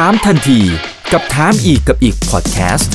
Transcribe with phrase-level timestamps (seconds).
[0.00, 0.60] ถามทันที
[1.12, 2.92] กับถามอีกกับอีกพอดแคสต์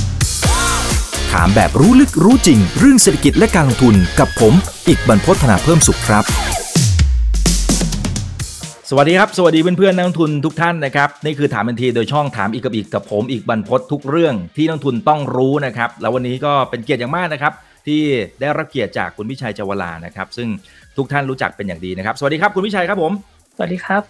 [1.31, 4.53] ถามแบบรู้ลึกรู้จริง เรื่องเศรษฐกิจและการลงทุนกับผม
[4.87, 6.23] อีกบรรพฒนาเพิ่มสุขครับ
[8.89, 17.53] สวัสดีครับ สวัสดีเพื่อนๆนักลงทุนทุกท่านนะครับนี่คือถามทันทีโดยช่องถามอีกกับอีกกับผมอีกบรรพฒทุกเรื่องที่นักลงทุนต้องรู้นะครับแล้ววันนี้ก็เป็นเกียรติอย่างมากนะครับ
[17.87, 18.01] ที่
[18.39, 20.47] ได้รับเกียรติจากคุณวิชัยจวลานะครับ ซึ่ง
[20.97, 23.11] ทุกท่านรู้จักเป็นอย่างดีนะครับ สวัสดีครับคุณวิชัยครับผม
[23.55, 24.03] สวัสดีครับ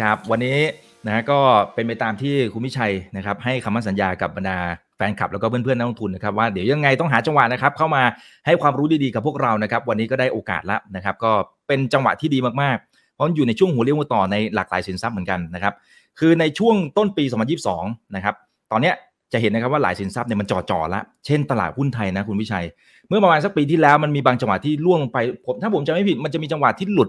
[0.00, 0.58] ครับวันนี้
[1.06, 1.38] นะก็
[1.74, 4.58] เป็นไปตามที่คุณวิชัยนะครับให้คำมั่นสัญญากับบรรดา
[4.96, 8.02] แฟนคลับแล้วก็เพื่อนๆนักลงทุนนะครับว่าเดี๋ยวยังไงต้องหาจังหวะนะครับเข้ามา
[8.46, 11.32] ให้ความรู้ดีๆกับพวกเรานะครับวันนี้ก็ได้โอกาสล้วนะครับก็
[11.68, 15.74] เป็นจังหวะที่ดีมากๆ เพราะอยู่ในช่วงหัวเรียวหัวต่อในหลากหลายสินทรัพย์เหมือนกันนะครับ
[16.18, 17.24] คือในช่วงต้นปี
[17.68, 18.34] 2022 นะครับ
[18.72, 18.94] ตอนเนี้ย
[19.32, 22.64] จะเห็นนะครับว่าหลายสินทรัพย์เนี่ยมันจ่อๆแล้วเช่นตลาดหุ้นไทยนะคุณวิชัย
[23.08, 27.08] เมื่อประมาณสักปีที่แล้วมันมีบางจังหวะที่ล่วงลงไปผมถ้าผมจำไม่ผิดมันจะมีจังหวะที่หลุด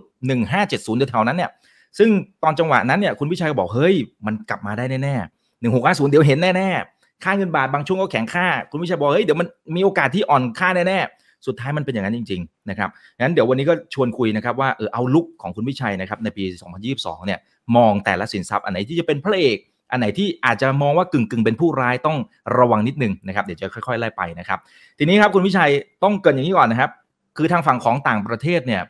[0.50, 1.50] 1570แถวๆนั้นเนี่ย
[1.98, 2.10] ซึ่ง
[2.44, 3.96] ตอนจังหวะนั้นเนี่ยคุณวิชัยก็บอกเฮ้ย
[4.26, 16.44] มันกลับมาได้แน่ๆหนึ่งหกห้าศูนย์เดี๋ยวเห็นแน่ๆค่าเงินบาทบางช่วงก็แข็งค่า คุณวิชัยบอกเฮ้ยเดี๋ยวมันมีโอกาสที่อ่อนค่าแน่ๆสุดท้ายมันเป็นอย่างนั้นจริงๆนะครับงั้นเดี๋ยววันนี้ก็ชวนคุยนะครับว่าเออเอาลุกของคุณวิชัยนะครับในปี
[16.86, 17.40] 2022 เนี่ย
[17.76, 19.58] มองแต่ละสินทรัพย์อันไหนที่จะเป็นพระเอก
[19.92, 22.18] อันไหนที่อาจจะมองว่ากึ่งกึ่งๆเป็นผู้ร้ายต้อง
[22.60, 24.60] ระวังนิดนึงนะครับเดี๋ยวจะค่อยๆไล่ไปนะครับ
[25.00, 25.72] ทีนี้ครับคุณวิชัย
[26.04, 26.92] ต้องเกินอย่างนี้ก่อนนะครับ
[27.38, 28.82] คือทางฝั่งของต่างประเทศเนี่ย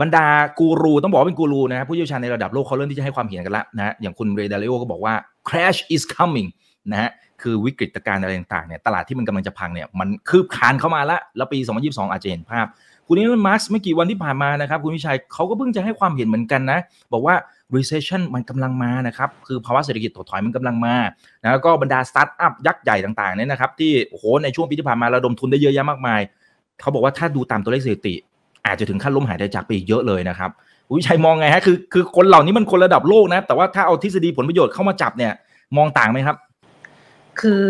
[0.00, 0.26] บรรดา
[0.58, 5.14] กูรูต้องบอกว่าเป็นกูรูนะครับผู้เชี่ยวชาญในระดับโลกเขาเริ่มที่จะให้ความเห็นกันล้วนะอย่างคุณเรดาริโอก็บอกว่า
[5.48, 6.48] crash is coming
[6.90, 7.10] นะฮะ
[7.42, 12.66] คือวิกฤตการณ์อะไรต่างๆเนี่ยตลาดที่มันกำลังจะพังเนี่ยมันคืบคลานเข้ามาล้วแล้วปี 2022 อาจจะเห็นภาพ
[13.06, 16.78] คุณนิลมาร์สไม่กี่วันที่ผ่านมานะครับคุณวิชัยเขาก็เพิ่งจะให้ความเห็นเหมือนกันนะ
[17.12, 17.34] บอกว่า
[17.76, 20.94] recession มันกำลังมานะครับคือภาวะเศรษฐกิจถดถอยมันกำลังมา
[21.42, 26.20] นะแล้วก็บรรดาสตาร์ทอัพยักษ์ใหญ่ต่างๆเนี่ยนะครับที่โอ้โหในช่วงปีที่ผ่านมาระดมทุนได้เยอะแยะมากมาย
[26.80, 28.14] เขาบอกว่าถ้าดูตามตัวเลขสถิติ
[28.66, 30.50] อาจจะถึงขั้นล้มหายใจจากไปอีกเยอะเลยนะครับ
[30.86, 35.32] คุณวิชัยมองไงฮะคือคือคนเหล่านี้มันคนระดับโลกนะ แต่ว่าถ้าเอาทฤษฎีผลประโยชน์เข้ามาจับเนี่ย
[35.76, 36.36] มองต่างไหมครับ
[37.40, 37.64] คือ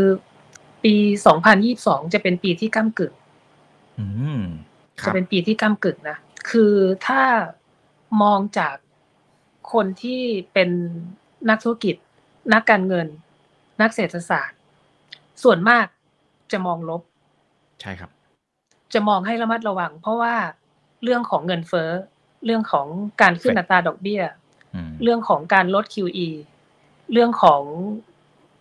[0.84, 0.95] ปี
[1.55, 3.13] 2022 จะเป็นปีที่ก้ากึ่ง
[3.98, 4.07] อื
[4.40, 4.42] ม
[5.01, 6.18] คจะรับเป็นปีที่ก้ากึ่งนะ
[6.51, 6.74] คือ
[7.07, 7.23] ถ้า
[8.23, 8.77] มองจาก
[9.73, 10.70] คนที่เป็น
[11.48, 11.96] นักธุรกิจ
[12.52, 13.07] นักการเงิน
[13.80, 14.58] นักเศรษฐศาสตร์
[15.42, 15.86] ส่วนมาก
[16.52, 17.02] จะมองลบ
[17.80, 18.11] ใช่ครับ
[18.95, 20.34] จะมองให้ระมัดระวัง เพราะว่า
[21.03, 21.91] เรื่องของเงินเฟ้อ
[22.45, 22.86] เรื่องของ
[23.23, 24.23] การขึ้นอัตราดอกเบี้ย
[24.75, 26.29] อืมเรื่องของการลด QE
[27.13, 27.63] เรื่องของ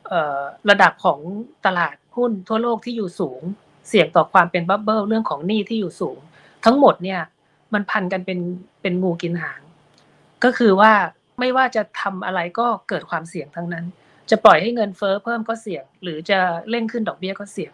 [0.07, 1.19] เอ่อระดับของ
[1.65, 3.41] ตลาดหุ้นทั่วโลกที่อยู่สูง
[3.87, 6.17] เสี่ยงต่อความเป็นบับเบิลเรื่องของหนี้ที่อยู่สูง
[6.65, 7.21] ทั้งหมดเนี่ย
[7.73, 8.39] มันพันกันเป็น
[8.81, 9.61] เป็นงูกินหาง
[10.43, 10.91] ก็คือว่า
[11.39, 13.85] ไม่ว่าจะทำอะไรก็เกิดความเสี่ยงทั้งนั้น
[14.29, 16.39] จะปล่อยให้เงินเฟ้อเพิ่มก็เสี่ยง หรือจะ
[16.69, 17.73] เร่งขึ้นดอกเบี้ยก็เสี่ยง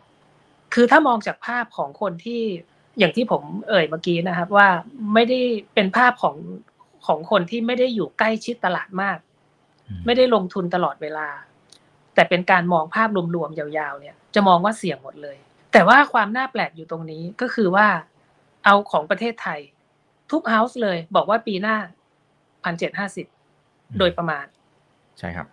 [0.74, 2.44] คือถ้ามองจากภาพของคนที่
[3.00, 4.68] อย่างที่ผมเอ่ยเมื่อกี้นะครับว่า
[5.14, 5.40] ไม่ได้
[5.74, 6.36] เป็นภาพของ
[7.08, 9.18] ของคนที่ไม่ได้อยู่ใกล้ชิดตลาดมาก
[10.06, 11.28] ไม่ได้ลงทุนตลอดเวลา
[12.16, 15.38] แต่เป็นการมองภาพรวมๆยาวๆ เนี่ย จะมองว่าเสี่ยงหมดเลย
[15.74, 17.88] แต่ว่าความน่าแปลกอยู่ตรงนี้ก็คือว่า
[18.66, 19.60] เอาของประเทศไทย
[20.32, 21.78] ทุกเฮาส์เลย บอกว่าปีหน้า
[22.64, 23.28] พันเจ็ดห้าสิบ
[24.00, 24.46] โดยประมาณ
[25.20, 25.48] ใช่ครับ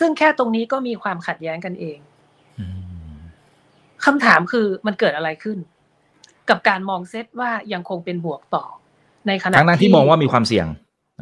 [0.00, 1.98] ซึ่งแค่ตรงนี้ก็มีความขัดแย้งกันเอง
[2.58, 2.66] อื
[3.16, 3.18] ม
[4.04, 5.58] คำถามคือมันเกิดอะไรขึ้น
[6.50, 8.64] กับการมองเซตว่ายังคงเป็นบวกต่อ
[9.26, 10.66] ในขณะทั้งนั้นที่มองว่ามีความเสี่ยง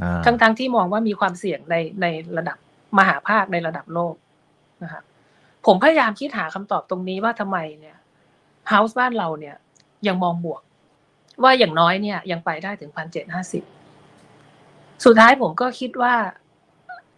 [0.01, 2.57] อ่าทั้งทั้งที่มองว่ามีความเสี่ยงในในระดับ
[2.99, 4.15] มหาภาคในระดับโลก
[4.83, 5.03] นะครับ
[5.67, 7.97] ผมพยายามคิดหาคำตอบตรงนี้ว่าทำไมเนี่ย
[8.69, 9.57] เฮาส์บ้านเราเนี่ย
[10.07, 10.63] ยังมองบวก
[11.43, 13.65] ว่าอย่างน้อยเนี่ยยังไปได้ถึงพันเจ็ดห้าสิบ
[15.05, 16.15] สุดท้ายผมก็คิดว่า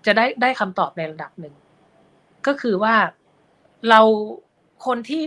[0.06, 1.54] จะได้ได้คำตอบในระดับหนึ่ง
[2.46, 2.94] ก็คือว่า
[3.88, 4.00] เรา
[4.86, 5.22] คนที่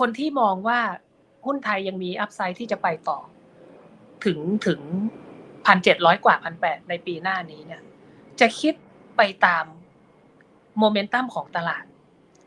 [0.00, 0.80] คนที่มองว่า
[1.46, 3.18] หุ้นไทยยังมีอัพไซด์ที่จะไปต่อ
[4.24, 4.80] ถึงถึง
[5.66, 7.82] พันเจ็ดร้อยกว่าพันแปดในปีหน้านี้เนี่ย
[8.40, 8.74] จะคิด
[9.16, 9.64] ไปตาม
[10.78, 11.84] โมเมนตัมของตลาด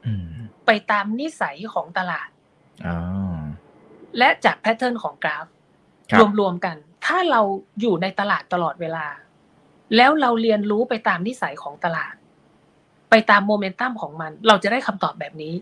[0.06, 0.26] อืม
[0.66, 2.30] ไปตามนิสัยของตลาด
[2.88, 2.98] อ๋อ
[4.18, 5.46] และจากแพทเทิร์นของกราฟ
[6.12, 7.42] ครับรวมๆกัน ถ้าเรา
[7.82, 9.06] อยู่ในตลาดตลอดเวลา
[9.96, 12.14] แล้วเราเรียนรู้ไปตามนิสัยของตลาด
[13.10, 15.54] ไปตามโมเมนตัมของมัน เราจะได้คำตอบแบบนี้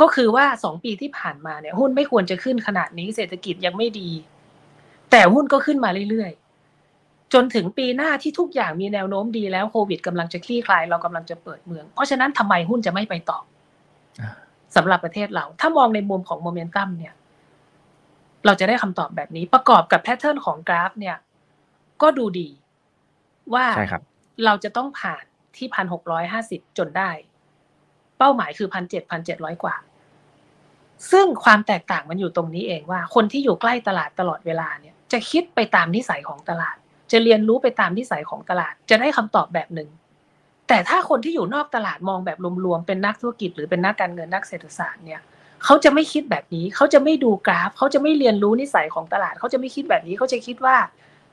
[0.00, 4.10] ก็คือว่าสองปีที่ผ่านมาเนี่ยหุ้นไม่ควรจะขึ้นขนาดนี้เศรษฐกิจยังไม่ดี
[5.10, 13.38] แต่หุ้นก็ขึ้นมาเรื่อยๆ จนถึงปีหน้าที่ทุกอย่างมีแนวโน้มดีแล้วโควิดกำลังจะคลี่คลายเรากำลังจะเปิดเมือง เพราะฉะนั้นทำไมหุ้นจะไม่ไปต่อ
[14.20, 14.30] อ่า
[14.76, 17.14] สำหรับประเทศเรา ถ้ามองในมุมของโมเมนตัมเนี่ย
[18.46, 21.16] เราจะได้คำตอบแบบนี้ประกอบกับ pattern ของกราฟ เนี่ย
[22.02, 22.48] ก็ดูดี
[23.54, 24.02] ว่าใช่ครับ
[24.44, 25.24] เราจะต้องผ่าน
[25.56, 27.10] ที่พันหกร้อยห้าสิบจนได้
[28.18, 29.74] เป้าหมายคือพันเจ็ดพันเจ็ดร้อยกว่า
[31.10, 36.76] ซึ่งความแตกต่างมันอยู่ตรงนี้เองว่า คนที่อยู่ใกล้ตลาดตลอดเวลาเนี่ยจะคิดไปตามนิสัยของตลาด
[37.12, 39.88] จะเรียนรู้ไปตามนิสัยของตลาด จะได้คำตอบแบบหนึ่ง
[40.68, 45.20] แต่ถ้าคนที่อยู่นอกตลาดมองแบบรวมๆเป็นนักธุรกิจ หรือเป็นนักการเงินนักเศรษฐศาสตร์เนี่ย
[45.64, 50.76] เขาจะไม่คิดแบบนี้ เขาจะไม่ดูกราฟ เขาจะไม่เรียนรู้นิสัยของตลาด เขาจะไม่คิดแบบนี้เขาจะคิดว่า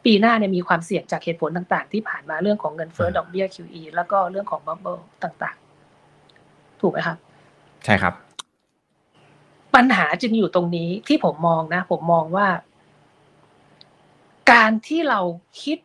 [0.05, 5.60] ปีหน้าเนี่ยมีความเสี่ยงจากเหตุผลต่างๆ ที่ผ่านมาเรื่องของเงินเฟ้อดอกเบี้ย QE แล้วก็เรื่องของบับเบิลต่างๆ
[6.81, 7.17] ถูกไหมครับ
[7.85, 8.13] ใช่ครับ
[9.75, 12.47] ปัญหาจึงอยู่ตรงนี้ที่ผมมองนะ ผมมองว่า
[14.51, 15.19] การที่เรา
[15.63, 15.77] คิด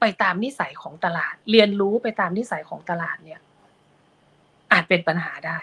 [0.00, 3.40] ไปตามนิสัยของตลาด เรียนรู้ไปตามนิสัยของตลาดเนี่ย
[4.72, 5.58] อาจเป็นปัญหาได้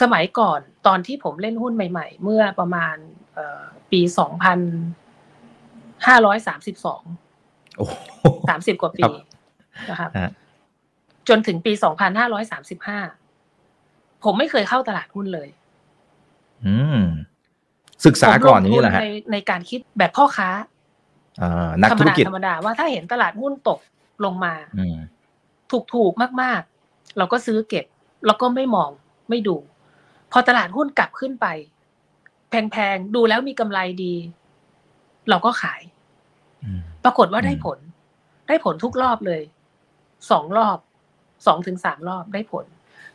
[0.00, 2.96] สมัยก่อนตอนที่ผมเล่นหุ้นใหม่ ๆ เมื่อประมาณ
[3.92, 4.58] ปีสองพัน
[6.06, 7.02] ห้าร้อยสามสิบสอง
[8.48, 9.10] สามสิบกว่าปี
[9.90, 10.10] นะครับ
[11.28, 12.98] จนถึงปีสองพันห้าร้อยสามสิบห้า
[14.24, 15.48] ผมไม่เคยเข้าตลาดหุ้นเลย
[16.66, 17.00] อืม
[18.06, 20.50] ศึกษาก่อนนี้แหละฮะในในการคิดแบบพ่อค้า
[21.82, 23.80] นักธุรกิจธรรมดาว่าถ้าเห็นตลาดหุ้นตก
[24.24, 24.54] ลงมา
[25.70, 26.12] ถูกถูก
[26.42, 27.86] มาก ๆ เราก็ซื้อเก็บ
[28.26, 28.90] แล้วก็ไม่มอง
[29.30, 29.56] ไม่ดู
[30.32, 31.46] พอตลาดหุ้นกลับขึ้นไป
[32.48, 34.14] แพงๆ ดูแล้วมีกำไรดี
[35.30, 35.80] เราก็ขาย
[37.04, 37.78] ปรากฏว่าได้ผล
[38.48, 39.42] ได้ผลทุกรอบเลย
[40.30, 40.78] สองรอบ
[41.46, 42.66] สองถึงสามรอบได้ผล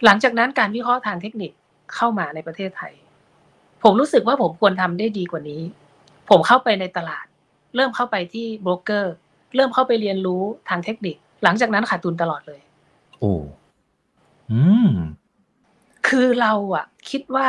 [0.05, 1.51] หลังจากนั้นการวิเคราะห์ทางเทคนิค
[1.95, 2.93] เข้ามาในประเทศไทย
[3.83, 5.61] ผมรู้สึกว่าผมควรทำได้ดีกว่านี้
[6.29, 7.25] ผมเข้าไปในตลาด
[7.75, 9.13] เริ่มเข้าไปที่โบรกเกอร์
[9.55, 12.61] เริ่มเข้าไปเรียนรู้ทางเทคนิค หลังจากนั้นขาดทุนตลอดเลย
[13.19, 13.33] โอ้
[14.51, 14.91] อืม
[16.07, 17.47] คือเราอะคิดว่า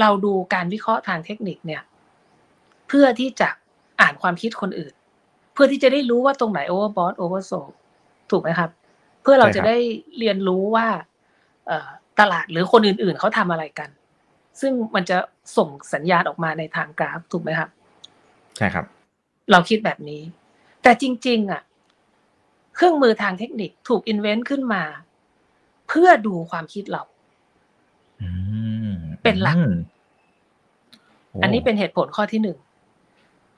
[0.00, 1.82] เราดูการวิเคราะห์ทางเทคนิคเนี่ย
[2.88, 3.48] เพื่อที่จะ
[4.00, 4.94] อ่านความคิดคนอื่น
[5.52, 7.52] เพื่อที่จะได้รู้ว่าตรงไหน overbought oversold
[8.30, 9.76] ถูกไหมครับเพื่อเราจะได้
[10.18, 10.86] เรียนรู้ว่า
[12.20, 13.90] ตลาดหรือคนอื่นๆเขาทำอะไรกัน
[14.60, 15.18] ซึ่งมันจะ
[15.56, 17.70] ส่งสัญญาณออกมาในทางกราฟถูกไหมครับ
[18.56, 18.86] ใช่ครับ
[19.50, 20.22] เราคิดแบบนี้
[20.82, 21.62] แต่จริง ๆ อะ
[22.74, 24.82] เครื่องมือทางเทคนิคถูกอินเวนต์ขึ้นมา
[25.88, 27.02] เพื่อดูความคิดเรา
[29.22, 29.56] เป็นหลัก
[31.42, 32.58] อันนี้เป็นเหตุผลข้อที่หนึ่ง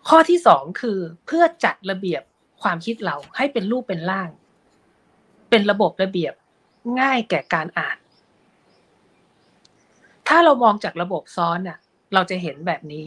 [0.08, 2.22] ข้อที่สองคือเพื่อจัดระเบียบ
[2.62, 4.28] ความคิดเราให้เป็นรูปเป็นร่าง
[5.50, 6.34] เป็นระบบระเบียบ
[7.00, 7.98] ง่ายแก่การอ่าน
[10.28, 11.78] ถ้าเรามองจากระบบซ้อนน่ะ
[12.14, 13.04] เราจะเห็นแบบนี้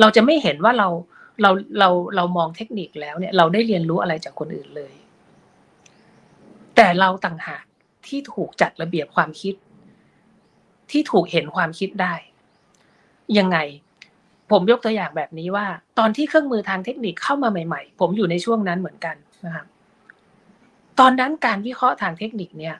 [0.00, 0.88] เราจะไม่เห็นว่าเรา
[1.42, 4.94] เราเราเรามองเทคนิคแล้วเนี่ยเราได้เรียนรู้อะไรจากคนอื่นเลย
[6.76, 7.64] แต่เราต่างหาก
[8.06, 9.54] ที่ถูกจัดระเบียบความคิด
[10.90, 12.14] ที่ถูกเห็นความคิดได้
[13.38, 13.58] ยังไง
[14.50, 15.66] ผมยกตัวอย่างแบบนี้ว่า
[15.98, 19.16] ตอนที่เครื่องมือทางเทคนิคเข้ามาใหม่ ๆ ผมอยู่ในช่วงนั้นเหมือนกัน
[19.46, 19.66] นะครับ
[21.00, 22.76] ตอนนั้นการวิเคราะห์ทางเทคนิคเนี่ย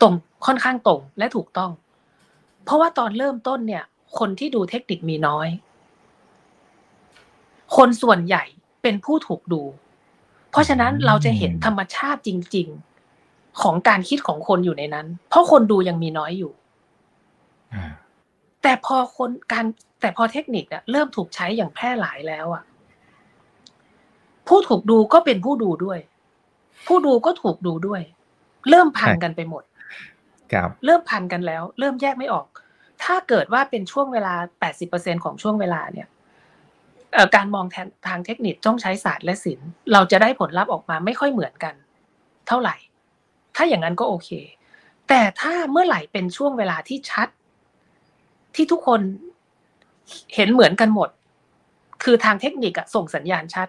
[0.00, 0.14] ตรง
[0.46, 1.70] ค่อนข้างตรงและถูกต้อง
[2.64, 3.84] เพราะว่าตอนเริ่มต้นเนี่ย
[4.18, 5.48] คนที่ดูเทคนิคมีน้อย
[7.76, 8.44] คนส่วนใหญ่
[8.82, 9.62] เป็นผู้ถูกดู
[10.50, 12.68] เพราะฉะนั้นเราจะเห็นธรรมชาติจริง
[13.14, 16.52] ๆ ของการคิดของคนอยู่ในนั้น เพราะคนดูยังมีน้อยอยู่
[18.62, 19.66] แต่พอคนการ
[20.00, 22.64] แต่พอเทคนิคอะเริ่มถูกใช้อย่างแพร่หลายแล้วอะ
[24.48, 25.98] ผู้ถูกดูก็เป็นผู้ดูด้วย
[26.86, 28.02] ผู้ดูก็ถูกดูด้วย
[28.70, 29.64] เริ่มพันกันไปหมด
[30.52, 32.46] ครับเริ่มพันกันแล้ว เริ่มแยกไม่ออก
[33.02, 36.08] ถ้าเกิดว่าเป็นช่วงเวลาแปดสิบเปอร์เซ็นของช่วงเวลาเนี่ย
[37.36, 37.66] การมอง
[38.08, 41.74] ทางเทคนิคต้องใช้ศาสตร์และศิลป์เราจะได้ผลลัพธ์ออกมาไม่ค่อยเหมือนกัน
[42.48, 42.76] เท่าไหร่
[43.56, 44.30] ถ้าอย่างนั้นก็โอเค
[45.08, 47.28] แต่ถ้าเมื่อไหร่เป็นช่วงเวลาที่ชัด
[48.54, 49.00] ที่ทุกคน
[50.34, 51.08] เห็นเหมือนกันหมด
[52.02, 53.68] คือทางเทคนิคส่งสัญญาณชัด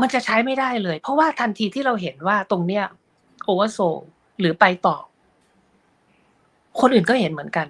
[0.00, 2.84] มันจะใช้ไม่ได้เลย เพราะว่าทันทีที่เราเห็นว่าตรงเนี้ย
[3.44, 3.78] oversold
[4.40, 4.96] หรือไปต่อ
[6.80, 7.68] คนอื่นก็เห็นเหมือนกัน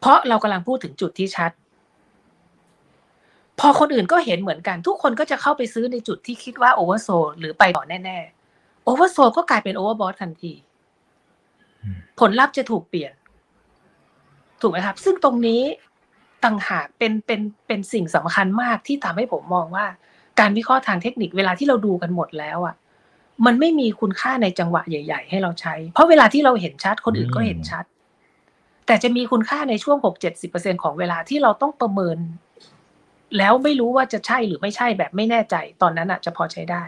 [0.00, 1.50] เพราะเรากำลังพูดถึงจุดที่ชัด
[3.60, 10.52] พอคนอื่นก็เห็นเหมือนกัน ทุกคนก็จะเข้าไปซื้อในจุดที่คิดว่า oversold หรือไปต่อแน่ๆ oversold ก็กลายเป็น overbought ทันที
[12.20, 13.12] ผลลัพธ์จะถูกเปลี่ยน
[14.60, 15.62] ถูกไหมครับ ซึ่งตรงนี้
[16.44, 19.86] ต่างหากเป็นเป็นเป็นสิ่งสำคัญมากที่ทำให้ผมมองว่า
[20.40, 22.74] การวิเคราะห์ทางเทคนิคเวลาที่เราดูกันหมดแล้วอะ
[23.46, 27.84] มันไม่มีคุณค่าในจังหวะใหญ่ ๆ ให้เราใช้ เพราะเวลาที่เราเห็นชัดคนอื่นก็เห็นชัด
[28.86, 32.18] แต่จะมีคุณค่าในช่วงหกเจ็ดสิบเปอร์เซ็นของเวลาที่เราต้องประเมิน
[33.38, 36.82] แล้วไม่รู้ว่าจะใช่หรือไม่ใช่แบบไม่แน่ใจ ตอนนั้นอะจะพอใช้ได้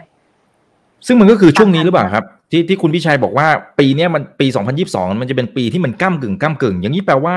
[1.07, 3.47] ซึ่งมันก็คือช่วงนี้หรือเปล่าครับ ที่ที่คุณพิชัยบอกว่า
[3.79, 4.47] ปีนี้มันปี
[4.83, 7.35] 2022มันจะเป็นปีที่มันก้ามกึ่งก้ามกึ่ง อย่างนี้แปลว่า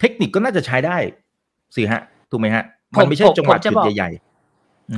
[0.00, 0.96] เทคนิคก็น่าจะใช้ได้
[1.76, 2.64] สิฮะถูกไหมฮะ
[2.98, 4.27] มันไม่ใช่จังหวะจุดใหญ่ๆ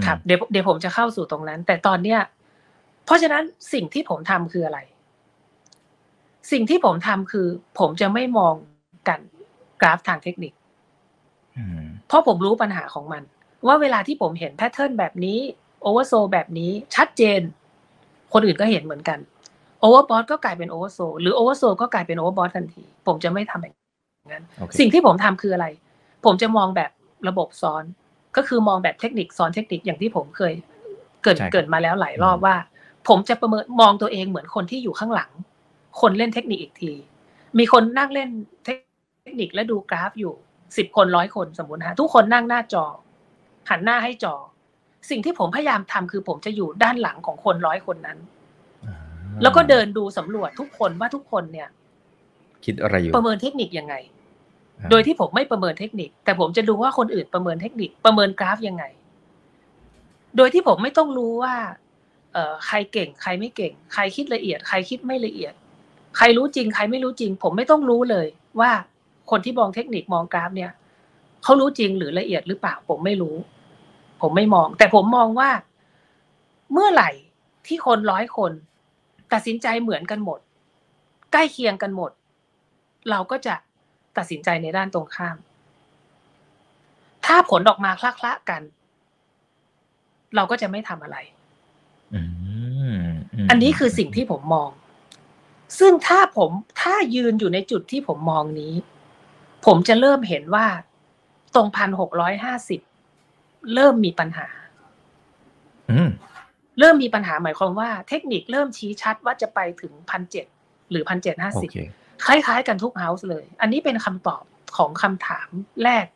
[0.06, 2.20] ครับเดี๋ยวเดี๋ยวผมจะเข้าสู่ตรงนั้น แต่ตอนเนี้ย
[3.04, 3.42] เพราะฉะนั้น
[3.72, 4.78] สิ่งที่ผมทำคืออะไร
[6.52, 7.46] สิ่งที่ผมทำคือ
[7.78, 8.54] ผมจะไม่มอง
[9.08, 9.20] กัน
[9.80, 10.52] กราฟทางเทคนิค
[12.08, 13.22] เพราะผมรู้ปัญหาของมัน
[13.66, 15.38] ว่าเวลาที่ผมเห็นแพทเทิร์นแบบนี้
[15.82, 17.40] โอเวอร์โซแบบนี้ชัดเจน
[18.32, 19.18] คนอื่นก็เห็นเหมือนกัน
[19.80, 23.74] overbought ก็กลายเป็น oversold หรือ oversold ก็กลายเป็น overbought ทันที ผมจะไม่ทำแบบ
[24.32, 24.76] นั้น Okay.
[24.78, 25.66] สิ่งที่ผมทำคืออะไร
[26.24, 26.90] ผมจะมองแบบ
[27.28, 27.84] ระบบซ้อน
[28.36, 30.52] ก็คือมองแบบเทคนิคซ้อนเทคนิคอย่างที่ผมเคย
[31.22, 32.56] เกริ่นใช่ครับเกริ่นมาแล้วหลายรอบว่า
[33.08, 35.30] ผมจะประเมินมองตัวเองเหมือนคนที่อยู่ข้างหลัง
[36.00, 36.92] คนเล่นเทคนิคอีกที
[37.58, 38.28] มีคนนั่งเล่น
[38.64, 38.70] เท
[39.32, 40.34] คนิคและดูกราฟอยู่
[40.76, 42.84] สิบคนร้อยคนสมมตินะฮะทุกคนนั่งหน้าจอ
[43.70, 44.34] หันหน้าให้จอ
[45.10, 48.18] สิ่งที่ผมพยายามทำคือผมจะอยู่ด้านหลังของคนร้อยคนนั้น
[48.86, 48.94] อ่า
[49.42, 51.68] แล้วก็เดินดูสำรวจทุกคนว่าทุกคนเนี่ย
[52.64, 54.19] คิดอะไรอยู่ ประเมินเทคนิคยังไงอ่า
[54.90, 58.84] โดยที่ผมไม่ประเมินเทคนิค แต่ผมจะดูว่าคนอื่นประเมินเทคนิคประเมินกราฟยังไง
[60.36, 61.54] โดยที่ผมไม่ต้องรู้ว่า
[62.32, 65.52] เอ่อใครเก่ง ใครไม่เก่ง ใครคิดละเอียด ใครคิดไม่ละเอียด
[66.16, 68.26] ใครรู้จริง ใครไม่รู้จริง ผมไม่ต้องรู้เลย
[68.60, 68.70] ว่า
[69.30, 70.72] คนที่มองเทคนิคมองกราฟเนี่ย
[71.42, 73.36] เขารู้จริงหรือละเอียดหรือเปล่า ผมไม่รู้
[74.20, 75.50] ผมไม่มอง แต่ผมมองว่า
[76.72, 77.10] เมื่อไหร่
[77.66, 78.52] ที่คนร้อยคน
[79.32, 80.40] ตัดสินใจเหมือนกันหมด
[81.32, 82.10] ใกล้เคียงกันหมด
[83.10, 83.54] เราก็จะ
[84.16, 85.36] ตัดสินใจในด้านตรงข้าม
[87.26, 88.62] ถ้าผลออกมาคละๆกัน
[90.34, 91.16] เราก็จะไม่ทำอะไร
[92.14, 92.20] อื
[92.92, 92.98] ม
[93.44, 94.70] มอันนี้คือสิ่งที่ผมมอง
[95.78, 96.50] ซึ่งถ้าผม
[96.80, 98.74] ถ้ายืนอยู่ในจุดที่ผมมองนี้
[99.66, 100.66] ผมจะเริ่มเห็นว่า
[101.54, 102.80] ตรงพันหกร้อยห้าสิบ
[103.74, 104.48] เริ่มมีปัญหา
[105.90, 106.10] อืม
[106.78, 110.46] เริ่มมีปัญหาหมายความว่า เทคนิคเริ่มชี้ชัดว่าจะไปถึงพันเจ็ด
[110.90, 114.44] หรือพันเจ็ดห้าโอสิบเคล้ายๆ กันทุกเฮาส์เลย อันนี้เป็นคำตอบ
[114.76, 115.48] ของคำถาม
[115.84, 116.06] แรก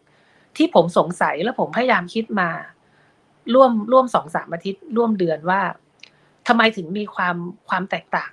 [0.56, 2.50] ที่ผมสงสัยและผมพยายามคิดมา
[3.54, 5.60] ร่วมร่วมสองสามอาทิตย์ ร่วมเดือนว่า
[6.48, 7.36] ทำไมถึงมีความ
[7.68, 8.30] ความแตกต่าง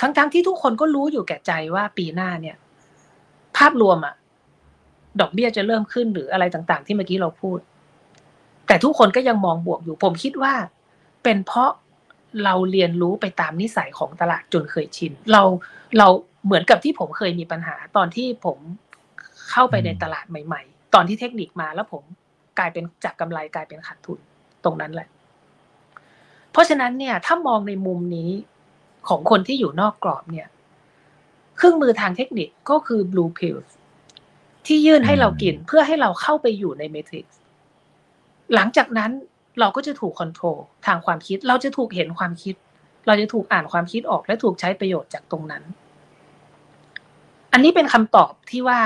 [0.00, 2.56] ทั้งๆที่ทุกคนก็รู้อยู่แก่ใจว่าปีหน้าเนี่ย
[3.56, 4.14] ภาพรวมอะ
[5.20, 7.58] ดอกเบี้ยจะเริ่มขึ้นหรืออะไรต่าง ๆ ที่เมื่อกี้เราพูด
[8.66, 10.54] แต่ทุกคนก็ยังมองบวกอยู่ ผมคิดว่า
[11.22, 11.70] เป็นเพราะ
[12.44, 15.42] เราเรียนรู้ไปตามนิสัยของตลาดจนเคยชิน เรา
[15.98, 16.08] เรา
[16.44, 18.58] เหมือนกับที่ผมเคยมีปัญหาตอนที่ผม
[19.50, 22.02] เข้าไปในตลาดใหม่ ๆ ตอนที่เทคนิคมาแล้วผม
[22.58, 24.18] กลายเป็นจากกำไรกลายเป็นขาดทุน
[24.64, 25.08] ตรงนั้นแหละ
[26.52, 28.30] เพราะฉะนั้นเนี่ย ถ้ามองในมุมนี้
[29.08, 30.48] ของคนที่อยู่นอกกรอบเนี่ย
[31.56, 33.68] เครื่องมือทางเทคนิคก็คือ blue pills
[34.66, 37.38] ที่ยื่นให้เรากินเพื่อให้เราเข้าไปอยู่ในเมทริกซ์
[38.54, 39.10] หลังจากนั้น
[39.60, 42.54] เราก็จะถูกคอนโทรลทางความคิด เราจะถูกเห็นความคิด
[43.06, 45.62] เราจะถูกอ่านความคิดออกและถูกใช้ประโยชน์จากตรงนั้น
[47.54, 48.80] อันนี้เป็นคำตอบที่ว่า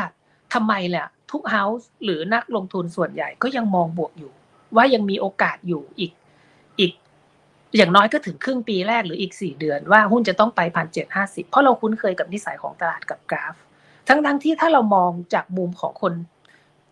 [0.54, 4.32] ทำไมแหละทุก house หรือนักลงทุนส่วนใหญ่ก็ยังมองบวกอยู่
[4.76, 6.12] ว่ายังมีโอกาสอยู่อีก
[6.80, 6.92] อีก
[7.76, 13.54] อย่างน้อยก็ถึงครึ่งปีแรกหรืออีกสี่เดือนว่าหุ้นจะต้องไปพันเจ็ดห้าสิบเพราะเราคุ้นเคยกับนิสัยของตลาดกับกราฟ
[14.08, 16.12] ทั้งทั้งที่ถ้าเรามองจากมุมของคน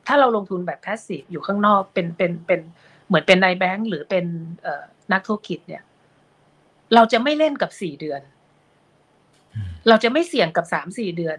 [0.07, 2.61] ถ้าเราลงทุนแบบ passive อยู่ข้างนอกเป็นเป็นเป็น
[3.07, 4.67] เหมือนเป็นนายแบงก์หรือเป็น
[5.13, 5.83] นักธุรกิจเนี่ย
[6.95, 8.21] เราจะไม่เล่นกับสี่เดือน
[9.89, 11.39] เราจะไม่เสี่ยงกับสามสี่เดือน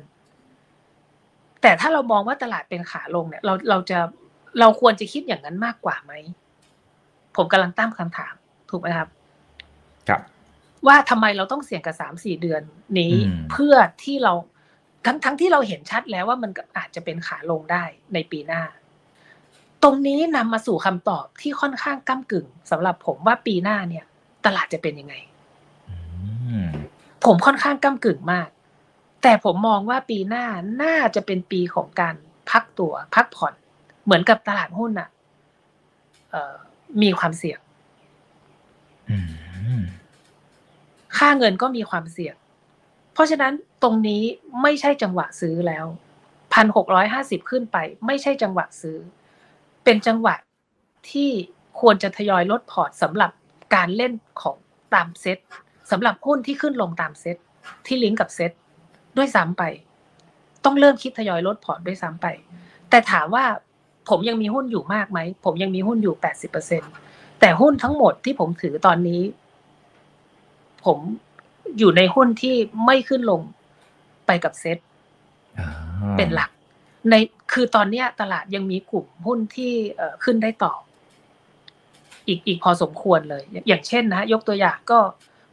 [1.62, 4.00] แต่ถ้าเรามองว่าตลาดเป็นขาลงเนี่ย เราเราจะ
[4.60, 6.14] เราควรจะคิดอย่างนั้นมากกว่าไหม
[7.36, 8.34] ผมกำลังตั้งคำถาม
[8.70, 9.10] ถูกไหมครับ
[10.10, 10.22] ครับ
[10.88, 12.62] ว่าทำไมเราต้องเสี่ยงกับสามสี่เดือน
[13.00, 14.34] นี้อืมเพื่อที่เรา
[15.06, 17.84] ทั้งทั้งที่เราเห็นชัดแล้วว่ามันก็อาจจะเป็นขาลงได้
[18.14, 18.62] ในปีหน้า
[19.84, 24.06] ตรงนี้นำมาสู่คำตอบที่ค่อนข้างก้ากึ่งสำหรับผมว่าปีหน้าเนี่ย
[24.46, 25.16] ตลาดจะเป็นยังไง
[25.90, 26.68] อืม
[27.26, 28.50] ผมค่อนข้างก้ากึ่งมาก
[29.30, 30.46] แต่ผมมองว่าปีหน้า
[30.84, 32.16] น่าจะเป็นปีของการ
[32.52, 33.54] พักตัว พักผ่อน
[34.06, 35.10] เหมือนกับตลาดหุ้นอะ
[36.32, 36.56] เอ่อ
[37.02, 37.60] มีความเสี่ยง
[39.10, 39.18] อื
[39.82, 39.84] ม
[41.18, 42.36] ค่าเงินก็มีความเสี่ยง
[43.14, 43.54] เพราะฉะนั้น
[43.84, 44.24] ตรงนี้
[44.62, 45.86] ไม่ใช่จังหวะซื้อแล้ว
[46.54, 48.98] พันหกร้อยห้าสิบขึ้นไป ไม่ใช่จังหวะซื้อ
[49.84, 50.36] เป็นจังหวะ
[51.12, 51.30] ที่
[51.80, 53.32] ควรจะทยอยลดพอร์ตสำหรับ
[53.76, 54.58] การเล่นของ
[54.94, 55.38] ตามเซ็ต
[55.92, 57.38] สำหรับหุ้นที่ขึ้นลงตามเซ็ต
[57.86, 58.54] ที่ลิงก์กับเซ็ต
[59.18, 59.64] ด้วยซ้ำไป
[60.66, 62.28] ต้องเริ่มคิดทยอยลดพอร์ตด้วยซ้ำไป
[62.90, 63.46] แต่ถามว่า
[64.10, 66.82] ผมยังมีหุ้นอยู่มากไหม ผมยังมีหุ้นอยู่แปดสิบเปอร์เซ็นต์
[67.40, 69.22] แต่หุ้นทั้งหมดที่ผมถือตอนนี้
[70.86, 70.98] ผม
[71.78, 72.56] อยู่ในหุ้นที่
[72.86, 73.42] ไม่ขึ้นลง
[74.26, 74.78] ไปกับเซ็ต
[75.60, 75.70] อ่า
[76.18, 76.50] เป็นหลัก
[77.10, 77.14] ใน
[77.54, 80.74] คือตอนเนี้ยตลาดยังมีกลุ่มหุ้นที่เอ่อขึ้นได้ต่อ
[82.28, 85.00] อีกอีกพอสมควรเลยอย่างอย่างเช่นนะยกตัวอย่างก็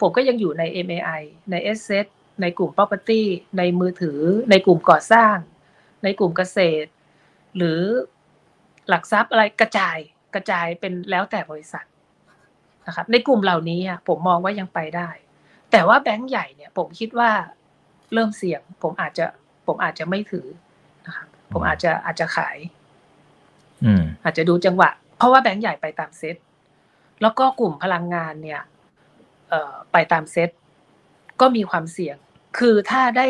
[0.00, 2.06] ผมก็ยังอยู่ใน MAI ใน s อ t
[2.42, 3.22] ในกลุ่ม property
[3.58, 5.36] ในมือถือ ในกลุ่มก่อสร้าง
[6.04, 6.88] ในกลุ่มเกษตร
[7.56, 7.80] หรือ
[8.88, 9.96] หลักทรัพย์อะไรกระจาย
[10.34, 11.86] กระจายเป็นแล้วแต่บริษัท
[12.86, 15.08] นะครับในกลุ่มเหล่านี้อะผมมองว่ายังไปได้
[15.70, 17.30] แต่ว่าแบงก์ใหญ่เนี่ย ผมคิดว่า
[18.12, 19.26] เริ่มเสี่ยง ผมอาจจะ
[19.66, 20.46] ผมอาจจะไม่ถือ
[21.06, 22.56] นะครับผมอาจจะอาจจะขาย
[23.84, 26.36] อืมอาจจะดูจังหวะ เพราะว่าแบงก์ใหญ่ไปตามเซ็ต
[27.22, 28.62] แล้วก็กลุ่มพลังงานเนี่ย
[29.92, 30.50] ไปตามเซต
[31.40, 32.16] ก็มีความเสี่ยง
[32.58, 33.26] คือถ้าได้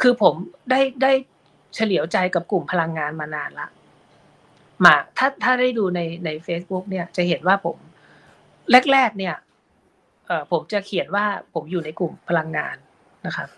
[0.00, 0.34] คือผม
[0.70, 1.12] ได้ได้
[1.74, 3.68] เฉลียวใจกับกลุ่มพลังงานมานานละ
[4.84, 7.76] มาถ้าถ้าได้ดูในใน Facebook เนี่ยจะเห็นว่าผม
[8.92, 9.34] แรก ๆ เนี่ย
[10.26, 12.76] เอผมจะเขียนว่าผมอยู่ในกลุ่มพลังงาน
[13.26, 13.48] นะครับ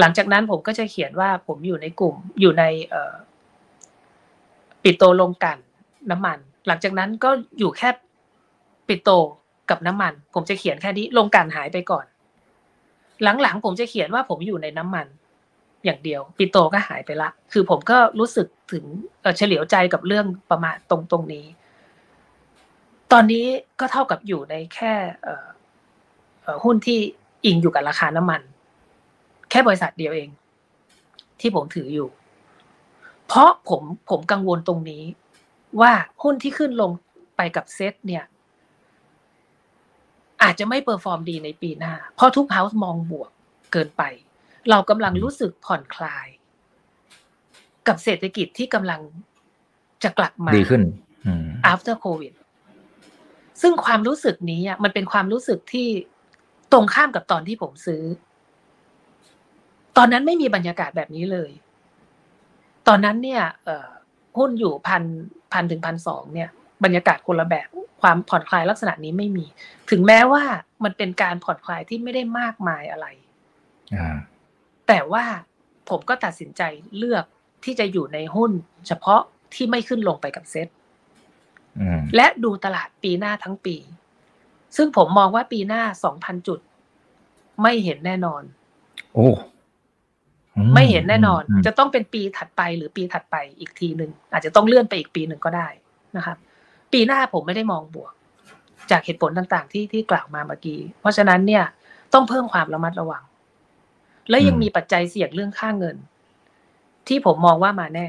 [0.00, 2.96] หลังจากนั้นผมก็จะเขียนว่าผมอยู่ในกลุ่มอยู่ในเอ
[4.82, 5.58] ปิโตลงกัน
[6.10, 7.90] น้ำมัน หลังจากนั้นก็อยู่แค่
[8.88, 9.10] ปิโต
[9.70, 12.04] กับน้ำมัน ผมจะเขียนแค่นี้ลงกันหายไปก่อน
[13.22, 15.06] หลังๆผมจะเขียนว่าผมอยู่ในน้ำมัน
[15.84, 18.84] อย่างเดียวปิโตก็หายไปละ คือผมก็รู้สึกถึง
[19.36, 21.46] เฉลียวใจกับเรื่องประมาณตรงตรงนี้
[23.12, 23.46] ตอนนี้
[23.80, 24.92] ก็เท่ากับอยู่ในแค่
[26.64, 26.98] หุ้นที่
[27.44, 28.40] อิงอยู่กับราคาน้ำมัน
[29.50, 30.28] แค่บริษัทเดียวเอง
[31.40, 32.08] ที่ผมถืออยู่
[33.26, 35.02] เพราะผมผมกังวลตรงนี้
[35.80, 36.90] ว่าหุ้นที่ขึ้นลง
[37.36, 38.24] ไปกับเซตเนี่ย
[40.42, 43.30] อาจจะไม่ perform ดีในปีหน้า เพราะทุก house มองบวก
[43.72, 44.02] เกินไป
[44.70, 46.28] เรากำลังรู้สึกผ่อนคลาย
[47.88, 49.00] กับเศรษฐกิจที่กำลัง
[50.04, 50.82] จะกลับมาดีขึ้น
[51.72, 52.34] after covid
[53.62, 55.88] ซึ่งความรู้สึกนี้มันเป็นความรู้สึกที่
[56.72, 58.02] ตรงข้ามกับตอนที่ผมซื้อ
[59.96, 61.50] ตอนนั้นไม่มีบรรยากาศแบบนี้เลย
[62.88, 63.42] ตอนนั้นเนี่ย
[64.38, 65.02] หุ้นอยู่พัน
[65.52, 66.48] พันถึงพันสองเนี่ย
[66.84, 67.68] บรรยากาศคนละแบบ
[68.00, 69.46] ความผ่อนคลายลักษณะนี้ไม่มี
[69.90, 70.42] ถึงแม้ว่า
[70.84, 73.06] มันเป็นการผ่อนคลายที่ไม่ได้มากมายอะไร
[74.88, 75.24] แต่ว่า
[75.88, 76.62] ผมก็ตัดสินใจ
[76.98, 77.24] เลือก
[77.64, 78.52] ที่จะอยู่ในหุ้น
[78.86, 79.20] เฉพาะ
[79.54, 80.68] ที่ไม่ขึ้นลงไปกับเซ็ต
[82.16, 83.76] และดูตลาดปีหน้าทั้งปี
[84.76, 86.60] ซึ่งผมมองว่าปีหน้าสองพันจุด
[87.62, 88.42] ไม่เห็นแน่นอน
[89.14, 89.28] โอ้
[90.74, 95.68] ไม่เห็นแน่นอน จะต้องเป็นปีถัดไปหรือปีถัดไปอีกทีหนึ่งอาจจะต้องเลื่อนไปอีกปีหนึ่งก็ได้
[96.16, 96.36] นะครับ
[96.92, 98.12] ปีหน้าผมไม่ได้มองบวก
[98.90, 101.64] จากเหตุผลต่างๆ ที่ที่กล่าวมาเมื่อกี้ เพราะฉะนั้นเนี่ย
[102.14, 103.22] ต้องเพิ่มความระมัดระวัง
[104.30, 105.96] และยังมีปัจจัยเสี่ยงเรื่องค่าเงิน
[107.08, 108.06] ที่ผมมองว่ามาแน่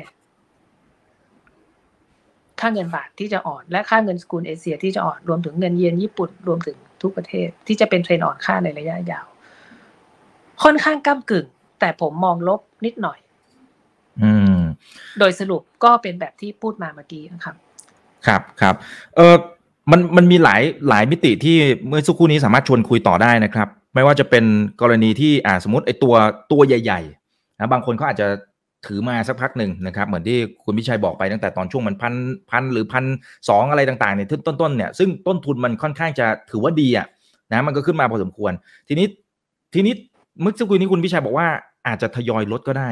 [2.60, 9.26] ค่าเงินบาทที่จะอ่อน และค่าเงินสกุลเอเชียที่จะอ่อนรวมถึงเงินเยนญี่ปุ่นรวมถึงทุกประเทศ ที่จะเป็นเทรนอ่อนค่าในระยะยาว
[10.64, 11.46] ค่อนข้างก้ากึ่ง
[11.80, 13.20] แต่ผมมองลบนิดหน่อย
[14.24, 14.60] อืม
[15.20, 17.56] โดยสรุปก็เป็นแบบที่พูดมาเมื่อกี้นะครับ
[18.28, 18.76] ครับครับ
[19.16, 19.36] เออ
[19.92, 24.46] มันมันมีหลายหลายมิติที่เมื่อสักครู่นี้สามารถชวนคุยต่อได้นะครับ ไม่ว่าจะเป็น
[24.82, 26.16] กรณีที่อ่าสมมติไอตัว
[26.52, 28.28] ตัวใหญ่ๆนะบางคนเขาอาจจะ
[28.88, 32.14] ถือมาสักพักหนึ่งนะครับ เหมือนที่คุณพิชัยบอกไปตั้งแต่ตอนช่วงมันพัน
[32.52, 33.06] พันหรือพัน
[33.50, 37.08] สองอะไรต่างๆเนี่ยต้นๆเนี่ยซึ่งต้นทุนมันค่อนข้างจะถือว่าดีอะ
[37.52, 38.52] นะมันก็ขึ้นมาพอสมควร
[38.88, 39.08] ทีนี้
[39.74, 39.94] ทีนี้
[40.42, 41.48] เมื่อสักครู่นี้คุณพิชัยบอกว่า
[41.88, 42.90] อาจจะทยอยลดก็ได้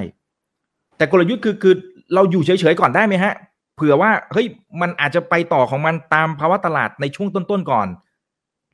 [0.98, 1.76] แต่กลยุทธ์คือคือ
[2.14, 3.34] เราอยู่เฉยๆก่อนได้ไหมฮะ
[3.78, 4.48] เผื่อว่าเฮ้ย
[4.82, 7.88] มันอาจจะไปต่อของมันตามภาวะตลาดในช่วงต้นๆก่อน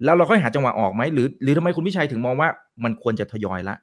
[0.03, 2.49] แล้วเราค่อยหาจังหวะออกไหมหรือ หรือทำไมคุณพิชัยถึงมองว่า
[2.83, 3.75] มันควรจะทยอยละ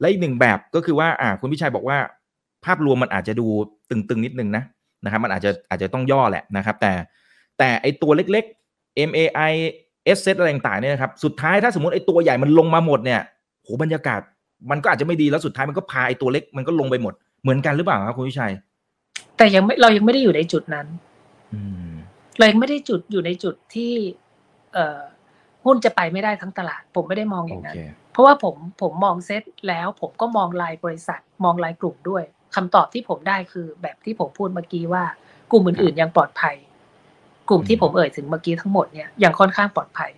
[0.00, 1.98] และอีกหนึ่งแบบก็คือว่าอ่าคุณพิชัยบอกว่า
[2.64, 3.46] ภาพรวมมันอาจจะดู
[3.90, 4.62] ตึงๆนิดนึงนะ
[5.04, 6.92] นะครับ มันอาจจะอาจจะต้องย่อแหละนะครับ แต่
[7.58, 9.52] แต่ไอตัวเล็กๆ MAI
[10.16, 13.20] S set อะไรต่างๆเนี่ยนะครับสุดท้ายถ้าสมมติไอตัวใหญ่มันลงมาหมดเนี่ย
[13.62, 14.20] โหบรรยากาศ
[14.70, 18.52] มันก็อาจจะไม่ดีแล้วสุดท้ายมันก็พาไอตัวเล็กมันก็ลงไปหมดเหมือนกันหรือเปล่าครับคุณพิชัย
[19.36, 20.86] แต่ยังไม่เรายังไม่ได้อยู่ในจุดนั้น
[22.38, 23.92] เรายังไม่ได้จุดอยู่ในจุดที่
[24.74, 25.00] เอ่อ
[25.64, 27.76] หุ้นจะไปไม่ได้ทั้งตลาด ผมไม่ได้มองอย่างนั้น
[28.12, 35.04] เพราะว่าผมผมมองเซตแล้ว ผมก็มองรายบริษัท มองรายกลุ่มด้วยคำตอบที่ผมได้คือแบบที่ผมพูดเมื่อกี้ว่า
[35.50, 36.56] กลุ่มอื่นๆยังปลอดภัย
[37.48, 40.12] กลุ่มที่ผมเอ่ยถึงเมื่อกี้ทั้งหมดเนี่ยยังค่อนข้างปลอดภัย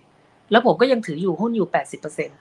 [0.51, 2.39] แล้วผมก็ยังถืออยู่หุ้นอยู่แปดสิบเปอร์เซ็นต์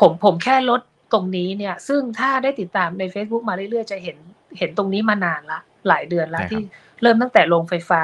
[0.00, 0.80] ผมผมแค่ลด
[1.12, 4.16] ตรงนี้เนี่ย ซึ่งถ้าได้ติดตามใน Facebook มาเรื่อยๆ จะเห็น
[4.58, 6.60] เห็นตรงนี้มานานละ หลายเดือนแล้วที่
[7.02, 8.02] เริ่มตั้งแต่โรงไฟฟ้า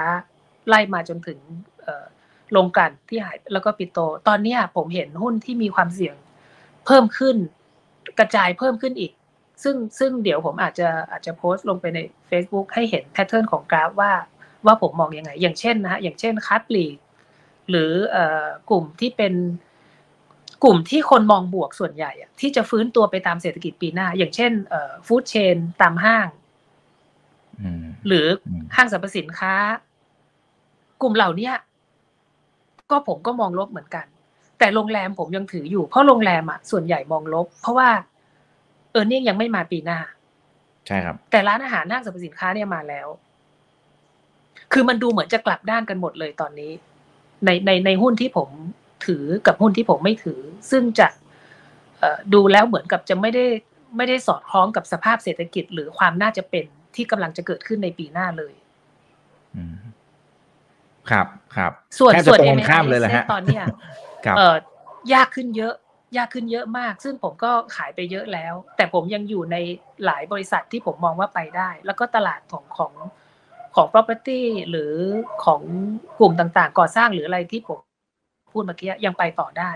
[0.68, 1.38] ไล่มาจนถึง
[2.57, 6.16] ลงกันที่หายแล้วก็ปิโต ตอนนี้ผมเห็นหุ้นที่มีความเสี่ยง
[6.87, 7.37] เพิ่มขึ้น
[8.18, 9.12] กระจายเพิ่มขึ้นอีก
[9.62, 11.98] ซึ่งซึ่งเดี๋ยวผมอาจจะอาจจะโพสต์ลงไปใน
[12.30, 14.12] Facebook ให้เห็นแพทเทิร์นของกราฟว่า
[14.66, 16.87] ว่าผมมองอยังไง อย่างเช่นนะฮะอย่างเช่นคัตลี
[17.70, 19.35] หรือเอ่อกลุ่มที่เป็น
[20.64, 26.27] กลุ่มที่คนมองบวกส่วนใหญ่ที่จะฟื้นตัวไปตามเศรษฐกิจปีหน้า อย่างเช่นเอ่อฟู้ดเชนตามห้าง
[28.07, 28.27] หรือ
[28.77, 29.55] ห้างสรรพสินค้า
[31.03, 31.50] กลุ่มเหล่านี้
[32.90, 34.07] ก็ผมก็มองลบเหมือนกัน
[34.59, 37.90] แต่โรงแรมผมยังถืออยู่ เพราะโรงแรมอะส่วนใหญ่มองลบ เพราะว่า
[38.92, 39.98] เออเนี่ยยังไม่มาปีหน้า
[40.87, 43.09] ใช่ครับ แต่ร้านอาหารห้างสรรพสินค้าเนี่ยมาแล้ว
[44.72, 46.72] คือมันดูเหมือนจะกลับด้านกันหมดเลยตอนนี้
[47.44, 48.48] ในในในหุ้นที่ผม
[49.07, 51.09] ถือกับหุ้นที่ผมไม่ถือ ซึ่งจะ
[52.35, 53.46] ดูแล้วเหมือนกับจะไม่ได้
[53.96, 58.54] ไม่ได้สอดคล้องกับสภาพเศรษฐกิจ หรือความน่าจะเป็นที่กำลังจะเกิดขึ้นในปีหน้าเลย
[61.11, 61.26] ครับ
[61.57, 63.64] ครับส่วนแทบจะส่วนตรง MAI ข้ามเลยแหละฮะตอนเนี้ย
[64.24, 64.42] ครับเอ
[65.11, 65.74] อยากขึ้นเยอะ
[66.16, 69.57] ยากขึ้นเยอะมาก ซึ่งผมก็ขายไปเยอะแล้ว แต่ผมยังอยู่ใน
[70.04, 72.92] หลายบริษัทที่ผมมองว่าไปได้ แล้วก็ตลาดของของ
[73.76, 74.92] ของ property หรือ
[75.44, 75.61] ของ
[76.18, 77.78] กลุ่มต่างๆ ก่อสร้างหรืออะไรที่ผม
[78.55, 79.73] พูดเมื่อกี้ยังไปต่อได้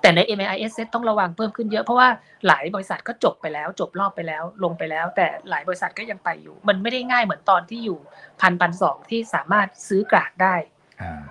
[0.00, 2.08] แต่ใน MAIS ต้องระวังเพิ่มขึ้นเยอะเพราะว่า
[2.46, 7.98] หลายบริษัทก็จบไปแล้ว จบรอบไปแล้ว ลงไปแล้ว แต่หลายบริษัทก็ยังไปอยู่ มันไม่ได้ง่ายเหมือนตอนที่อยู่
[8.40, 10.54] พันพันสองที่สามารถซื้อกราดได้
[11.02, 11.22] อ่า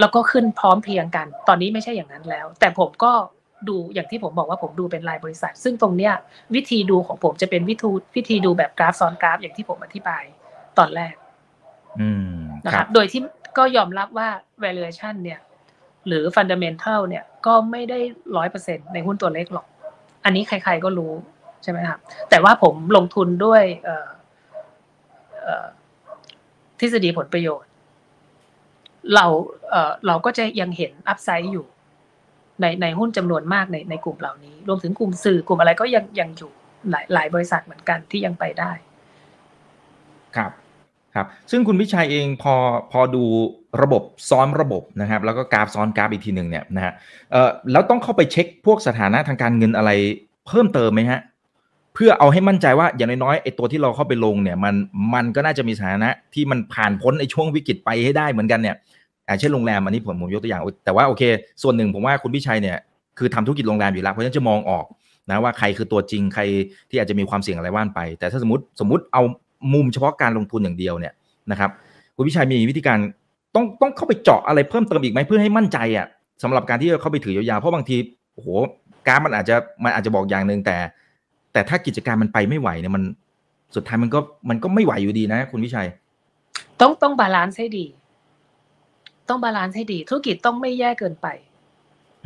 [0.00, 3.12] แล้วก็ขึ้นพร้อมเพรียงกัน ตอนนี้ไม่ใช่อย่างนั้นแล้ว แต่ผมก็
[3.68, 6.12] ดูอย่างที่ผมบอกว่าผมดูเป็นรายบริษัท ซึ่งตรงเนี้ย
[6.54, 10.22] วิธีดูของผมจะเป็นวิธีวิธีดูแบบกราฟซ้อนกราฟ อย่างที่ผมอธิบาย
[10.78, 11.14] ตอนแรก
[12.00, 12.30] อืม
[12.64, 13.22] นะคครัรับบโดยที่
[13.58, 14.28] ก็ยอมรับว่า
[14.64, 15.40] valuation เนี่ย
[16.06, 17.98] หรือ fundamental เนี่ยก็ไม่ได้
[18.36, 19.66] ร้อยเปอร์เซ็นในหุ้นตัวเล็กหรอก
[20.24, 21.12] อันนี้ใครๆก็รู้
[21.62, 21.98] ใช่ไหมครับ
[22.30, 23.62] แต่ว่าผมลงทุนด้วย
[26.80, 27.70] ทฤษฎีผลประโยชน์
[29.14, 29.26] เรา
[29.70, 31.66] เเราก็จะยังเห็นอัพไซด์อยู่
[32.60, 36.50] ในในหุ้นจำนวนมากในในกลุ่มเหล่านี้ รวมถึงกลุ่มสื่อกลุ่มอะไรก็ยังยังอยู่
[36.90, 38.72] หลายหลายบริษัทเหมือนกันที่ยังไปได้
[40.36, 40.50] ครับ
[41.14, 42.54] ครับ ซึ่งคุณวิชัยเองพอ
[42.92, 43.24] พอดู
[43.82, 46.92] ระบบซ้อนระบบนะครับ แล้วก็กราฟซ้อนกราฟอีกทีหนึ่งเนี่ยนะฮะ
[47.32, 49.90] เอ่อแล้วต้องเข้าไปเช็คพวกสถานะทางการเงินอะไร
[50.46, 51.20] เพิ่มเติมไหมฮะ
[51.94, 54.74] เพื่อเอาให้มั่นใจว่าอย่างน้อยๆไอ้ตัวที่เราเข้าไปลงเนี่ยมัน
[55.14, 58.76] มันก็น่าจะมีสถานะที่มันผ่านพ้นในช่วงวิกฤตไปให้ได้เหมือนกันเนี่ย
[59.28, 61.22] อ่เช่นโรงแรมอันนี้ผมผมยกตัวอย่าง แต่ว่าโอเค
[61.62, 62.78] ส่วนหนึ่งผมว่าคุณพิชัยเนี่ย
[63.18, 64.84] คือทำธุรกิจโรงแรมอยู่แล้วเพราะฉะนั้นจะมองออก
[65.30, 66.42] นะว่าใครคือตัวจริงใคร
[66.90, 69.22] ที่อาจจะมีความเสี่ยงอะไรว่านไป แต่ถ้าสมมติสมมติเอา
[69.74, 71.12] มุมเฉพาะการลงทุนอย่างเดียวเนี่ย
[71.50, 71.70] นะครับ
[72.16, 72.98] คุณพิชัยมีวิธีการ
[73.56, 76.06] ต้องต้องเข้าไปเจาะอะไรเพิ่มเติมอีกไหมเพื่อให้มั่นใจอะ
[76.42, 77.96] สำหรับการที่จะเข้าไปถือยาวๆเพราะบางที
[78.34, 78.48] โอ้โห
[79.06, 80.76] กราฟมันอาจจะมันอาจจะบอกอย่างหนึ่งแต่
[81.52, 83.02] แต่ถ้ากิจการมันไปไม่ไหวเนี่ยมัน
[83.74, 85.88] สุดท้ายมันก็มันก็ไม่ไหวอยู่ดีนะ คุณวิชัย
[86.80, 87.86] ต้องต้อง balance ให้ดี
[89.28, 91.26] ต้อง balance ให้ดี ธุรกิจต้องไม่แย่เกินไป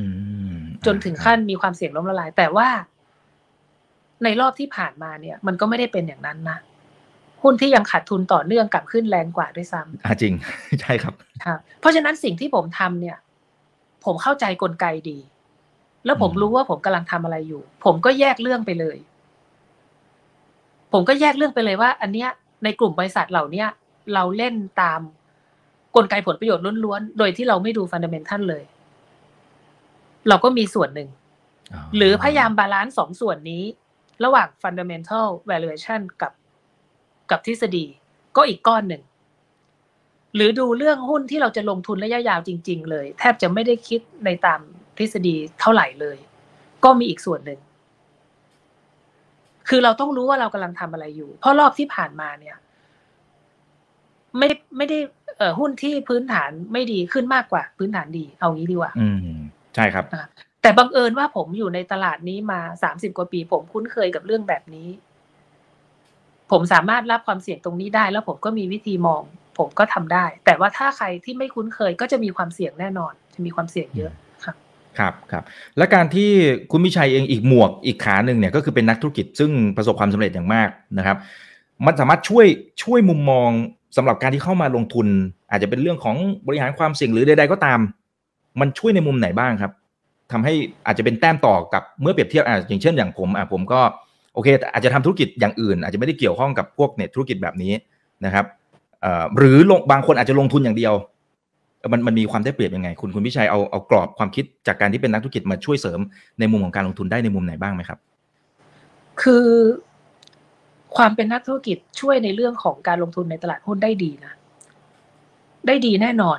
[0.01, 0.07] อื
[0.57, 2.69] มจนถึงขั้นมีความเสี่ยงล้มละลาย แต่ว่า
[4.25, 6.59] ในรอบที่ผ่านมาเนี่ย มันก็ไม่ได้เป็นอย่างนั้นนะ
[7.43, 10.35] หุ้นที่ยังขาดทุนต่อเนื่องกลับขึ้นแรงกว่าด้วยซ้ำอ่าจริง
[10.81, 13.17] ใช่ครับครับ เพราะฉะนั้นสิ่งที่ผมทำเนี่ย
[14.05, 15.19] ผมเข้าใจกลไกดี
[16.05, 18.97] แล้วผมอืมรู้ว่าผมกำลังทำอะไรอยู่ ผมก็แยกเรื่องไปเลย
[20.93, 22.31] ผมก็แยกเรื่องไปเลยว่า อันเนี้ย
[22.65, 23.69] ในกลุ่มบริษัทเหล่าเนี้ย
[24.15, 25.01] เราเล่นตาม
[25.97, 28.65] กลไกผลประโยชน์ล้วนๆ โดยที่เราไม่ดู fundamental เลย
[30.29, 31.09] เราก็มีส่วนหนึ่ง
[31.97, 33.65] หรือพยายาม balance สองส่วนนี้
[34.25, 36.33] ระหว่าง fundamental valuation กับ
[37.31, 37.85] กับทฤษฎี
[38.37, 39.03] ก็อีกก้อนหนึ่ง
[40.35, 44.61] หรือดูเรื่องหุ้นที่เราจะลงทุนระยะยาวจริง ๆ เลย แทบจะไม่ได้คิดในตาม
[44.97, 46.17] ทฤษฎีเท่าไหร่เลย
[46.85, 47.61] ก็มีอีกส่วนหนึ่ง
[49.69, 52.57] คือเราต้องรู้ว่าเรากำลังทำอะไรอยู่ เพราะรอบที่ผ่านมาเนี่ย
[54.39, 54.99] ไม่ได้ไม่ได้
[55.37, 59.39] เอ่อหุ้นที่พื้นฐานไม่ดีขึ้นมากกว่าพื้นฐานดี เอางี้ดีกว่า อืม
[59.75, 60.05] ใช่ครับ
[60.63, 64.89] แต่บังเอิญว่าผมอยู่ในตลาดนี้มาสามสิบกว่าปี ผมคุ้นเคยกับเรื่องแบบนี้
[66.51, 69.23] ผมสามารถรับความเสี่ยงตรงนี้ได้ แล้วผมก็มีวิธีมอง
[69.59, 74.13] ผมก็ทำได้ แต่ว่าถ้าใครที่ไม่คุ้นเคยก็จะมีความเสี่ยงแน่นอน จะมีความเสี่ยงเยอะ
[74.45, 74.57] ครับ
[74.99, 75.45] ครับครับ
[75.79, 76.31] และการที่
[76.71, 81.17] คุณมิชัยเองอีกหมวกอีกขาหนึ่งเนี่ยก็คือเป็นนักธุรกิจซึ่งประสบความสำเร็จอย่างมากนะครับ
[81.87, 82.47] มันสามารถช่วย
[82.83, 83.51] ช่วยมุมมอง
[83.97, 85.07] สำหรับการที่เข้ามาลงทุน
[85.51, 87.79] อาจจะเป็นเรื่องของบริหารความเสี่ยงหรือใดๆก็ตาม
[88.61, 89.73] มันช่วยในมุมไหนบ้างครับ
[90.33, 90.55] ทำให้
[90.87, 93.81] อาจจะเป็นแต้มต่อกับเมื่อเปรียบเทียบอะอย่างเช่นอย่างผมอะผมก็
[94.35, 97.73] โอเคอาจจะทำธุรกิจอย่างอื่น อาจจะไม่ได้เกี่ยวข้องกับพวกเนี่ยธุรกิจแบบนี้
[98.25, 98.47] นะครับ
[99.37, 100.95] หรือลงบางคนอาจจะลงทุนอย่างเดียว
[101.93, 106.01] มันมันมีความได้เปรียบยังไง คุณคุณพิชัยเอาเอากรอบความคิดจากการที่เป็นนักธุรกิจมาช่วยเสริม
[106.39, 107.99] ในมุมของการลงทุนได้ในมุมไหนบ้างไหมครับ
[109.23, 109.47] คือ
[110.97, 114.33] ความเป็นนักธุรกิจช่วยในเรื่องของการลงทุนในตลาดหุ้นได้ดีนะ
[115.67, 116.39] ได้ดีแน่นอน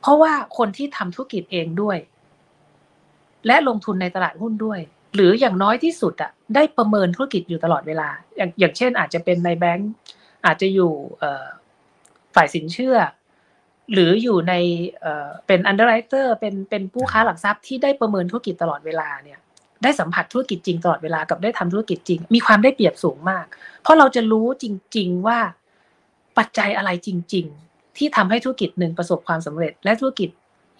[0.00, 1.98] เพราะว่าคนที่ทำธุรกิจเองด้วย
[3.46, 4.80] และลงทุนในตลาดหุ้นด้วย
[5.14, 9.92] หรืออย่างน้อยที่สุดอะได้ประเมินธุรกิจอยู่ตลอดเวลา อย่างอย่างเช่น อาจจะเป็นในแบงก์
[10.46, 11.22] อาจจะอยู่
[12.34, 12.96] ฝ่ายสินเชื่อ
[13.92, 14.54] หรืออยู่ใน
[15.46, 19.38] เป็น underwriter เป็นเป็นผู้ค้าหลักทรัพย์ที่ได้ประเมินธุรกิจตลอดเวลาเนี่ย
[19.82, 23.46] ได้สัมผัสธุรกิจจริงตลอดเวลากับได้ทำธุรกิจจริง มีความได้เปรียบสูงมาก
[23.82, 25.38] เพราะเราจะรู้จริง ๆว่า
[26.38, 30.28] ปัจจัยอะไรจริง ๆ ที่ทำให้ธุรกิจหนึ่งประสบความสำเร็จ และธุรกิจ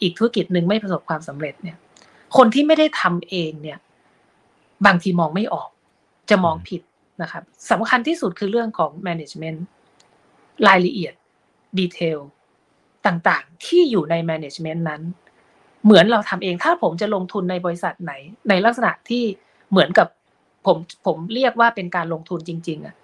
[0.03, 1.77] อีกธุรกิจหนึ่งไม่ประสบความสำเร็จเนี่ย
[2.37, 3.79] คนที่ไม่ได้ทำเองเนี่ย
[4.87, 5.69] บางทีมองไม่ออก
[6.31, 6.83] จะมองผิด
[7.23, 9.59] นะครับสำคัญที่สุดคือเรื่องของ management
[10.69, 11.15] รายละเอียด
[11.79, 12.19] ดีเทล
[13.07, 15.03] ต่างๆ ที่อยู่ใน management นั้น
[15.85, 18.13] เหมือนเราทำเองถ้าผมจะลงทุนในบริษัทไหน
[18.49, 19.25] ในลักษณะที่
[19.71, 20.09] เหมือนกับ
[20.67, 22.95] ผมผมเรียกว่าเป็นการลงทุนจริง ๆอะ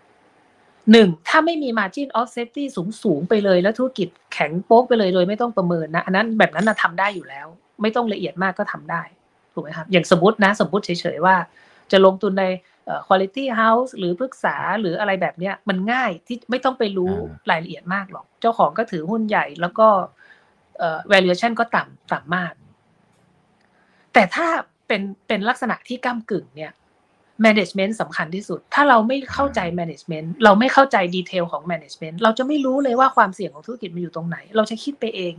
[0.92, 7.46] หนึ่งถ้าไม่มี margin of safety สูงสูงไปเลย แล้วธุรกิจแข็งโป๊กไปเลยโดยไม่ต้องประเมินนะ อันนั้นแบบนั้นนะทำได้อยู่แล้ว
[7.82, 9.02] ไม่ต้องละเอียดมากก็ทำได้
[9.56, 11.36] ถูกไหมครับอย่างสมมตินะสมมติเฉยๆว่า
[11.92, 12.44] จะลงทุนใน
[13.06, 17.12] quality house หรือปรึกษาหรืออะไรแบบเนี้ยมันง่ายที่ไม่ต้องไปรู้
[17.50, 19.88] รายละเอียดมากหรอก เจ้าของก็ถือหุ้นใหญ่แล้วก็
[21.12, 22.52] valuation ก็ต่ำต่ำมาก
[24.14, 24.46] แต่ถ้า
[24.86, 26.72] เป็นเป็นลักษณะที่ก้ากึ่งเนี่ย
[27.46, 35.34] management สำคัญที่สุด ถ้าเราไม่เข้าใจ management เราไม่เข้าใจดีเทลของ management เราจะไม่รู้เลยว่าความเสี่ยงของธุรกิจมันอยู่ตรงไหน เราจะคิดไปเอง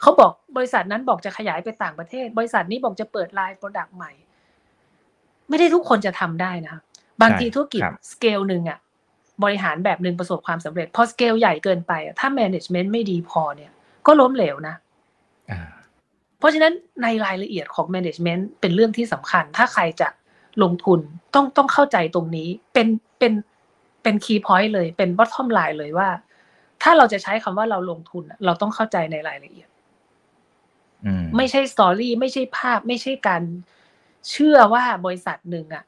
[0.00, 4.12] เขาบอกบริษัทนั้นบอกจะขยายไปต่างประเทศ บริษัทนี้บอกจะเปิด line product ใหม่
[5.48, 6.80] ไม่ได้ทุกคนจะทำได้นะคะ
[7.22, 7.82] บางทีธุรกิจ
[8.12, 8.78] สเกลหนึ่งอะ
[9.44, 13.70] บริหารแบบหนึ่งประสบความสำเร็จ พอสเกลใหญ่เกินไปถ้า management ไม่ดีพอเนี่ย
[14.06, 14.74] ก็ล้มเหลวนะ
[16.38, 20.08] เพราะฉะนั้นในรายละเอียดของ management เป็นเรื่องที่สำคัญ ถ้าใครจะ
[20.62, 21.00] ลงทุน
[21.34, 23.32] ต้องต้องเข้าใจตรงนี้เป็นเป็น
[24.02, 26.08] เป็น key point เลยเป็น bottom line เลยว่า
[26.82, 29.68] ถ้าเราจะใช้คำว่าเราลงทุน เราต้องเข้าใจในรายละเอียด
[31.36, 33.42] ไม่ใช่สตอรี่ไม่ใช่ภาพ ไม่ใช่การ
[34.30, 35.84] เชื่อว่าบริษัทหนึ่งอะ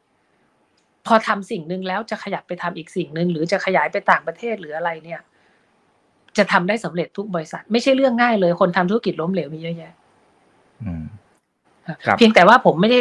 [1.06, 5.20] พอทำสิ่งหนึ่งแล้วจะขยับไปทำอีกสิ่งหนึ่งหรือจะขยายไปต่างประเทศหรืออะไรเนี่ย
[6.38, 9.92] จะทำได้สำเร็จทุกบริษัท ไม่ใช่เรื่องง่ายเลย คนทำธุรกิจล้มเหลวมีเยอะแยะ
[12.16, 13.00] เพียงแต่ว่าผมไม่ได้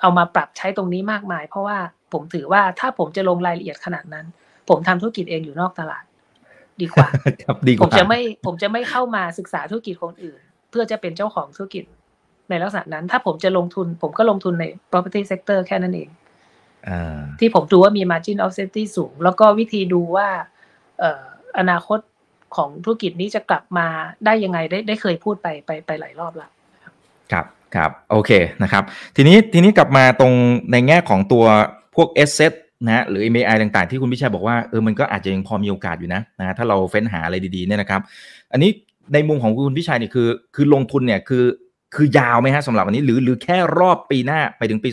[0.00, 1.78] เอามาปรับใช้ตรงนี้มากมาย เพราะว่า
[2.12, 4.26] ผมถือว่าถ้าผมจะลงรายละเอียดขนาดนั้น
[4.68, 6.04] ผมทำธุรกิจเองอยู่นอกตลาด
[6.80, 7.06] ดีกว่า
[7.82, 10.40] ผมจะไม่ผมจะไม่เข้ามาศึกษาธุรกิจคนอื่น
[10.72, 11.84] เพื่อจะเป็นเจ้าของธุรกิจ
[12.50, 16.08] ในลักษณะนั้น ถ้าผมจะลงทุน ผมก็ลงทุนใน property sector แค่นั้นเอง
[17.40, 20.28] ที่ผมดูว่ามี margin of safety สูง แล้วก็วิธีดูว่า
[21.58, 21.98] อนาคต
[22.56, 23.86] ของธุรกิจนี้จะกลับมา
[24.24, 26.50] ได้ยังไงได้ได้เคยพูดไปไปไปหลายรอบแล้ว
[27.32, 28.30] ครับครับโอเค
[28.62, 28.82] นะครับ
[29.16, 30.32] ทีนี้ทีนี้กลับมาตรง
[30.72, 31.44] ในแง่ของตัว
[31.94, 32.52] พวก S set
[32.86, 38.00] นะหรือ MAI ต่างๆ ที่คุณพิชัยบอกว่าเออมันก็อาจจะยังพอมีโอกาสอยู่นะนะถ้าเราเฟ้นหาอะไรดีๆเนี่ยนะครับ
[38.52, 38.70] อันนี้
[39.12, 41.44] ในมุมของคุณพิชัยเนี่ยคือ คือลงทุนเนี่ยคือ
[41.94, 44.88] คือยาวไหมฮะสำหรับวันนี้หรือหรือแค่รอบปีหน้าไปถึงปี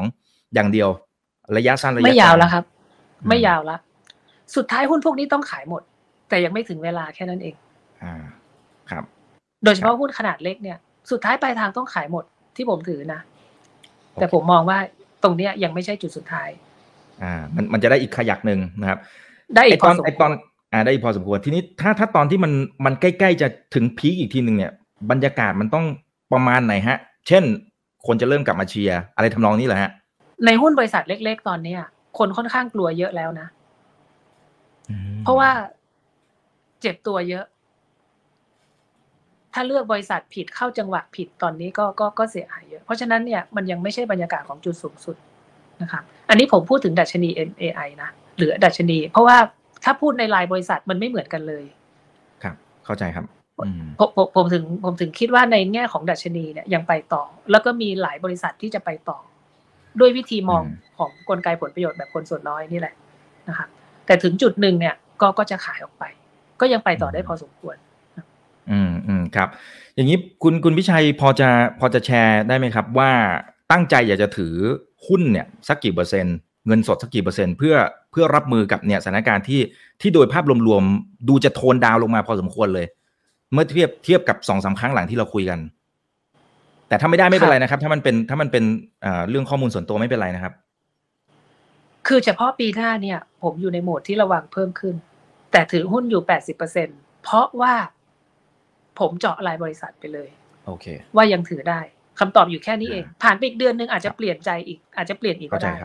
[0.00, 0.88] 2022 อย่างเดียว
[1.56, 2.64] ระยะสั้นระยะไม่ยาวแล้วครับ
[3.28, 3.76] ไม่ยาวละ
[4.56, 5.82] สุดท้ายหุ้นพวกนี้ต้องขายหมด
[6.28, 7.54] แต่ยังไม่ถึงเวลาแค่นั้นเอง
[8.02, 8.14] อ่า
[8.90, 9.04] ครับ
[9.64, 10.78] โดยเฉพาะหุ้นขนาดเล็กเนี่ย
[11.10, 12.24] สุดท้ายปลายทางต้องขายหมด
[12.56, 13.20] ที่ผมถือนะ
[14.14, 14.78] แต่ผมมองว่า
[15.22, 16.48] ตรงเนี้ยยังไม่ใช่จุดสุดท้าย
[17.22, 18.98] อ่า มันมันจะได้อีกขยักหนึ่งนะครับ
[19.54, 20.30] ได้อีกตอนไอตอน
[20.72, 22.52] อ่าได้พอสมควรทีนี้ถ้าถ้าตอนที่มัน
[22.84, 24.72] มันใกล้ ๆ จะถึงพีคอีกทีหนึ่งเนี่ย
[25.10, 25.84] บรรยากาศมันต้อง
[26.32, 27.44] ประมาณไหนฮะ เช่น
[28.06, 29.90] คนจะเริ่มกลับมาเชียร์อะไรทำนองนี้เหรอฮะ
[30.46, 31.80] ในหุ้นบริษัทเล็ก ๆ ตอนเนี้ย
[32.18, 33.48] คนค่อนข้างกลัวเยอะแล้วนะ
[35.24, 35.50] เพราะว่า
[36.80, 37.44] เจ็บตัวเยอะ
[39.52, 45.16] ถ้าเลือกบริษัทผิดเข้าจังหวะผิดตอนนี้ก็ก็ก็เสียหายเยอะ เพราะฉะนั้นเนี่ยมันยังไม่ใช่บรรยากาศของจุดสูงสุด
[45.82, 49.36] นะครับ อันนี้ผมพูดถึงดัชนี MAI นะหรือดัชนี เพราะว่า
[49.84, 51.64] ถ้าพูดในรายบริษัทมันไม่เหมือนกันเลย
[52.42, 53.24] ครับ เข้าใจครับ
[53.58, 53.68] ผม
[54.16, 59.18] ผมผมถึงผมถึงคิดว่าในแง่ของดัชนีเนี่ยยังไปต่อ แล้วก็มีหลายบริษัทที่จะไปต่อ
[60.00, 60.62] ด้วยวิธีมอง
[60.98, 62.94] ของกลไกผลประโยชน์แบบคนส่วนน้อยนี่แหละ
[63.48, 63.68] นะครับ
[64.06, 66.04] แต่ถึงจุดหนึ่งเนี่ยก็ก็จะขายออกไป
[66.60, 67.76] ก็ยังไปต่อได้พอสมควร
[68.70, 69.48] อืมอืมครับ
[69.94, 71.48] อย่างนี้คุณคุณพิชัยพอจะ
[71.80, 73.10] พอจะแชร์ได้ไหมครับ ว่า
[73.70, 74.54] ตั้งใจอยากจะถือ
[75.06, 77.74] หุ้นเนี่ย สักกี่เปอร์เซ็นต์เงินสดสักกี่เปอร์เซ็นต์เพื่อ
[78.12, 79.60] เพื่อรับมือกับเนี่ยสถานการณ์ที่
[80.00, 82.86] ที่โดยภาพรวมๆดูจะโทนดาวลงมาพอสมควรเลย
[83.52, 85.60] เมื่อเทียบเทียบกับสองสาครั้งหลังที่เราคุยกัน
[86.88, 88.64] แต่ถ้าไม่ได้ไม่เป็นไรนะครับ ถ้ามันเป็นถ้ามันเป็น
[89.28, 90.52] เรื่องข้อมูลส่วนตัวไม่เป็นไรนะครับ
[92.06, 94.94] คือเฉพาะปีหน้าเนี่ย ผมอยู่ในโหมดที่ระวังเพิ่มขึ้น
[95.52, 96.88] แต่ถือหุ้นอยู่แปดสิบเปอร์เซ็น
[97.22, 97.74] เพราะว่า
[98.98, 100.28] ผมเจาะรายบริษัทไปเลย
[100.66, 101.80] โอเค ว่ายังถือได้
[102.18, 105.82] คำตอบอยู่แค่นี้เอง ผ่านไปอีกเดือนนึงอาจจะเปลี่ยนใจอีก อาจจะเปลี่ยนอีกก็ได้นะ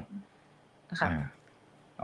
[0.99, 1.11] ครับ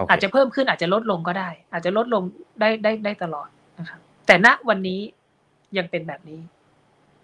[0.10, 2.24] อาจจะเพิ่มขึ้นอาจจะลดลงก็ได้ อาจจะลดลง
[2.60, 3.48] ได้ได้ได้ตลอด
[3.80, 5.00] นะครับแต่ณวันนี้
[5.78, 6.40] ยังเป็นแบบนี้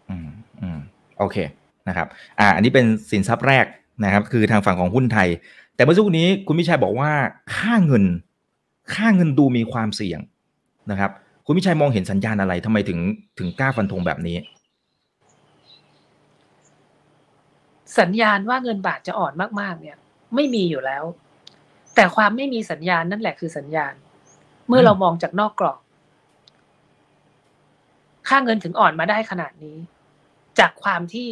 [0.10, 0.29] อืม
[0.62, 0.79] อืม
[1.19, 1.38] โอเค
[1.88, 2.08] นะครับ
[2.39, 3.65] อ่า อันนี้เป็นสินทรัพย์แรก
[4.03, 5.29] นะครับ คือทางฝั่งของหุ้นไทย
[5.75, 7.12] แต่เมื่อสักครู่นี้คุณพิชัยบอกว่า
[7.55, 8.05] ค่าเงิน
[8.95, 10.19] ค่าเงินดูมีความเสี่ยง
[10.91, 11.12] นะครับ
[11.45, 12.99] คุณพิชัยมองเห็นสัญญาณอะไรทำไมถึง
[13.38, 14.38] ถึงกล้าฟันธงแบบนี้
[17.99, 19.97] สัญญาณว่าเงินบาทจะอ่อนมากๆ เนี่ย
[20.36, 21.03] ไม่มีอยู่แล้ว
[21.99, 23.93] แต่ความไม่มีสัญญาณนั่นแหละคือสัญญาณ
[24.67, 25.79] เมื่อเรามองจากนอกกรอบ
[28.27, 29.77] ค่าเงินถึงอ่อนมาได้ขนาดนี้
[30.59, 31.27] จากความที่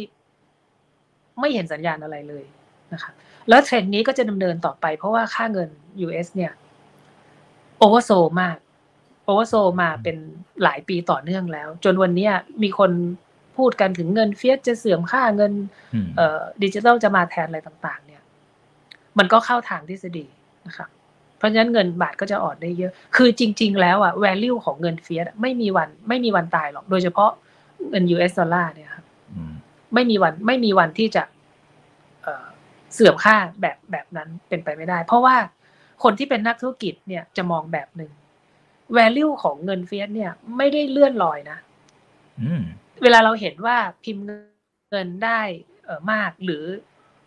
[1.40, 2.44] ไม่เห็นสัญญาณอะไรเลย
[2.92, 3.12] นะคะ
[3.48, 5.68] แล้วเทรนด์นี้ก็จะดำเนินต่อไป เพราะว่าค่าเงิน
[6.06, 6.52] US เนี่ย
[7.78, 8.56] oversold มาก
[9.24, 10.16] oversold มาเป็น
[10.62, 12.28] หลายปีต่อเนื่องแล้ว จนวันนี้
[12.62, 12.90] มีคน
[13.56, 15.52] พูดกันถึงเงิน fiat จะเสื่อมค่าเงิน
[16.16, 18.22] เอ่อดิจิทัลจะมาแทนอะไรต่าง ๆ เนี่ย
[19.18, 20.26] มันก็เข้าทางทฤษฎี
[20.68, 20.88] นะครับ
[21.38, 27.30] เพราะฉะนั้นเงินบาทก็จะอ่อนได้เยอะ คือจริง ๆ แล้วอะ value ของเงิน fiat ไม่มีวันไม่มีวันตายหรอก โดยเฉพาะ
[27.90, 29.04] เงิน US ดอลลาร์เนี่ยครับ
[29.94, 31.22] ไม่มีวันไม่มีวันที่จะ
[32.94, 35.36] เสื่อมค่าแบบแบบนั้นเป็นไปไม่ได้ เพราะว่า
[36.02, 38.10] คนที่เป็นนักธุรกิจเนี่ยจะมองแบบหนึ่ง
[38.96, 41.58] value ของเงิน fiat เนี่ย ไม่ได้เลื่อนลอยนะ
[43.02, 44.24] เวลาเราเห็นว่าพิมพ์
[44.90, 45.40] เงินได้
[45.84, 46.64] เออมากหรือ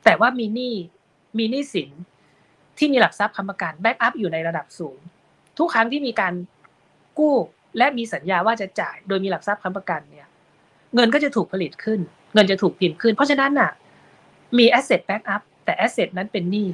[0.06, 0.76] แต่ว่ามีหนี้
[1.38, 1.90] มีหนี้สิน
[2.78, 4.98] ที่มีหลักทรัพย์ค้ำประกัน backup อยู่ในระดับสูง
[5.58, 6.34] ทุกครั้งที่มีการ
[7.20, 7.36] กู้
[7.78, 10.28] และมีสัญญาว่าจะจ่าย โดยมีหลักทรัพย์ค้ำประกันเนี่ย
[10.96, 12.00] เงินก็จะถูกผลิตขึ้น
[12.34, 13.72] เงินจะถูกพิมพ์ขึ้น เพราะฉะนั้นน่ะ
[14.58, 16.68] มี asset backup แต่ asset นั้นเป็นหนี้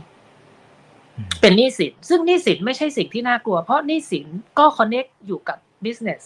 [1.41, 4.27] เป็นหนี้สิน ซึ่งหนี้สินไม่ใช่สิ่งที่น่ากลัว เพราะหนี้สิน
[4.59, 6.23] ก็ connect อยู่กับ business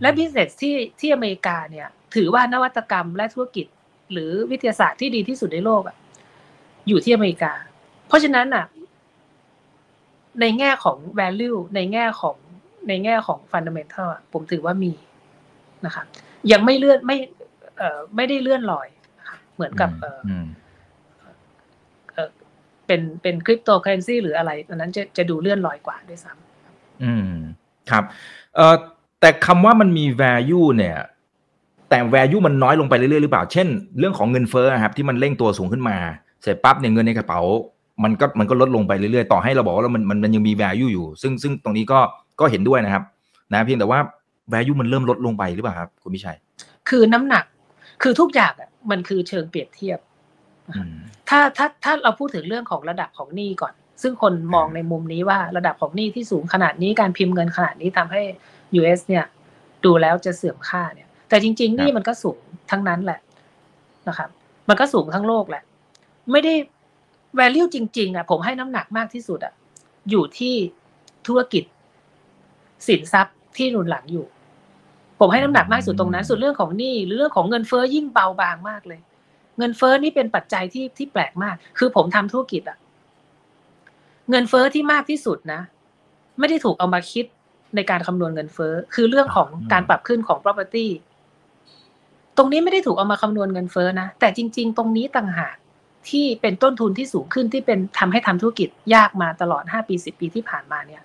[0.00, 3.66] และ business ที่ที่อเมริกาเนี่ย ถือว่านวัตกรรมและธุรกิจ
[4.12, 5.96] หรือวิทยาศาสตร์ที่ดีที่สุดในโลกอะ
[6.88, 7.52] อยู่ที่อเมริกา
[8.08, 8.66] เพราะฉะนั้นอะ
[10.40, 12.36] ในแง่ของ value ในแง่ของ
[12.88, 14.92] ในแง่ของ fundamental ผมถือว่ามี
[15.86, 16.04] นะคะ
[16.52, 17.16] ยังไม่เลื่อนไม่
[17.78, 18.88] เอ่อไม่ได้เลื่อนลอย
[19.54, 20.20] เหมือนกับ เออ
[22.86, 27.36] เป็นเป็นคริปโตเคอเรนซีหรืออะไรอันนั้นจะจะดูเลื่อนลอยกว่าด้วยซ้ำอืม
[27.90, 28.04] ครับ
[28.56, 28.74] เอ่อ
[29.20, 30.96] แต่คำว่ามันมี value เนี่ย
[31.90, 35.96] แต่ value มันน้อยลงไปเรื่อยๆหรือเปล่า เช่น เรื่องของเงินเฟ้อครับที่มันเร่งตัวสูงขึ้นมา
[36.42, 37.40] เสร็จปั๊บเนี่ยเงินในกระเป๋า
[38.04, 41.98] มันก็มันก็ลดลงไปเรื่อยๆ ต่อให้เราบอกว่ามันมันมันยังมี value อยู่ ซึ่งซึ่งตรงนี้ก็
[42.40, 43.02] ก็เห็นด้วยนะครับ
[43.52, 44.00] นะเพียงแต่ว่า
[44.52, 46.38] value มันเริ่มลดลงไปหรือเปล่าครับคุณพิชัย
[46.88, 47.44] คือน้ำหนัก
[48.02, 49.98] คือทุกอย่างอะมันคือเชิงเปรียบเทียบ
[51.28, 58.22] ถ้าถ้าถ้าเราพูดถึงเรื่องของระดับของหนี้ก่อน ซึ่งคนมองในมุมนี้ว่าระดับของหนี้ที่สูงขนาดนี้การพิมพ์เงินขนาดนี้ทำให้
[58.78, 59.24] US เนี่ย
[59.84, 62.38] ดูแล้วจะเสื่อมค่าเนี่ย แต่จริงๆนี่มันก็สูง
[62.70, 63.20] ทั้งนั้นแหละ
[64.08, 64.28] นะครับ
[64.68, 65.62] มันก็สูงทั้งโลกแหละ
[66.32, 66.54] ไม่ได้
[67.40, 69.52] value จริง ๆอะผมให้น้ำหนักมากที่สุดอะ
[70.10, 70.54] อยู่ที่
[71.26, 71.64] ธุรกิจ
[72.86, 74.26] สินทรัพย์ที่รุนหลังอยู่
[75.20, 79.00] ผมให้น้ำหนักมากสุดตรงนั้น ส่วนเรื่องของหนี้หรือเรื่องของเงินเฟ้อยิ่งเบาบางมากเลย
[79.58, 82.78] เงินเฟ้อนี่เป็นปัจจัยที่ที่แปลกมาก คือผมทำธุรกิจอะ
[84.30, 85.60] เงินเฟ้อที่มากที่สุดนะ
[86.38, 87.24] ไม่ได้ถูกเอามาคิด
[87.76, 90.86] ในการคำนวณเงินเฟ้อคือเรื่องของการปรับขึ้นของ property
[92.36, 95.56] ตรงนี้ไม่ได้ถูกเอามาคำนวณเงินเฟ้อนะ แต่จริง ๆ ตรงนี้ต่างหาก
[96.10, 101.02] ที่เป็นต้นทุนที่สูงขึ้นที่เป็นทำให้ทำธุรกิจยากมาตลอดห้าปีสิบปีที่ผ่านมาเนี่ย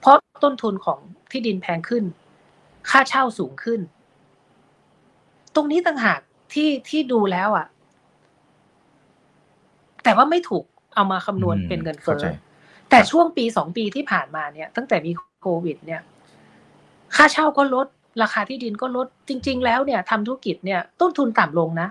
[0.00, 0.98] เพราะต้นทุนของ
[1.30, 2.04] ที่ดินแพงขึ้น
[2.90, 3.80] ค่าเช่าสูงขึ้น
[5.54, 6.20] ตรงนี้ต่างหาก
[6.52, 7.66] ที่ที่ดูแล้วอะ
[10.04, 10.64] แต่ว่าไม่ถูก
[10.94, 12.22] เอามาคำนวณเป็นเงินเฟ้อ
[12.90, 16.02] แต่ช่วงปีสองปีที่ผ่านมาเนี่ย ตั้งแต่มีโควิด เนี่ย
[17.16, 17.86] ค่าเช่าก็ลด
[18.22, 21.88] ราคาที่ดินก็ลดจริง ๆ แล้วเนี่ยทำธุรกิจเนี่ย ต้นทุนต่ำลงนะ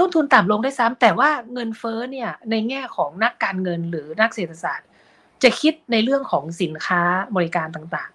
[0.00, 4.88] ต้นทุนต่ำลงได้ซ้ำแต่ว่าเงินเฟ้อเนี่ยในแง่ของนักการเงินหรือนักเศรษฐศาสตร์
[5.42, 7.02] จะคิดในเรื่องของสินค้า
[7.36, 8.10] บริการต่าง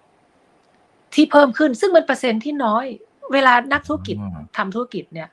[0.54, 2.84] ๆ ที่เพิ่มขึ้นซึ่งมันเปอร์เซ็นต์ที่น้อย
[3.32, 4.16] เวลานักธุรกิจ
[4.56, 5.28] ทำธุรกิจเนี่ย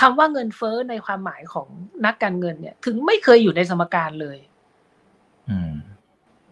[0.00, 1.66] คำว่าเงินเฟ้อในความหมายของ
[2.06, 4.38] นักการเงินเนี่ย ถึงไม่เคยอยู่ในสมการเลย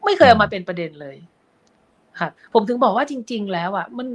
[0.05, 1.17] ไม่เคยเอามาเป็นประเด็นเลย
[2.21, 4.09] ค่ะผมถึงบอกว่าจริง ๆ แล้วอะ มัน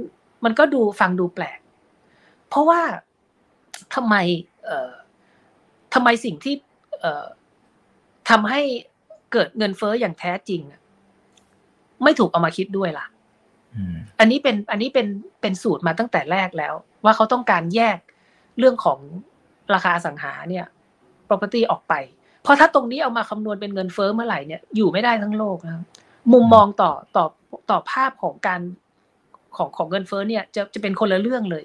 [0.44, 1.58] มันก็ดูฟังดูแปลก
[2.48, 2.80] เพราะว่า
[3.94, 4.14] ทำไม
[4.64, 4.90] เอ่อ
[5.94, 6.54] ทำไมสิ่งที่
[7.00, 7.26] เอ่อ
[8.30, 8.60] ทำให้
[9.32, 10.60] เกิดเงินเฟ้ออย่างแท้จริง
[12.02, 13.06] ไม่ถูกเอามาคิดด้วยล่ะ
[14.20, 15.06] อันนี้เป็นอันนี้เป็น
[15.40, 16.74] เป็นสูตรมาตั้งแต่แรกแล้ว
[17.04, 17.98] ว่าเขาต้องการแยก
[18.58, 18.98] เรื่องของ
[19.74, 20.66] ราคาสังหาเนี่ย
[21.28, 21.94] property ออกไป
[22.42, 25.84] เพราะถ้าตรงนี้เอามาคำนวณเป็นเงินเฟ้อเมื่อไหร่เนี่ยอยู่ไม่ได้ทั้งโลกนะ
[26.32, 27.24] มุมมองต่อต่อ
[27.70, 28.60] ต่อภาพของการ
[29.56, 31.64] ของของเงินเฟ้อเนี่ย จะจะเป็นคนละเรื่องเลย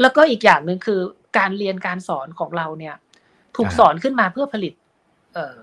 [0.00, 1.00] แล้วก็อีกอย่างหนึ่งคือ
[1.38, 2.94] การเรียนการสอนของเราเนี่ย
[3.56, 4.74] ถูกสอนขึ้นมาเพื่อผลิต
[5.34, 5.58] เอ่อ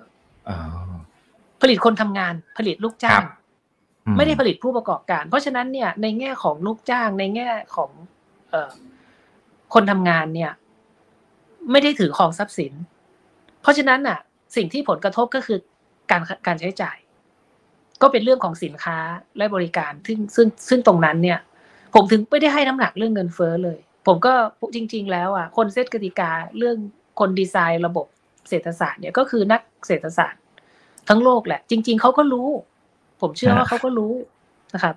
[1.62, 3.23] ผลิตคนทำงานผลิตลูกจ้าง
[4.17, 7.91] ไม่ได้ผลิตผู้ประกอบการ เพราะฉะนั้นเนี่ยในแง่ของลูกจ้างในแง่ของ
[8.49, 8.71] เอ่อ
[9.73, 10.51] คนทำงานเนี่ย
[11.71, 12.73] ไม่ได้ถือของทรัพย์สิน
[13.62, 14.19] เพราะฉะนั้นอะ
[14.56, 15.60] สิ่งที่ผลกระทบก็คือ
[16.12, 16.98] การการใช้จ่าย
[18.02, 18.98] ก็เป็นเรื่องของสินค้า
[19.37, 21.39] และบริการซึ่งซึ่งซึ่งตรงนั้นเนี่ย
[21.96, 24.33] ผมถึงไม่ได้ให้น้ำหนักเรื่องเงินเฟ้อเลย ผมก็
[24.75, 26.77] จริง ๆ แล้วอะคนเซตกติกาเรื่อง
[27.19, 28.05] คนดีไซน์ระบบ
[28.49, 30.41] เศรษฐศาสตร์เนี่ยก็คือนักเศรษฐศาสตร์
[31.10, 32.49] ทั้งโลกแหละ จริง ๆเขาก็รู้
[33.21, 34.13] ผมเชื่อว่าเขาก็รู้
[34.73, 34.95] นะครับ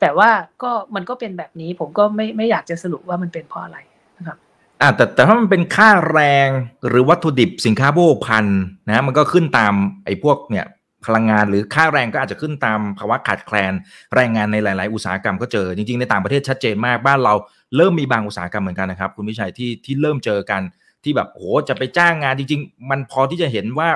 [0.00, 0.30] แต่ว่า
[0.62, 3.78] ก็มันก็เป็นแบบนี้ ผมก็ไม่ไม่อยากจะสรุปว่ามันเป็นเพราะอะไร
[4.18, 4.38] นะครับ
[4.80, 6.48] อ่าแต่แต่ถ้ามันเป็นค่าแรง
[6.88, 10.66] หรือวัตถุดิบสินค้าโภคภัณฑ์นะมันก็ขึ้นตามไอ้พวกเนี่ย
[11.06, 13.72] พลังงานหรือค่าแรงก็อาจจะขึ้นตามภาวะขาดแคลน
[14.14, 17.34] แรงงานในหลาย ๆ อุตสาหกรรมก็เจอจริง ๆ ในต่างประเทศชัดเจนมากบ้านเรา
[17.76, 20.62] เริ่มมีบางอุตสาหกรรมเหมือนกันนะครับ คุณวิชัยที่ที่เริ่มเจอกัน
[21.04, 23.88] ที่แบบโหจะไปจ้างงานจริง ๆ มันพอที่จะเห็นว่า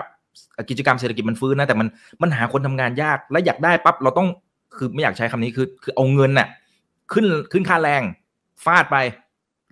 [0.71, 1.89] กิจกรรมเศรษฐกิจมันฟื้นนะแต่มัน
[2.23, 4.29] มันหาคนทำงานยากและอยากได้ปั๊บเราต้อง
[4.77, 6.49] คือไม่อยากใช้คำนี้คือคือเอาเงินน่ะ
[7.13, 8.03] ขึ้นขึ้นค่าแรง
[8.65, 8.97] ฟาดไป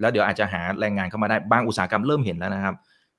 [0.01, 2.75] แล้วเดี๋ยวอาจจะหาแรงงานเข้ามาได้บางอุตสาหกรรมเริ่มเห็นแล้วนะครับ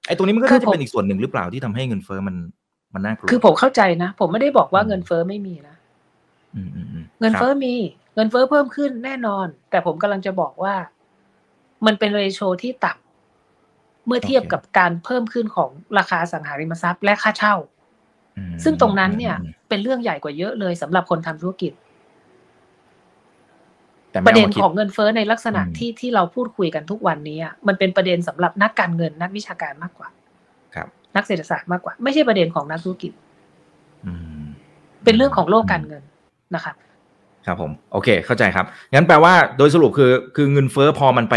[0.08, 2.36] ไอ้ตรงนี้มันก็น่าจะเป็นอีกส่วนหนึ่งหรือเปล่าที่ทำให้เงินเฟ้อมัน
[2.94, 5.76] มันน่ากลัวคือผมเข้าใจนะ ผมไม่ได้บอกว่าเงินเฟ้อไม่มีนะ
[6.56, 7.74] อืมอืมอืมเงินเฟ้อครับมี
[8.16, 10.76] เงินเฟ้อเพิ่มขึ้นแน่นอน แต่ผมกำลังจะบอกว่า
[11.86, 17.56] มันเป็นเรโชที่ต่ำเมื่อเทียบกับการเพิ่มขึ้นของราคาอสังหาริมทรัพย์และค่าเช่า
[18.38, 21.72] อืมซึ่งตรงนั้นเนี่ยอืมเป็นเรื่องใหญ่กว่าเยอะเลยสำหรับคนทำธุรกิจ
[24.12, 30.10] แต่ปไม่ระเด็นอามาคิดของเงินเฟ้อในลักษณะอืมที่ที่เราพูดคุยกันทุกวันนี้อะมันเป็นประเด็นสำหรับนักการเงินนักวิชาการมากกว่า
[30.76, 33.12] ครับ นักเศรษฐศาสตร์มากกว่า ไม่ใช่ประเด็นของนักธุรกิจ
[34.06, 34.44] อืม
[35.04, 36.04] เป็นเรื่องของโลกการเงิน
[36.56, 36.76] นะครับ
[37.48, 41.36] ครับผมโอเคเข้าใจครับงั้นแปลว่าโดยสรุปคือคือเงินเฟ้อพอมันไป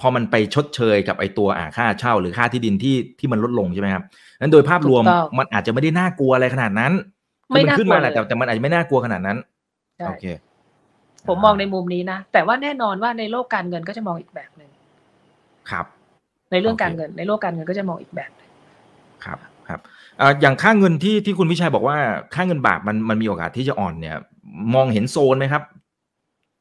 [0.00, 4.04] พอมันไปชดเชยกับไอตัวอ่าค่าเช่า หรือค่าที่ดินที่ที่มันลดลงใช่ไหมครับ
[4.40, 6.92] นั้นโดยภาพรวมถูกต้องมันอาจจะไม่ได้น่ากลัวอะไรขนาดนั้น
[7.50, 9.38] ไม่คือมันน่ากลัวขึ้นมาแหละเลยแต่แต่มันอาจจะไม่น่ากลัวขนาดนั้น
[9.96, 10.26] ใช่โอเค
[11.28, 14.70] ผมมองในมุมนี้นะ แต่ว่าแน่นอนว่าในโลกการเงินก็จะมองอีกแบบหนึ่ง
[15.70, 15.86] ครับ
[16.50, 18.50] ในเรื่องโอเคการเงิน ในโลกการเงินก็จะมองอีกแบบหนึ่ง
[19.24, 19.38] ครับ
[19.68, 21.98] ครับเอ่ออย่างค่าเงินที่ที่คุณวิชัยบอกว่า
[22.34, 24.16] ค่าเงินบาทมันมันมีโอกาสที่จะอ่อนเนี่ย
[24.74, 25.62] มองเห็นโซนไหมครับ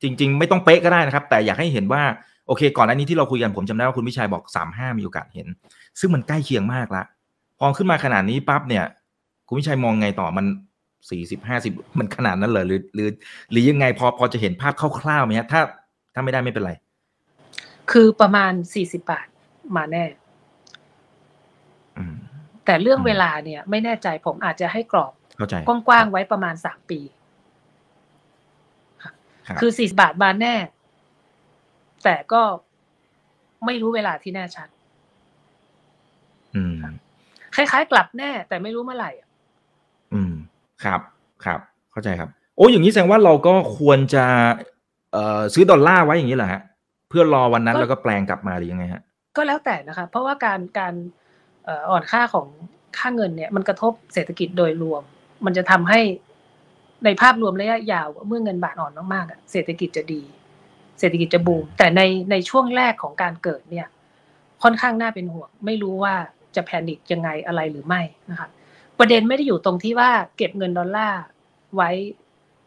[0.01, 2.03] จริง ๆ ไม่ต้องเป๊ะก็ได้นะครับ แต่อยากให้เห็นว่า
[2.47, 5.47] โอเค ก่อนอันนี้ที่เราคุยกันผมจำได้ว่าคุณวิชัยบอกสามห้ามีโอกาสเห็น
[5.99, 7.03] ซึ่งมันใกล้เคียงมากละ
[7.59, 8.85] พอขึ้นมาขนาดนี้ปั๊บเนี่ย
[9.47, 10.45] คุณวิชัยมองไงต่อมัน
[11.09, 13.09] สี่สิบห้าสิบมันขนาดนั้นเลยหรือหรือ
[13.51, 15.61] หรือยังไงพอพอจะเห็นภาพคร่าวๆไหมฮะถ้า
[16.13, 16.73] ถ้าไม่ได้ไม่เป็นไร
[17.91, 19.27] คือประมาณสี่สิบบาท
[19.75, 20.03] มาแน่
[22.65, 26.99] แต่เรื่องอืมเวลาเนี่ย ไม่แน่ใจผมอาจจะให้กรอบเข้าใจกว้างๆไว้ประมาณสามปี
[29.47, 30.55] ครับคือสี่สิบาทมาแน่
[32.03, 32.41] แต่ก็
[33.65, 34.67] ไม่รู้เวลาที่แน่ชัด
[36.55, 36.77] อืม
[37.55, 39.29] คล้ายๆ กลับแน่ แต่ไม่รู้เมื่อไหร่อะ
[40.13, 40.33] อืม
[40.83, 41.01] ครับ
[41.45, 41.59] ครับ
[41.91, 44.25] เข้าใจครับ โอ้อย่างนี้แสดงว่าเราก็ควรจะ
[45.11, 46.61] เอ่อซื้อดอลลาร์ไว้อย่างนี้เหรอฮะ
[47.09, 49.01] เพื่อรอวันนั้นแล้วก็แปลงกลับมาหรือยังไงฮะ
[49.35, 50.93] ก็แล้วแต่นะคะ เพราะว่าการการ
[51.24, 52.47] เอ่อนค่าของ
[52.97, 55.03] ค่าเงินเนี่ย มันกระทบเศรษฐกิจโดยรวม
[55.45, 56.01] มันจะทำให้
[57.05, 60.21] ในภาพรวมระยะยาวเมื่อเงินบาทอ่อนมากๆเศรษฐกิจจะดี
[60.99, 62.01] เศรษฐกิจจะบูมแต่ใน
[62.31, 63.87] ในช่วงแรกของการเกิดเนี่ย
[64.63, 66.15] ค่อนข้างน่าเป็นห่วง ไม่รู้ว่า
[66.55, 68.47] จะแพนิคยังไงอะไรหรือไม่นะคะ
[68.99, 71.21] ประเด็นไม่ได้อยู่ตรงที่ว่าเก็บเงินดอลลาร์
[71.75, 71.89] ไว้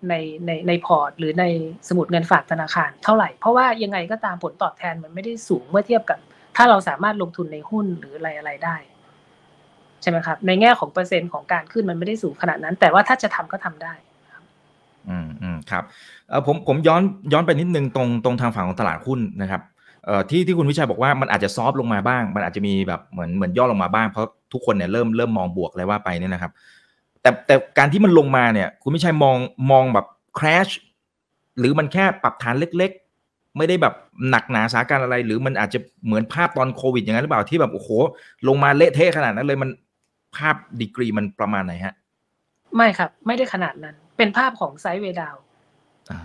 [0.08, 0.14] ใน
[0.46, 1.44] ในในพอร์ต หรือใน
[1.88, 6.18] สมุดเงินฝากธนาคารเท่าไหร่ เพราะว่ายังไงก็ตามผลตอบแทนมันไม่ได้สูงเมื่อเทียบกับ
[6.60, 8.76] ถ้าเราสามารถลงทุนในหุ้นหรืออะไรอะไรได้
[10.02, 13.94] ใช่ไหมครับ ในแง่ของเปอร์เซ็นต์ของการขึ้นมันไม่ได้สูงขนาดนั้น แต่ว่าถ้าจะทำก็ทำได้
[15.08, 15.84] อืมอืมครับ
[16.28, 17.02] เออผมผมย้อน
[17.32, 19.62] ย้อนไปนิดนึงตรงตรงทางฝั่งของตลาดหุ้นนะครับ
[20.04, 26.52] เอ่อที่ที่คุณวิชัยบอกว่ามันอาจจะซอฟลงมาบ้าง มันอาจจะมีแบบเหมือนเหมือนย่อลงมาบ้างเพราะทุกคนเนี่ยเริ่มเริ่มมองบวกอะไรว่าไปเนี่ยนะครับ
[27.22, 29.36] แต่แต่การที่มันลงมาเนี่ย คุณวิชัยมอง
[29.70, 30.06] มองแบบ
[30.38, 30.72] crash
[31.58, 32.92] หรือมันแค่ปรับฐานเล็ก
[33.58, 33.94] ไม่ได้แบบ
[34.30, 37.88] หนักหนาสาการอะไร หรือมันอาจจะเหมือนภาพตอนโควิดอย่างนั้นหรือเปล่าที่แบบโอ้โห
[38.48, 39.70] ลงมาเละเทะขนาดนั้นเลยมัน
[40.36, 41.94] ภาพดีกรีมันประมาณไหนฮะ
[42.76, 45.42] ไม่ครับ ไม่ได้ขนาดนั้น เป็นภาพของไซด์เวย์ดาวน์
[46.12, 46.20] อ่า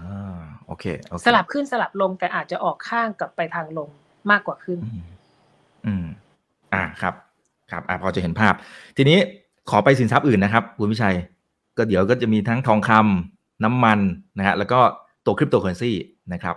[0.65, 3.89] โอเคโอเค สลับขึ้นสลับลงแต่อาจจะออกข้างกับไปทางลง
[4.31, 5.03] มากกว่าขึ้นอืม
[5.85, 6.05] อืม
[6.73, 7.13] อ่าครับ
[7.71, 8.53] ครับ อ่าพอจะเห็นภาพ
[8.97, 9.17] ทีนี้
[9.69, 11.15] ขอไปสินทรัพย์อื่นนะครับคุณวิชัย
[11.77, 13.99] ก็เดี๋ยวก็จะมีทั้งทองคำน้ำมัน
[14.37, 14.79] นะฮะแล้วก็
[15.25, 15.91] ตัวคริปโตเคอเรนซี
[16.33, 16.55] นะครับ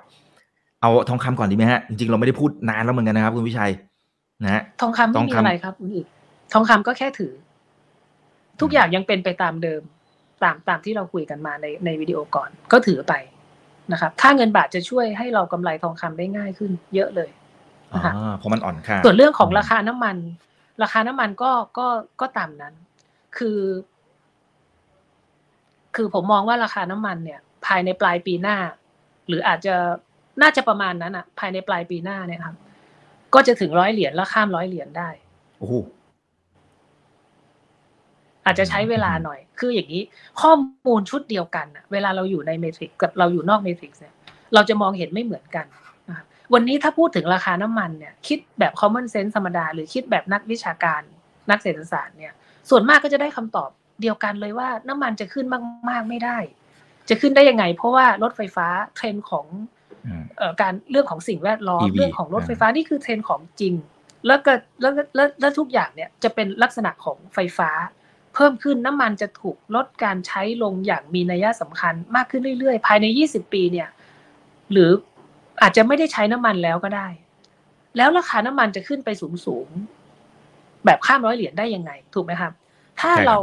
[0.81, 3.72] เอาทองคำก่อนดีไหมฮะ จริงๆ เราไม่ได้พูดนานแล้วเหมือนกันนะครับ คุณวิชัย
[4.45, 6.07] นะฮะทองคำทไม่มีอะไรครับคุณอีก
[6.53, 7.33] ทองคำก็แค่ถือ
[8.61, 9.83] ทุกอย่างยังเป็นไปตามเดิม
[10.43, 13.14] ตามตามที่เราคุยกันมาในในวิดีโอก่อน ก็ถือไป
[13.93, 17.31] นะครับค่าเงินบาทจะช่วยให้เรากำไรทองคำได้ง่ายขึ้น เยอะเลย
[17.95, 20.16] อ่าเพราะมันอ่อนค่าส่วนเรื่องของราคาน้ำมัน
[20.83, 21.87] ราคาน้ำมันก็ก็
[22.20, 22.74] ก็ตามนั้น
[23.37, 23.61] คือ
[25.97, 28.57] คือผมมองว่าราคาน้ำมันเนี่ย ภายในปลายปีหน้า
[29.29, 29.77] หรืออาจจะ
[30.43, 32.57] น่าจะประมาณนั้นอะ ภายในปลายปีหน้าเนี่ยครับ
[33.34, 35.09] ก็จะถึงร้อยเหรียญแล้วข้ามร้อยเหรียญได้
[35.59, 35.74] โอ้โห
[38.45, 40.03] อาจจะใช้เวลาหน่อย คืออย่างนี้
[40.41, 40.53] ข้อ
[40.87, 44.14] มูลชุดเดียวกันน่ะเวลาเราอยู่ในเมทริกกับเราอยู่นอกเมทริกเนี่ย
[44.55, 45.66] เราจะมองเห็นไม่เหมือนกัน
[46.09, 51.03] นะครับวันนี้ถ้าพูดถึงราคาน้ำมันเนี่ย คิดแบบ common sense ธรรมดา หรือคิดแบบนักวิชาการ
[51.51, 52.32] นักเศรษฐศาสตร์เนี่ย
[52.70, 53.70] ส่วนมากก็จะได้คำตอบ
[54.03, 55.47] เดียวกันเลยว่าน้ำมันจะขึ้น
[55.89, 56.39] มาก ๆ ไม่ได้
[57.09, 59.76] จะขึ้นได้ยังไง เพราะว่ารถไฟฟ้าเทรนด์ของอืมเอ่อ
[60.61, 63.74] การเรื่องของสิ่งแวดล้อม EV เรื่องของรถไฟฟ้านี่คือเทรนด์ของจริง
[64.26, 67.70] แล้วก็แล้วก็แล้วแล้วทุกอย่างเนี่ยจะเป็นลักษณะของไฟฟ้า
[68.34, 73.88] เพิ่มขึ้นน้ำมันจะถูกลดการใช้ลงอย่างมีนัยสำคัญมากขึ้นเรื่อยๆ ภายใน 20 ปีเนี่ย
[74.72, 74.90] หรือ
[75.62, 77.09] อาจจะไม่ได้ใช้น้ำมันแล้วก็ได้
[77.96, 82.52] แล้วราคาน้ำมันจะขึ้นไปสูงๆแบบข้ามร้อยเหรียญได้ยังไง ถูกไหมครับ
[83.00, 83.38] ถ้าเรา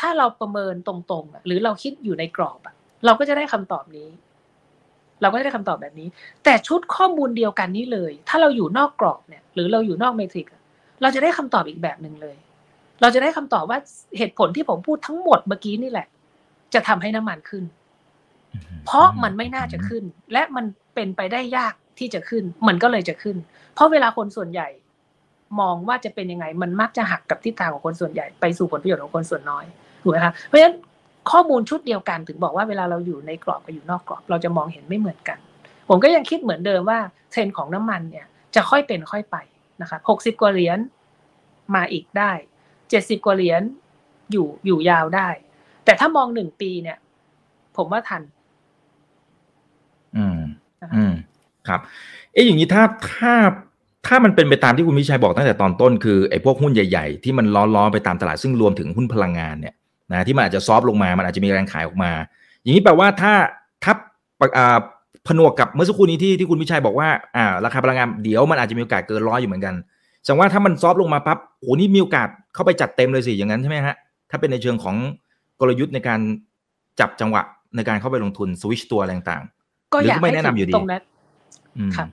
[0.00, 2.74] ถ้าเราประเมินตรงๆ หรือเราคิดอยู่ในกรอบอะ
[3.04, 4.08] เราก็จะได้คำตอบนี้
[5.24, 6.08] เราก็จะได้คำตอบแบบนี้
[6.44, 10.46] แต่ชุดข้อมูลเดียวกันนี้เลย ถ้าเราอยู่นอกกรอบเนี่ย หรือเราอยู่นอกเมทริก
[11.02, 12.36] เราจะได้คำตอบอีกแบบหนึ่งเลย
[13.00, 13.78] เราจะได้คำตอบว่า
[14.18, 16.06] เหตุผลที่ผมพูดทั้งหมดเมื่อกี้นี่แหละ
[16.74, 17.64] จะทำให้น้ำมันขึ้น
[18.86, 20.64] เพราะมันไม่น่าจะขึ้น และมัน
[20.94, 23.36] เป็นไปได้ยากที่จะขึ้น มันก็เลยจะขึ้น
[23.74, 24.68] เพราะเวลาคนส่วนใหญ่
[25.60, 29.64] มองว่าจะเป็นยังไง มันมักจะหักกับทิศทางของคนส่วนใหญ่ไปสู่ผลประโยชน์ของคนส่วนน้อย
[30.02, 30.74] ถูกไหมคะเพราะฉะนั้น
[31.30, 35.38] ข้อมูลชุดเดียวกัน ถึงบอกว่าเวลาเราอยู่ในกรอบกับอยู่นอกกรอบ เราจะมองเห็นไม่เหมือนกัน
[35.88, 36.98] ผมก็ยังคิดเหมือนเดิมว่า
[37.30, 39.36] เทรนของน้ำมันเนี่ยจะค่อยเป็นค่อยไป
[39.82, 40.78] นะคะหกสิบกว่าเหรียญ
[41.74, 42.32] มาอีกได้
[42.90, 43.62] เจ็ดสิบกว่าเหรียญ
[44.32, 45.28] อยู่อยู่ยาวได้
[45.84, 46.98] แต่ถ้ามองหนึ่งปีเนี่ย
[47.76, 48.22] ผมว่าทัน
[50.16, 50.38] อืม
[50.94, 51.14] อืม
[51.68, 51.80] ครับ
[52.32, 52.82] เอ๊ะอย่างนี้ถ้า
[53.14, 53.34] ถ้า
[54.06, 57.46] ถ้ามันเป็นไปตามที่คุณมิชัยบอกตั้งแต่ตอนต้นคือไอ้พวกหุ้นใหญ่ ๆ ที่มัน
[57.76, 59.74] ล้อๆไปตามตลาดซึ่งรวมถึงหุ้นพลังงานเนี่ย
[60.12, 62.10] นะที่มันอาจจะซอฟลงมา มันอาจจะมีแรงขายออกมา
[62.62, 63.32] อย่างนี้แปลว่าถ้า
[63.84, 63.92] ถ้า
[65.28, 69.74] ผนวกกับเมื่อสักครู่นี้ที่ที่คุณมิชัยบอกว่าอ่าราคาพลังงานเดี๋ยวมันอาจจะมีโอกาสเกินร้อยอยู่เหมือนกัน
[70.22, 73.96] แสดงว่าถ้ามัน soft ลงมาปั๊บโอ้นี่มีโอกาสเข้าไปจัดเต็มเลยสิอย่างนั้นใช่ไหมฮะ
[74.30, 74.96] ถ้าเป็นในเชิงของ
[75.60, 76.20] กลยุทธ์ในการ
[77.00, 77.42] จับจังหวะ
[77.76, 81.02] ในการเข้าไปลงทุนสวิชตัวอะไรต่างๆก็อยากไม่แนะนำอยู่ดีตรงนั้น
[81.96, 82.08] ครับ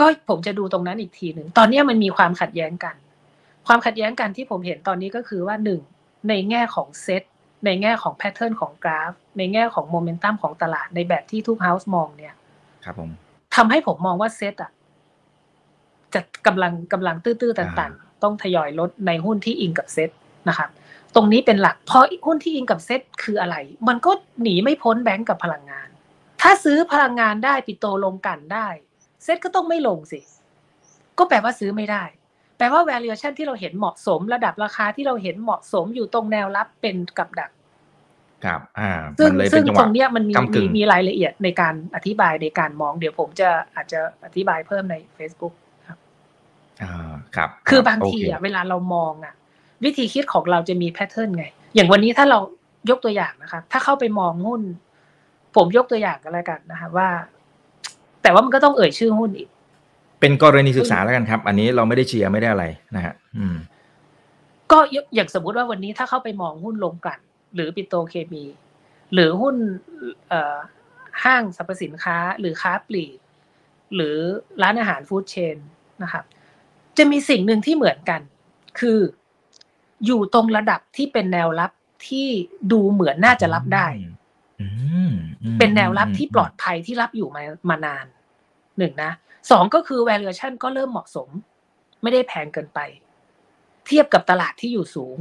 [0.00, 2.94] ก็ผมจะดูตรงนั้นอีกทีหนึ่งตอนนี้มันมีความขัดแย้งกัน
[3.66, 5.80] ความขัดแย้งกันที่ผมเห็นตอนนี้ก็คือว่าหนึ่ง
[6.28, 7.22] ในแง่ของเซต
[7.64, 12.34] ในแง่ของ pattern ของกราฟ ในแง่ของโมเมนตัมของตลาดในแบบที่ทุก house มองเนี่ย
[12.84, 13.10] ครับผม
[13.56, 14.70] ทำให้ผมมองว่าเซตอะ
[16.14, 20.10] จะกำลังกำลังตื้อๆต่างๆต้องทยอยลดในหุ้นที่อิงกับเซต
[20.48, 20.70] นะครับ
[21.14, 23.56] ตรงนี้เป็นหลักเพราะหุ้นที่อิงกับเซตคืออะไร
[23.88, 24.10] มันก็
[24.42, 25.88] หนีไม่พ้นแบงก์กับพลังงาน
[26.40, 28.68] ถ้าซื้อพลังงานได้ปิโตลงกันได้
[29.24, 30.20] เซ็ตก็ต้องไม่ลงสิ
[31.18, 32.04] ก็แปลว่าซื้อไม่ได้
[32.56, 37.50] แปลว่า valuation ที่เราเห็นเหมาะสม ระดับราคาที่เราเห็นเหมาะสมอยู่ตรงแนวรับเป็นกับดัก
[38.44, 45.54] ครับ อ่าซึ่งซึ่งตรงเนี้ยมันมีมีมีรายละเอียดในการอธิบายในการมอง เดี๋ยวผมจะอาจจะอธิบายเพิ่มใน Facebook
[45.88, 45.98] ครับ
[46.82, 49.34] อ่าครับ คือบางทีอะเวลาเรามองอะ
[49.84, 51.44] วิธีคิดของเราจะมีแพทเทิร์นไง
[51.74, 52.38] อย่างวันนี้ถ้าเรา
[52.90, 54.62] ยกตัวอย่างนะคะ ถ้าเข้าไปมองหุ้น
[55.56, 57.08] ผมยกตัวอย่างกันแล้วกันนะคะว่า
[58.22, 59.48] แต่ว่ามันก็ต้องเอ่ยชื่อหุ้นอีก
[60.24, 62.64] เป็นกรณีศึกษาแล้วกันครับ อันนี้เราไม่ได้เชียร์ไม่ได้อะไร
[62.96, 63.56] นะฮะอืม
[64.70, 64.78] ก็
[65.14, 67.18] อย่างสมมุติว่าวันนี้ถ้าเข้าไปมองหุ้นลงกัน
[67.54, 68.44] หรือปิโตเคมี
[69.12, 69.56] หรือหุ้น
[70.28, 70.56] เอ่อ
[71.24, 73.18] ห้างสรรพสินค้า หรือค้าปลีก
[73.94, 74.16] หรือ
[74.62, 75.56] ร้านอาหารฟู้ดเชน
[76.02, 76.24] นะครับ
[76.96, 78.20] จะมีสิ่งหนึ่งที่เหมือนกัน
[78.80, 78.98] คือ
[80.06, 81.70] อยู่ตรงระดับที่เป็นแนวรับ
[82.08, 82.28] ที่
[82.72, 83.86] ดูเหมือนน่าจะรับได้
[85.58, 88.06] เป็นแนวรับที่ปลอดภัยที่รับอยู่มามานาน
[88.78, 89.10] หนึ่งนะ
[89.50, 91.28] สองก็คือ valuation ก็เริ่มเหมาะสม
[92.02, 92.80] ไม่ได้แพงเกินไป
[93.86, 95.18] เทียบกับตลาดที่อยู่สูง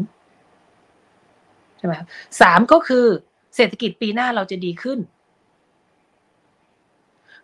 [1.78, 1.94] ใช่ไหม
[2.42, 3.06] สามก็คือ
[3.56, 5.00] เศรษฐกิจปีหน้าเราจะดีขึ้น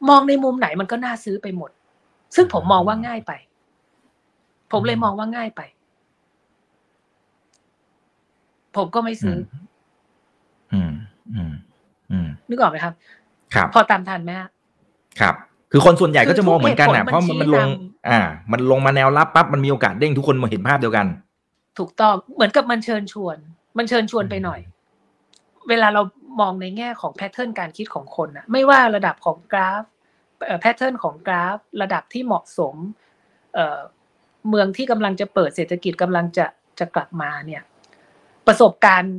[0.09, 1.71] มองในมุมไหนมันก็น่าซื้อไปหมด
[2.35, 3.31] ซึ่งผมมองว่าง่ายไป
[4.71, 5.61] ผมเลยมองว่าง่ายไป
[8.75, 9.37] ผมก็ไม่ซื้อ
[10.73, 10.91] อืม
[11.35, 12.93] อืมนึกออกไหมครับ
[13.53, 14.41] ครับ พอตามทันไหมค
[15.23, 15.35] รับ
[15.71, 17.67] คือคนส่วนใหญ่ก็จะมองเหมือนกันนะเพราะมันมันลง
[18.09, 18.19] อ่า
[18.51, 21.07] มันลงมาแนวรับปั๊บมันมีโอกาสเด้งทุกคนมาเห็นภาพเดียวกัน
[21.79, 23.37] ถูกต้องเหมือนกับมันเชิญชวน
[23.77, 24.59] มันเชิญชวนไปหน่อย
[25.69, 26.01] เวลาเรา
[26.41, 29.83] มองในแง่ของ pattern การคิดของคนอะไม่ว่าระดับของกราฟ
[30.61, 32.75] pattern ของกราฟ ระดับที่เหมาะสม
[33.53, 33.79] เอ่อ
[34.49, 36.45] เมืองที่กำลังจะเปิดเศรษฐกิจกำลังจะ
[36.79, 37.63] จะกลับมาเนี่ย
[38.47, 39.15] ประสบการณ์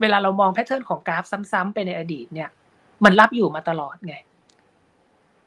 [0.00, 2.48] เวลาเรามอง pattern ของกราฟซ้ำๆไปในอดีตเนี่ย
[3.04, 4.16] มันรับอยู่มาตลอดไง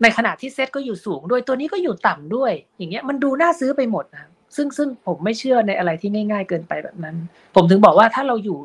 [0.02, 7.16] ในขณะที่เซตก็อยู่สูงด้วยตัวนี้ก็อยู่ต่ำด้วย อย่างเงี้ยมันดูน่าซื้อไปหมดนะซึ่งซึ่งผมไม่เชื่อในอะไรที่ง่าย ๆ เกินไปแบบนั้น
[7.56, 8.60] ผมถึงบอกว่าถ้าเราอยู่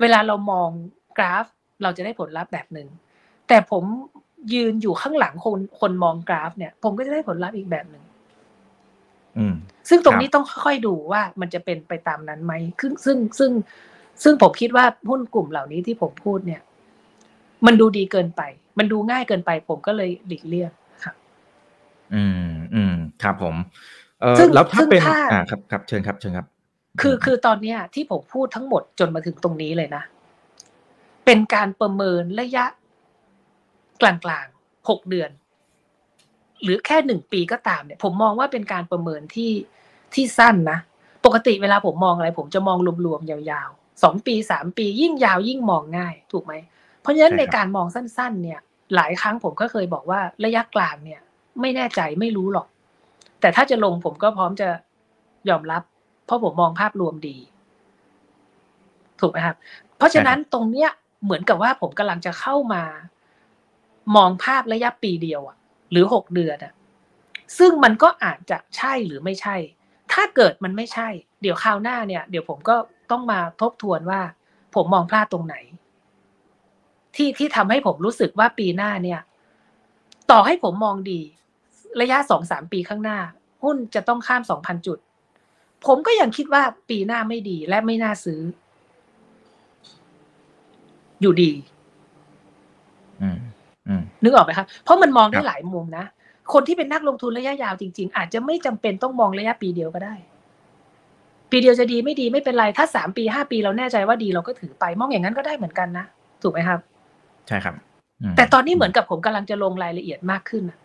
[0.00, 0.68] เวลาเรามอง
[1.18, 1.44] กราฟ
[1.82, 2.88] เราจะได้ผลลัพธ์แบบหนึ่ง
[3.48, 3.84] แต่ผม
[4.54, 8.04] ยืนอยู่ข้างหลังคนคนมองกราฟเนี่ย ผมก็จะได้ผลลัพธ์อีกแบบหนึ่ง
[9.88, 13.50] ซึ่งตรงนี้ต้องค่อยๆดูว่ามันจะเป็นไปตามนั้นไหมซึ่งซึ่งซึ่ง
[14.22, 16.62] ซึ่งผมคิดว่าหุ้นกลุ่มเหล่านี้ที่ผมพูดเนี่ย
[17.66, 18.42] มันดูดีเกินไป
[18.78, 20.70] มันดูง่ายเกินไปผมก็เลยหลีกเลี่ยง
[21.04, 21.14] ครับ
[22.14, 23.54] อืมอืมครับผม
[24.20, 25.02] เออแล้วถ้าเป็น
[25.32, 26.46] อ่าครับครับเชิญครับเชิญครับ
[27.00, 30.02] คือคือตอนเนี้ยที่ผมพูดทั้งหมดจนมาถึงตรงนี้เลยนะ
[31.24, 32.64] เป็นการประเมินระยะ
[34.00, 35.30] กลางๆหกเดือน
[36.62, 39.52] หรือแค่หนึ่งปีก็ตามเนี่ย ผมมองว่าเป็นการประเมินที่
[40.14, 40.78] ที่สั้นนะ
[41.24, 43.70] ปกติเวลาผมมองอะไร ผมจะมองรวมๆยาว
[44.02, 46.54] สองปีสามปี ยิ่งยาวยิ่งมองง่าย ถูกไหม
[47.00, 48.60] เพราะฉะนั้นในการมองสั้น ๆ เนี่ย
[48.94, 51.20] หลายครั้งผมก็เคยบอกว่าระยะกลางเนี่ย
[51.60, 52.66] ไม่แน่ใจไม่รู้หรอก
[53.40, 54.68] แต่ถ้าจะลงผมก็พร้อมจะ
[55.48, 55.82] ยอมรับ
[56.26, 57.36] เพราะผมมองภาพรวมดี
[59.20, 59.56] ถูกไหมครับ
[59.96, 60.90] เพราะฉะนั้นตรงเนี้ย
[61.24, 62.82] เหมือนกับว่าผมกำลังจะเข้ามา
[64.16, 65.56] มองภาพระยะปีเดียวอะ
[65.90, 66.72] หรือหกเดือนอะ
[67.58, 69.56] ซึ่งมันก็อาจจะใช่หรือไม่ใช่
[70.12, 71.08] ถ้าเกิดมันไม่ใช่
[71.42, 72.76] เดี๋ยวคราวหน้าเนี่ย เดี๋ยวผมก็
[73.10, 74.20] ต้องมาทบทวนว่า
[74.74, 75.56] ผมมองพลาดตรงไหน
[77.18, 79.20] ที่ที่ทำให้ผมรู้สึกว่าปีหน้าเนี่ย
[80.30, 81.20] ต่อให้ผมมองดี
[82.00, 83.18] ระยะสองสามปีข้างหน้า
[83.64, 84.98] หุ้นจะต้องข้ามสองพันจุด
[85.86, 88.40] ผมก็ยังคิดว่าปีหน้าไม่ดีและไม่น่าซื้อ
[91.20, 91.52] อยู่ดี
[93.22, 93.38] อืม
[93.88, 96.04] อืมนึกออกไหมคะเพราะมันมองได้ครับหลายมุมนะ
[96.52, 100.14] คนที่เป็นนักลงทุนระยะยาวจริง ๆ อาจจะไม่จำเป็นต้องมองระยะปีเดียวก็ได้
[101.50, 106.04] ปีเดียวจะดีไม่ดีไม่เป็นไร ถ้าสามปีห้าปีเราแน่ใจว่าดีเราก็ถือไป มองอย่างนั้นก็ได้เหมือนกันนะ
[106.42, 106.80] ถูกไหมครับ
[107.48, 107.74] ใช่ครับ
[108.30, 110.78] มแต่ตอนนี้เหมือนกับผมกำลังจะลงรายละเอียดมากขึ้นน่ะ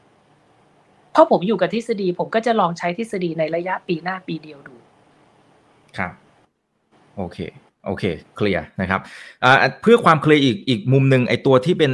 [1.11, 4.75] เพราะผมอยู่กับทฤษฎี ผมก็จะลองใช้ทฤษฎีในระยะปีหน้าปีเดียวดู
[5.97, 6.11] ครับ
[7.17, 7.37] โอเค
[7.85, 8.03] โอเค
[8.35, 8.99] เคลียร์นะครับ
[9.43, 11.91] อ่าเพื่อความเคลียร์อีกอีกมุมหนึ่งไอตัวที่เป็น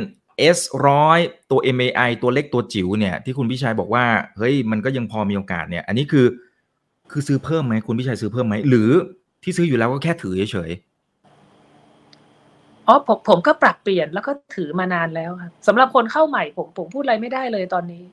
[0.58, 1.20] S ร้อย
[1.52, 4.06] ตัว MAI ตัวเล็กตัวจิ๋วเนี่ยที่คุณพิชัยบอกว่า
[4.38, 6.26] เฮ้ยมันก็ยังพอมีโอกาสเนี่ย อันนี้คือ
[7.12, 8.90] คือซื้อเพิ่มไหมคุณพิชัยซื้อเพิ่มไหมหรือ
[9.44, 10.72] ที่ซื้ออยู่แล้วก็แค่ถือเฉย
[12.90, 18.04] อ๋อผมผมก็ปรับเปลี่ยนแล้วก็ถือมานานแล้วครับสำหรับคนเข้าใหม่ผมผมพูดอะไรไม่ได้เลยตอนนี้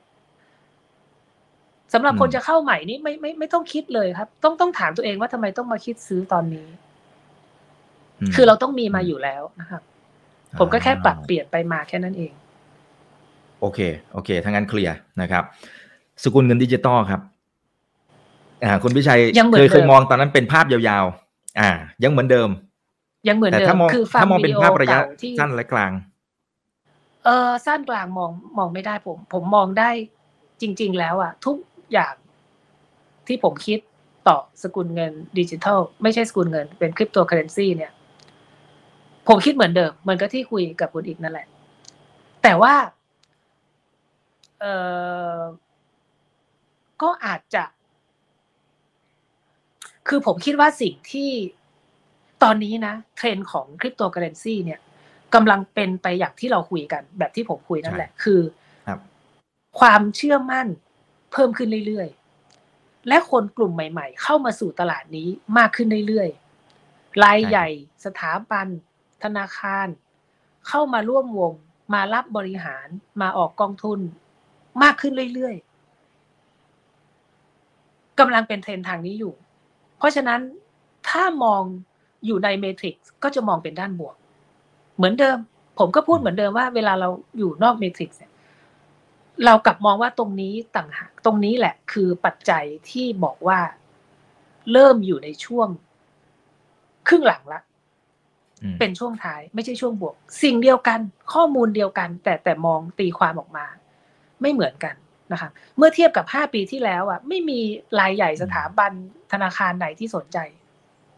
[1.93, 9.81] สำหรับคนจะเข้าใหม่นี่ไม่ไม่ไม่ต้องคิดเลยครับ ต้องต้องถามตัวเองว่าทำไมต้องมาคิดซื้อตอนนี้ๆมคือเราต้องมีมาอยู่แล้วนะครับ
[10.59, 12.33] ผมก็แค่ปรับเปลี่ยนไปมาแค่นั้นเอง
[13.61, 13.79] โอเค
[14.13, 15.43] โอเคถ้างั้นเคลียร์นะครับ
[16.23, 17.21] สกุลเงินดิจิตอลครับ
[18.63, 21.69] อ่าคุณพิชัยยังเหมือนเคยเดิมเคยมองตอนนั้นเป็นภาพยาวๆ อ่า
[22.03, 22.49] ยังเหมือนเดิม
[23.27, 25.91] ยังเหมือนแต่เดิมถ้ามองคือฟังถ้ามองวิเป็นดีโอภาพระยะเก่าที่สั้นและกลาง
[27.25, 29.89] เออสั้นกลางมองมองไม่ได้ผม ผมมองได้
[30.61, 31.57] จริง ๆ แล้วอะทุก
[31.93, 32.15] อย่าง
[33.27, 33.79] ที่ผมคิด
[34.27, 37.91] ต่อสกุลเงินดิจิทัล ไม่ใช่สกุลเงิน เป็นคริปโตเคอเรนซีเนี่ย
[39.27, 41.47] ผมคิดเหมือนเดิมเหมือนกับที่คุยกับคุณอีกนั่นแหละ
[42.43, 42.73] แต่ว่า
[44.59, 44.65] เอ
[45.37, 45.39] อ
[47.01, 47.63] ก็อาจจะ
[50.07, 51.29] คือผมคิดว่าสิ่งที่
[52.43, 54.79] ตอนนี้นะเทรนด์ของคริปโตเคอเรนซีเนี่ย
[55.33, 58.41] กำลังเป็นไปอย่างที่เราคุยกัน แบบที่ผมคุยนั่นแหละ คือ
[58.87, 58.99] ครับ
[59.79, 60.67] ความเชื่อมั่น
[61.31, 65.27] เพิ่มขึ้นเรื่อยๆ และคนกลุ่มใหม่ๆ เข้ามาสู่ตลาดนี้
[65.57, 67.67] มากขึ้นเรื่อยๆรายใหญ่
[68.05, 68.67] สถาบัน
[69.23, 69.87] ธนาคาร
[70.67, 71.53] เข้ามาร่วมวง
[71.93, 72.87] มารับบริหาร
[73.21, 73.99] มาออกกองทุน
[74.83, 79.33] มากขึ้นเรื่อยๆกำลังเป็นเทรนด์ทางนี้อยู่
[79.97, 80.41] เพราะฉะนั้น
[81.09, 81.63] ถ้ามอง
[82.25, 84.15] อยู่ในเมทริกซ์ก็จะมองเป็นด้านบวก
[84.97, 85.37] เหมือนเดิม
[85.79, 88.33] ผมก็พูดเหมือนเดิมว่าเวลาเราอยู่นอกเมทริกซ์เนี่ย
[89.45, 93.59] เรากลับมองว่าตรงนี้ต่างหากตรงนี้แหละคือปัจจัยที่บอกว่า
[94.71, 95.67] เริ่มอยู่ในช่วง
[97.07, 97.61] ครึ่งหลังละ
[98.63, 100.99] อืมเป็นช่วงท้ายไม่ใช่ช่วงบวก สิ่งเดียวกัน
[101.33, 103.65] ข้อมูลเดียวกัน แต่แต่มองตีความออกมา
[104.41, 104.95] ไม่เหมือนกัน
[105.31, 107.59] นะคะเมื่อเทียบกับห้าปีที่แล้วอะ ไม่มี
[107.99, 108.91] รายใหญ่สถาบัน
[109.31, 110.37] ธนาคารไหนที่สนใจ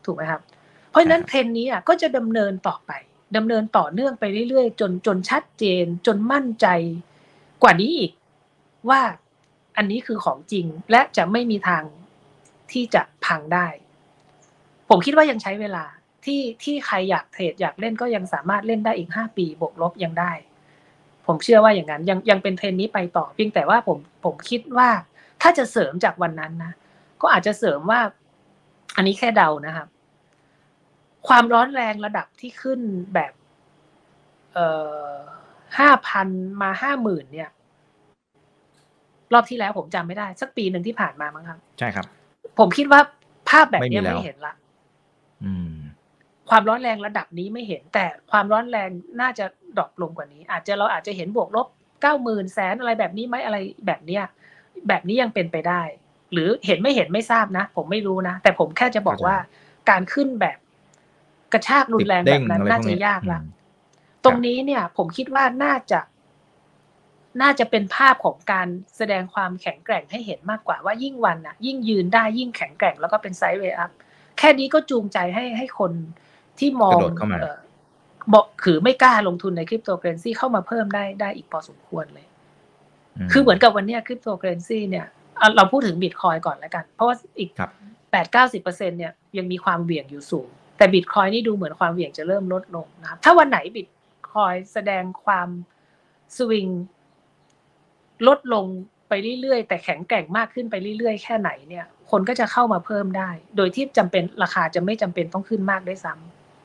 [0.06, 0.42] ถูกไหมครับ
[0.90, 2.92] เพราะฉะนั้นเทรนด์นี้อะก็จะดำเนินต่อไป
[3.38, 6.68] ดำเนินต่อเนื่องไปเรื่อยๆ จนจนชัดเจน จนมั่นใจ
[7.64, 8.12] กว่านี้อีก
[8.90, 9.02] ว่า
[9.78, 11.84] อันนี้คือของจริงและจะไม่มีทาง
[12.72, 13.68] ที่จะพังได้
[14.90, 15.86] ผมคิดว่ายังใช้เวลา
[16.26, 20.32] ที่ที่ใครอยากเทรดอยากเล่นก็ยังสามารถเล่นได้อีกห้าปีบวกลบยังได้
[21.26, 24.90] ผมเชื่อว่าอย่างนั้นยังยังเป็นเทรนด์นี้ไปต่อเพียงแต่ว่าผมผมคิดว่า
[25.42, 26.74] ถ้าจะเสริมจากวันนั้นนะ
[27.22, 28.00] ก็อาจจะเสริมว่า
[28.96, 29.88] อันนี้แค่เดานะครับ
[31.28, 32.80] ความร้อนแรงระดับที่ขึ้น
[33.14, 33.34] แบบ
[34.54, 34.68] เอ่
[35.08, 35.12] อ
[35.80, 36.28] ห้าพัน
[36.62, 37.50] มาห้าหมื่นเนี่ย
[39.34, 42.06] รอบที่แล้วผมจำไม่ได้ สักปีหนึ่งที่ผ่านมามั้งครับ ใช่ครับ
[42.60, 43.02] ผมคิดว่า
[43.50, 44.54] ภาพแบบเนี้ยไม่มีแล้วไม่เห็นละ
[45.46, 45.72] อืม
[46.50, 48.90] ความร้อนแรงระดับนี้ไม่เห็น แต่ความร้อนแรง
[49.22, 49.46] น่าจะ
[49.78, 51.68] drop ลงกว่านี้ อาจจะเราอาจจะเห็นบวกลบ
[52.02, 53.58] เก้าหมื่นแสนอะไรแบบนี้ไหมอะไร
[53.88, 54.24] แบบเนี้ย
[54.88, 55.82] แบบนี้ยังเป็นไปได้
[56.34, 59.38] หรือเห็นไม่เห็นไม่ทราบนะ ผมไม่รู้นะ แต่ผมแค่จะบอกเข้าใจว่า
[59.90, 60.58] การขึ้นแบบ
[61.54, 63.58] กระชากรุนแรงแบบนั้นติดเด้งอะไรน่าพวกจะนี้ยากละอืม
[64.26, 66.00] ตรงนี้เนี่ย ผมคิดว่าน่าจะ
[67.42, 73.92] น่าจะเป็นภาพของการแสดงความแข็งแกร่งให้เห็นมากกว่าว่ายิ่งวันน่ะ ยิ่งยืนได้ยิ่งแข็งแกร่งแล้วก็เป็น sideway up
[74.38, 75.92] แค่นี้ก็จูงใจให้ให้คน
[76.60, 77.60] ที่มองกระโดดเข้ามาเอ่อ
[78.34, 82.28] บอกคือไม่กล้าลงทุนในคริปโตเคอเรนซีเข้ามาเพิ่มได้ได้อีกพอสมควรเลย
[83.32, 85.06] คือเหมือนกับวันเนี้คริปโตเคอเรนซีเนี่ย
[85.40, 87.72] อะเราพูดถึงบิตคอยก่อนแล้วกัน เพราะว่าอีกครับ
[88.12, 90.50] แปดเก้าสิบเปอร์เซ็นเนี่ยยังมีความเหวี่ยงอยู่สูง
[90.80, 93.88] แต่บิตคอยนี่ดูเหมือนความเหวี่ยงจะเริ่มลดลงนะครับถ้าวันไหนบิต
[94.34, 95.50] คอยแสดงความ
[96.38, 96.68] สวิง
[98.28, 98.66] ลดลง
[99.10, 106.14] ไปเรื่อยๆ แต่แข็งแกร่งมากขึ้นไปเรื่อยๆ แค่ไหนเนี่ย คนก็จะเข้ามาเพิ่มได้ โดยที่จำเป็นราคาจะไม่จำเป็นต้องขึ้นมากได้ซ้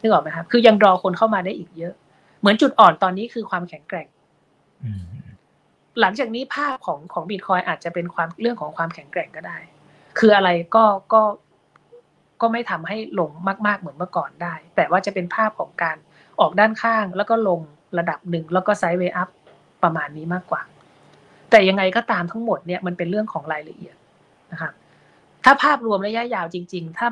[0.01, 1.95] นึกออกไหมครับคือยังรอคนเข้ามาได้อีกเยอะ
[2.41, 4.07] เหมือนจุดอ่อนตอนนี้คือความแข็งแกร่ง
[6.01, 9.59] หลังจากนี้ภาพของของบิตคอยอาจจะเป็นความเรื่องของความแข็งแกร่งก็ได้
[10.19, 11.23] คืออะไรก็ก็
[12.45, 13.31] ก็ไม่ทำให้ลง
[13.67, 15.97] มาก ๆเหมือนเมื่อก่อนได้ แต่ว่าจะเป็นภาพของการ
[16.41, 17.61] ออกด้านข้างแล้วก็ลง
[17.99, 19.29] ระดับหนึ่งแล้วก็ไซด์เวย์อัพ
[19.83, 20.63] ประมาณนี้มากกว่า
[21.51, 23.97] แต่ยังไงก็ตามทั้งหมดเนี่ยมันเป็นเรื่องของรายละเอียด
[24.53, 24.73] นะครับ
[25.45, 27.09] ถ้าภาพรวมระยะยาวจริง ๆ ถ้า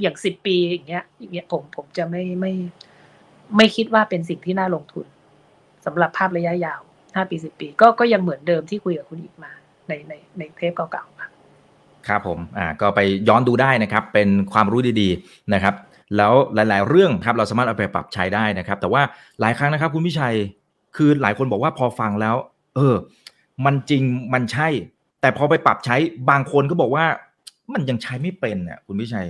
[0.00, 2.52] อย่างสิบปีอย่างเงี้ยอย่างเงี้ยผมผมจะไม่ไม่
[3.56, 5.06] ไม่คิดว่าเป็นสิ่งที่น่าลงทุน
[5.86, 6.80] สำหรับภาพระยะยาว
[7.14, 9.52] ห้าปีสิบปี ก็ก็ยังเหมือนเดิมที่คุยกับคุณอีกมา
[9.88, 11.31] ในในในเทปเก่าๆครับ
[12.08, 15.74] ครับผมอ่าก็ไปย้อนดูได้นะครับเป็นความรู้ดีๆนะครับ
[16.16, 19.02] แล้วหลาย ๆ เรื่องครับเราสามารถเอาไปปรับใช้ได้นะครับ แต่ว่า
[19.40, 20.34] หลายครั้งนะครับคุณพิชัย
[20.96, 22.36] คือหลายคนบอกว่าพอฟังแล้ว
[22.76, 22.94] เออ
[23.64, 24.02] มันจริง
[24.34, 24.68] มันใช่
[25.20, 25.96] แต่พอไปปรับใช้
[26.30, 27.04] บางคนก็บอกว่า
[27.72, 29.26] มันยังใช้ไม่เป็นอะคุณพิชัย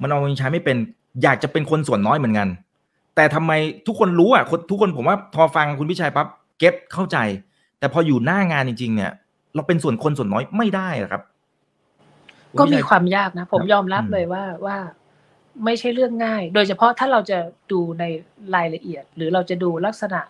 [0.00, 0.76] มันเอายังใช้ไม่เป็น
[1.22, 2.48] อยากจะเป็นคนส่วนน้อยเหมือนกัน
[3.16, 3.52] แต่ทำไม
[3.86, 6.26] ทุกคนรู้อะทุกคนผมว่าพอฟังคุณพิชัยปั๊บ
[6.58, 7.18] เก็ตเข้าใจ
[7.78, 9.12] แต่พออยู่หน้างานจริง ๆ เนี่ย
[9.54, 11.22] เราเป็นส่วนคนส่วนน้อยไม่ได้ครับ
[12.58, 14.78] ก็พิมีชัยความยากนะ ผมครับยอมรับอืมเลยว่าว่า
[15.64, 17.38] ไม่ใช่เรื่องง่าย โดยเฉพาะถ้าเราจะ
[17.72, 18.04] ดูใน
[18.54, 20.20] รายละเอียด หรือเราจะดูลักษณะ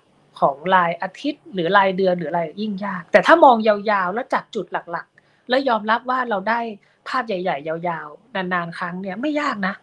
[0.40, 6.60] ของรายอาทิตย์ หรือรายเดือนหรืออะไรยิ่งยาก แต่ถ้ามองยาวๆ แล้วจับจุดหลักๆ แล้วยอมรับว่าเราได้
[7.08, 9.74] ภาพใหญ่ๆ ยาวๆ นานๆ ครั้งเนี่ยไม่ยากนะ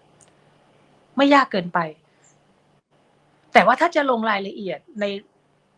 [1.18, 1.80] ไม่ยากเกินไป
[3.54, 5.06] แต่ว่าถ้าจะลงรายละเอียดใน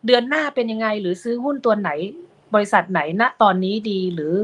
[0.06, 1.90] เดือนหน้าเป็นยังไง หรือซื้อหุ้นตัวไหน
[2.54, 4.34] บริษัทไหนณตอนนี้ดีหรือ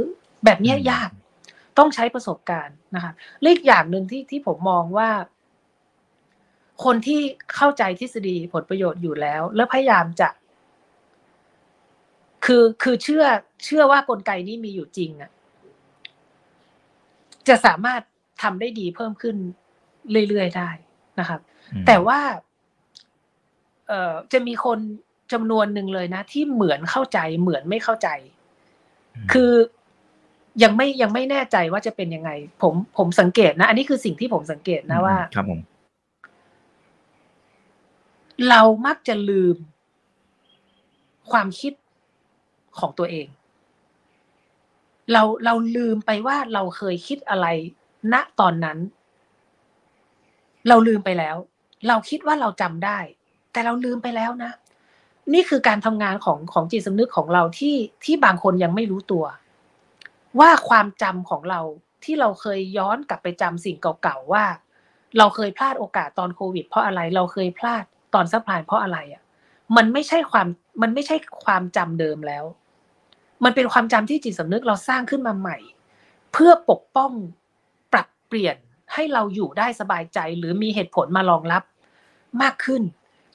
[0.44, 1.10] แบบเนี้ยอืมยาก
[1.80, 5.10] ต้องใช้ประสบการณ์นะคะและอีกอย่างหนึ่งที่ที่ผมมองว่า
[6.84, 7.20] คนที่
[7.54, 10.28] เข้าใจทฤษฎีผลประโยชน์อยู่แล้ว แล้วพยายามจะ
[12.44, 13.24] คือคือเชื่อ
[13.64, 15.30] เชื่อว่ากลไกนี้มีอยู่จริงอะ
[17.48, 18.00] จะสามารถ
[18.42, 19.36] ทำได้ดีเพิ่มขึ้น
[20.28, 20.70] เรื่อยๆได้
[21.20, 21.40] นะครับ
[21.74, 22.20] อืมแต่ว่า
[23.88, 24.78] เอ่อจะมีคน
[25.32, 28.08] จำนวนหนึ่งเลยนะ ที่เหมือนเข้าใจเหมือนไม่เข้าใจ
[29.32, 29.52] คือ
[30.62, 32.30] ยังไม่ยังไม่แน่ใจว่าจะเป็นยังไง
[32.62, 35.60] ผมผมสังเกตนะ อันนี้คือสิ่งที่ผมสังเกตนะว่า ครับผม
[38.48, 39.56] เรามักจะลืม
[41.30, 41.72] ความคิด
[42.78, 43.26] ของตัวเอง
[45.12, 47.46] เราเราลืมไปว่าเราเคยคิดอะไร
[48.12, 48.78] ณตอนนั้น
[50.68, 51.36] เราลืมไปแล้ว
[51.88, 52.98] เราคิดว่าเราจำได้
[53.52, 54.52] แต่เราลืมไปแล้วนะ
[55.34, 59.24] นี่คือการทำงานของของจิตสำนึกของเราที่ที่บางคนยังไม่รู้ตัว
[60.38, 61.60] ว่าความจำของเรา
[62.04, 64.44] ที่เราเคยย้อนกลับไปจำสิ่งเก่าๆว่า
[65.18, 69.22] เราเคยพลาดโอกาสตอนโควิด เพราะอะไรเราเคยพลาดตอน subprime เพราะอะไรอะ
[69.76, 70.46] มันไม่ใช่ความ
[70.82, 72.44] มันไม่ใช่ความจำเดิมแล้ว
[73.44, 75.58] มันเป็นความจำที่จิตสำนึกเราสร้างขึ้นมาใหม่
[76.32, 77.12] เพื่อปกป้อง
[77.92, 78.56] ปรับเปลี่ยน
[78.94, 81.62] ให้เราอยู่ได้สบายใจ หรือมีเหตุผลมารองรับ
[82.42, 82.82] มากขึ้น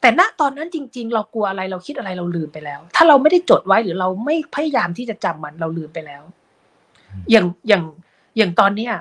[0.01, 6.23] แต่ณตอนนั้นจริง ๆ เรากลัวอะไรเราคิดอะไรเราลืมไปแล้ว ถ้าเราไม่ได้จดไว้หรือเราไม่พยายามที่จะจำมันเราลืมไปแล้ว
[7.31, 7.83] อย่างอย่าง
[8.37, 8.93] อย่างตอนเนี้ย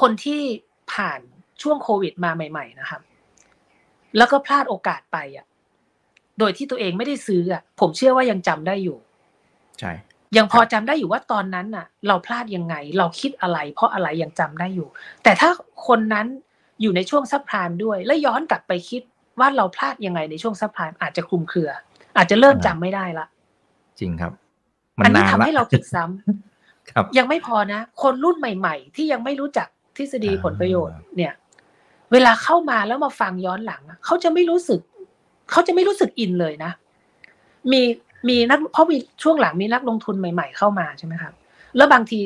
[0.00, 0.40] คนที่
[0.92, 1.20] ผ่าน
[1.62, 3.00] ช่วงโควิดมาใหม่ ๆ นะครับ
[4.16, 5.46] แล้วก็พลาดโอกาสไปอะ
[6.38, 8.98] โดยที่ตัวเองไม่ได้ซื้ออะ ผมเชื่อว่ายังจำได้อยู่
[9.78, 9.92] ใช่
[10.36, 14.88] ยังพอจำได้อยู่ว่าตอนนั้นน่ะ เราพลาดยังไง เราคิดอะไร เพราะอะไรยังจำได้อยู่
[15.22, 15.50] แต่ถ้า
[15.86, 16.26] คนนั้น
[16.82, 19.02] อยู่ในช่วงซับพลายด้วย แล้วย้อนกลับไปคิด
[19.40, 21.70] ว่าเราพลาดยังไงในช่วงซับพลายอาจจะคลุมเครือ
[22.16, 23.26] อาจจะเริ่มจำไม่ได้ละ
[24.00, 24.32] จริงครับ
[24.98, 26.36] มันอันนี้นานทำละให้เราผิดซ้ำครับ
[27.18, 31.32] ยังไม่พอนะ คนรุ่นใหม่ ๆ ที่ยังไม่รู้จักทฤษฎีอ่าผลประโยชน์เนี่ย
[32.12, 34.80] เวลาเข้ามาแล้วมาฟังย้อนหลังอะเขาจะไม่รู้สึก
[35.50, 36.72] เขาจะไม่รู้สึกอินเลยนะ
[37.72, 37.82] มี
[38.28, 41.32] มีนักเพราะมีช่วงหลังมีนักลงทุนใหม่ ๆ เข้ามาใช่ไหมครับ
[41.76, 42.18] แล้วบางที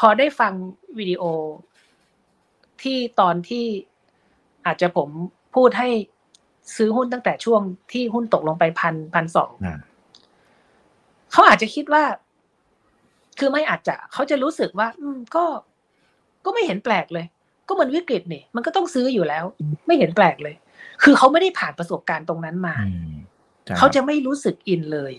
[0.00, 0.52] พอได้ฟัง
[0.98, 1.22] วิดีโอ
[2.82, 3.64] ที่ตอนที่
[4.66, 5.08] อาจจะผม
[5.54, 5.88] พูดให้
[6.76, 7.60] ซื้อหุ้นตั้งแต่ช่วง
[7.92, 9.78] ที่หุ้นตกลงไปพันพันสองอ่า
[11.32, 12.04] เขาอาจจะคิดว่า
[13.38, 15.44] คือไม่อาจจะเขาจะรู้สึกว่า อืมก็
[16.44, 17.26] ก็ไม่เห็นแปลกเลย
[17.68, 19.44] ก็มันวิกฤตนี่มันก็ต้องซื้ออยู่แล้ว
[19.86, 20.54] ไม่เห็นแปลกเลย
[21.02, 23.14] คือเขาไม่ได้ผ่านประสบการณ์ตรงนั้นมาอืม
[23.64, 25.12] ใช่เขาจะไม่รู้สึก in เลย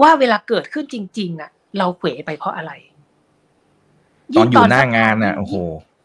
[0.00, 2.72] ว่าเวลาเกิดขึ้นจริงๆอะ เราเขวไปเพราะอะไร
[4.36, 5.54] ตอนอยู่หน้า subprime น่ะโอ้โห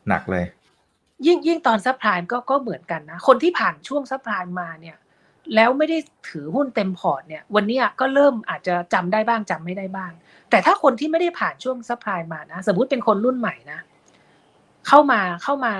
[0.09, 0.45] หนักเลย
[1.25, 4.97] ยิ่งยิ่งตอน subprime ก็ก็เหมือนกันนะคนที่ผ่านช่วง subprime มาเนี่ย
[5.55, 5.97] แล้วไม่ได้
[6.29, 10.11] ถือหุ้นเต็มพอร์ตเนี่ย วันเนี้ยก็เริ่มอาจจะจำได้บ้างจำไม่ได้บ้าง
[10.49, 13.79] แต่ถ้าคนที่ไม่ได้ผ่านช่วง subprime มานะ สมมติเป็นคนรุ่นใหม่นะ
[14.87, 15.73] เข้ามาเข้ามา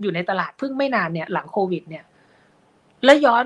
[0.00, 2.04] อยู่ในตลาดเพิ่งไม่นานเนี่ย หลังโควิด เนี่ย
[3.04, 3.44] แล้วย้อน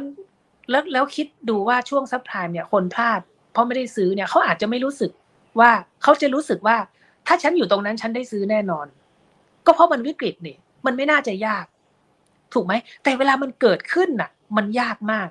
[0.70, 3.20] แล้วแล้วคิดดูว่าช่วง subprime เนี่ย คนพลาด
[3.52, 5.10] เพราะไม่ได้ซื้อเนี่ยเขาอาจจะไม่รู้สึก
[5.60, 5.70] ว่า
[6.02, 6.76] เขาจะรู้สึกว่า
[7.26, 8.86] ถ้าฉันอยู่ตรงนั้นฉันได้ซื้อแน่นอน
[9.66, 10.56] ก็เพราะมันวิกฤตนี่
[10.86, 11.64] มันไม่น่าจะยาก
[12.54, 15.28] ถูกไหมแต่เวลามันเกิดขึ้นน่ะ มันยากมาก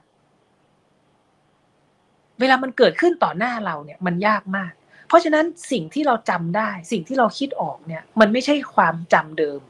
[2.39, 4.71] เวลามันเกิดขึ้นต่อหน้าเราเนี่ย มันยากมาก
[5.09, 9.61] เพราะฉะนั้นสิ่งที่เราจำได้ สิ่งที่เราคิดออกเนี่ย มันไม่ใช่ความจำเดิม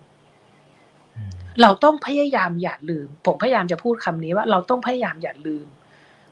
[1.61, 5.65] เราต้องพยายามอย่าลืม ผมพยายามจะพูดคำนี้ว่า เราต้องพยายามอย่าลืม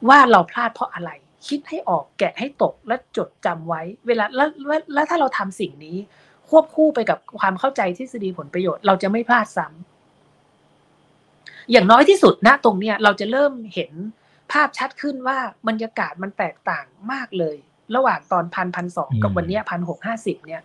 [0.10, 1.12] ว่าเราพลาดเพราะอะไร
[1.48, 4.50] คิดให้ออกแกะให้ตกและจดจำไว้ เวลาแล้ว
[4.94, 5.98] แล้วถ้าเราทำสิ่งนี้
[6.50, 13.92] ควบคู่ไปกับความเข้าใจทฤษฎีผลประโยชน์ เราจะไม่พลาดซ้ำอย่างน้อยที่สุดนะตรงเนี้ยเราจะเริ่มเห็น
[14.52, 15.38] ภาพชัดขึ้นว่า
[15.68, 17.58] บรรยากาศมันแตกต่างมากเลย
[17.96, 20.62] ระหว่างตอนพันพันสองกับวันนี้พันหกห้าสิบเนี่ย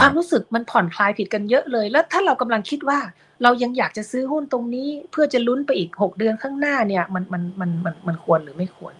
[0.00, 2.98] ความรู้สึกมันผ่อนคลายผิดกันเยอะเลย แล้วถ้าเรากำลังคิดว่า
[3.42, 8.94] เรายังอยากจะซื้อหุ้นตรงนี้ เพื่อจะลุ้นไปอีกหกเดือนข้างหน้าเนี่ย มันมันมันมันมันควรหรือไม่ควร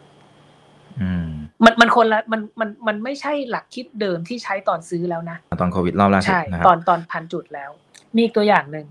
[1.01, 1.29] อืม
[1.65, 7.71] มันมันคนละมันมันมันไม่ใช่หลักคิดเดิมที่ใช้ตอนซื้อแล้วนะ ตอนโควิดรอบล่าสุดใช่นะครับตอนตอนพันจุดแล้ว
[8.15, 8.87] มีอีกตัวอย่างหนึ่ง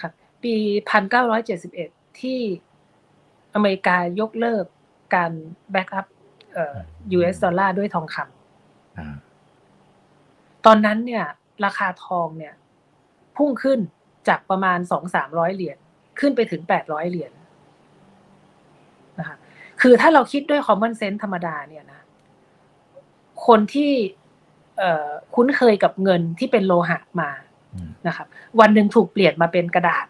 [0.00, 0.12] ครับ
[0.42, 0.54] ปี
[0.90, 1.88] พันเก้าร้อยเจ็ดสิบเอ็ด
[2.20, 2.38] ที่
[3.54, 4.64] อเมริกายกเลิก
[5.14, 5.32] การ
[5.72, 6.19] แบ็กอัพเอ่อ
[7.18, 9.16] US ดอลลาร์ด้วยทองคำอ่า
[10.66, 11.24] ตอนนั้นเนี่ย
[11.64, 12.54] ราคาทองเนี่ย
[13.36, 13.78] พุ่งขึ้น
[14.28, 15.78] จากประมาณสองสามร้อยเหรียญ
[16.20, 17.32] ขึ้นไปถึงแปดร้อยเหรียญ
[19.18, 19.36] นะคะ
[19.80, 22.00] คือถ้าเราคิดด้วย common sense ธรรมดาเนี่ยนะ
[23.46, 23.92] คนที่
[24.78, 27.30] เอ่อคุ้นเคยกับเงินที่เป็นโลหะมา
[27.74, 28.26] อืมนะครับ
[28.60, 30.06] วันหนึ่งถูกเปลี่ยนมาเป็นกระดาษ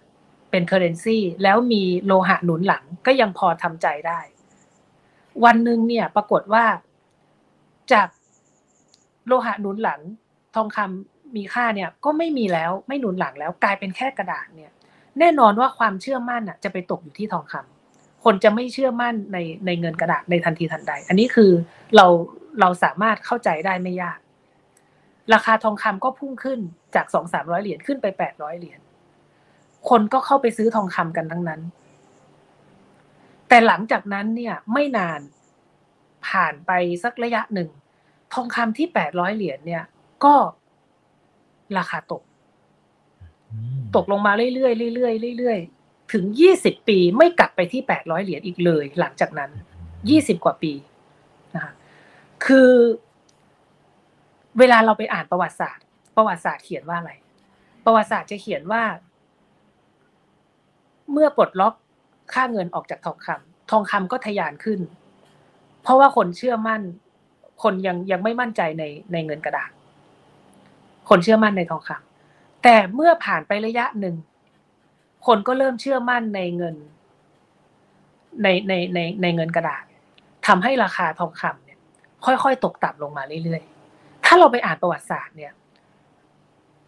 [0.51, 4.20] เป็นเคอร์เรนซีแล้วมีโลหะหนุนหลังก็ยังพอทำใจได้
[5.45, 6.64] วันหนึ่งเนี่ย ปรากฏว่า
[7.93, 8.09] จาก
[9.26, 10.01] โลหะหนุนหลัง
[10.57, 14.70] ทองคำมีค่าเนี่ย ก็ไม่มีแล้วไม่หนุนหลังแล้วกลายเป็นแค่กระดาษเนี่ย
[15.18, 21.51] แน่นอนว่าความเชื่อมั่นอะ จะไปตกอยู่ที่ทองคำคนจะไม่เชื่อมั่นในในเงินกระดาษในทันทีทันใด อันนี้คือ
[21.97, 22.07] เรา
[22.61, 24.18] เราสามารถเข้าใจได้ไม่ยาก
[25.33, 26.59] ราคาทองคำก็พุ่งขึ้น
[26.95, 28.81] จากสองสามร้อยเหรียญขึ้นไปแปดร้อยเหรียญ
[29.89, 31.61] คนก็เข้าไปซื้อทองคำกันทั้งนั้น
[33.51, 35.20] แต่หลังจากนั้นเนี่ยไม่นาน
[36.26, 36.70] ผ่านไป
[37.05, 37.68] สักระยะหนึ่ง
[38.32, 39.84] ทองคำที่แปดร้อยเหรียญเนี่ย
[40.24, 40.34] ก็
[41.78, 42.22] ราคาตก
[43.96, 49.51] ตกลงมาเรื่อยๆเรื่อยๆเรื่อยๆถึงยี่สิบปีไม่กลับไปที่แปดร้อยเหรียญอีกเลย หลังจากนั้น
[50.11, 50.72] ยี่สิบกว่าปี
[51.55, 51.72] นะคะ
[52.46, 52.72] คือ
[54.59, 55.84] เวลาเราไปอ่านประวัติศาสตร์
[56.16, 57.12] ประวัติศาสตร์เขียนว่าอะไร
[57.84, 58.82] ประวัติศาสตร์จะเขียนว่า
[61.12, 61.74] เมื่อปลดล็อก
[62.35, 64.81] ค่าเงินออกจากทองคำทองคำก็ทะยานขึ้น
[65.83, 66.83] เพราะว่าคนเชื่อมั่น
[67.62, 69.70] คนยังยังไม่มั่นใจในในเงินกระดาษ
[71.09, 74.16] คนเชื่อมั่นในทองคำแต่เมื่อผ่านไประยะหนึ่ง
[75.26, 76.74] คนก็เริ่มเชื่อมั่นในเงิน
[78.43, 79.85] ในในในในเงินกระดาษ
[80.47, 81.78] ทำให้ราคาทองคำเนี่ย
[82.24, 85.53] ค่อยๆ ตกต่ำลงมาเรื่อยๆ ถ้าเราไปอ่านประวัติศาสตร์เนี่ย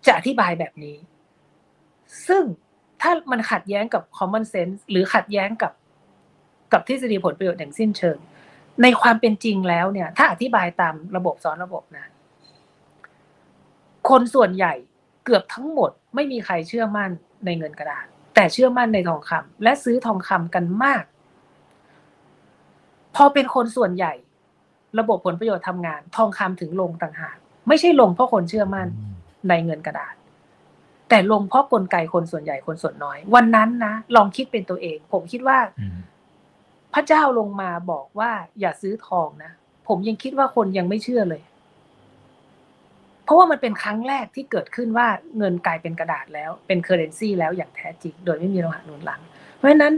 [0.06, 0.96] จะอธิบายแบบนี้
[2.28, 2.44] ซึ่ง
[3.02, 5.72] ถ้ามันขัดแย้งกับ common sense หรือขัดแย้งกับ
[6.72, 8.18] กับทฤษฎีผลประโยชน์อย่างสิ้นเชิง
[8.82, 12.06] ในความเป็นจริงแล้วเนี่ย ถ้าอธิบายตามระบบซ้อนระบบนะ
[14.08, 14.74] คนส่วนใหญ่
[15.24, 17.10] เกือบทั้งหมดไม่มีใครเชื่อมั่น
[17.44, 21.04] ในเงินกระดาษ แต่เชื่อมั่นในทองคำและซื้อทองคำกันมาก
[23.16, 24.12] พอเป็นคนส่วนใหญ่
[24.98, 27.36] ระบบผลประโยชน์ทำงาน ทองคำถึงลงต่างหาก
[27.68, 28.88] ไม่ใช่ลงเพราะคนเชื่อมั่น
[29.48, 30.14] ในเงินกระดาษ
[31.12, 35.98] แต่ลงเพราะกลไกคนส่วนใหญ่คนส่วนน้อย วันนั้นนะลองคิดเป็นตัวเอง ผมคิดว่าอืม
[36.94, 39.52] พระเจ้าลงมาบอกว่า อย่าซื้อทองนะ
[39.88, 41.42] ผมยังคิดว่าคนยังไม่เชื่อเลย
[43.24, 45.06] เพราะว่ามันเป็นครั้งแรกที่เกิดขึ้นว่า
[45.38, 49.20] เงินกลายเป็นกระดาษแล้ว เป็นเคอร์เรนซีแล้วอย่างแท้จริง โดยไม่มีโลหะหนุนหลัง
[49.56, 49.94] เพราะฉะนั้น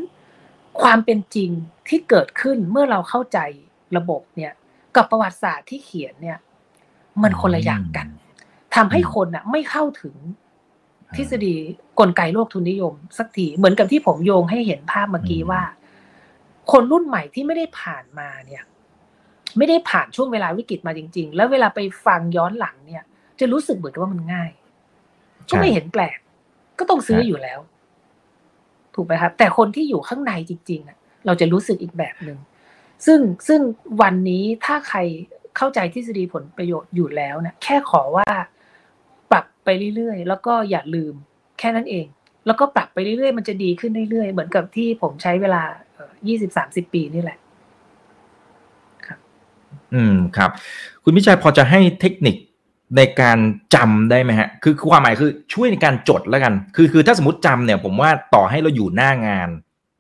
[0.80, 1.50] ความเป็นจริง
[1.88, 3.38] ที่เกิดขึ้นเมื่อเราเข้าใจ
[3.96, 4.52] ระบบเนี่ย
[4.96, 6.38] กับประวัติศาสตร์ที่เขียนเนี่ย
[7.22, 8.08] มันคนละอย่างกัน
[8.74, 10.16] ทำให้คนอะ ไม่เข้าถึง
[11.16, 11.54] ทฤษฎี
[12.00, 15.62] กลไกโลกทุนนิยม สักทีเหมือนกับที่ผมโยงให้เห็นภาพเมื่อกี้ว่า
[16.72, 18.62] คนรุ่นใหม่ที่ไม่ได้ผ่านมาเนี่ย
[19.58, 23.02] ไม่ได้ผ่านช่วงเวลาวิกฤตมาจริง ๆ แล้วเวลาไปฟังย้อนหลังเนี่ย
[23.40, 24.50] จะรู้สึกเหมือนกับว่ามันง่าย
[25.50, 26.18] ก็ไม่เห็นแปลก
[26.78, 27.58] ก็ต้องซื้ออยู่แล้ว
[28.94, 32.38] ถูกไหมครับ แต่คนที่อยู่ข้างในจริงๆอะเราจะรู้สึกอีกแบบหนึ่ง
[33.06, 33.60] ซึ่งซึ่ง
[34.02, 34.98] วันนี้ถ้าใคร
[35.56, 38.46] เข้าใจทฤษฎีผลประโยชน์อยู่แล้วนะแค่ขอว่าปรับ
[39.64, 41.14] ไปเรื่อยๆ แล้วก็อย่าลืม
[41.58, 42.06] แค่นั้นเอง
[42.46, 45.62] แล้วก็ปรับไปเรื่อยๆ มันจะดีขึ้นเรื่อยๆ เหมือนกับที่ผมใช้เวลา
[46.28, 47.38] ยี่สิบสามสิบปีนี่แหละ
[49.94, 50.50] อืมครับ
[51.04, 52.36] คุณพิชัยพอจะให้เทคนิค
[52.96, 53.38] ในการ
[53.74, 59.48] จำได้ไหมฮะ คือความหมายคือช่วยในการจดแล้วกัน คือคือถ้าสมมติจำเนี่ย ผมว่าต่อให้เราอยู่หน้างาน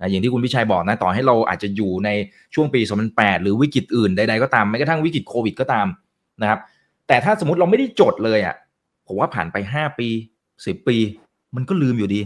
[0.00, 2.08] นะอย่างที่คุณพิชัยบอกนะ ต่อให้เราอาจจะอยู่ใน
[2.54, 2.80] ช่วงปี
[3.12, 5.86] 2008 หรือวิกฤตอื่นใดๆก็ตามแม้กระทั่งวิกฤตโควิดก็ตาม
[6.42, 6.60] นะครับ
[7.08, 8.54] แต่ถ้าสมมติเราไม่ได้จดเลยอะ
[9.06, 10.08] ผมว่าผ่านไป 5 ปี
[10.48, 10.96] 10 ปี
[11.54, 12.20] มันก็ลืมอยู่ดี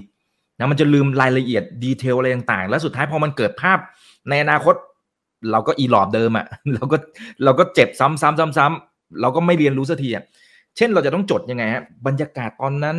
[0.58, 3.78] นะมันจะลืมรายละเอียดดีเทลอะไรต่างๆ แล้วสุดท้ายพอมันเกิดภาพ
[4.28, 4.74] ในอนาคต
[5.50, 6.96] เราก็อีหลอบเดิมอะ่ะเราก็
[7.44, 8.22] เราก็เจ็บซ้ำๆ
[8.58, 10.24] ซ้ำๆเราก็ไม่เรียนรู้สักทีอะ
[10.76, 12.98] เช่นเราจะต้องจดยังไงฮะบรรยากาศตอนนั้น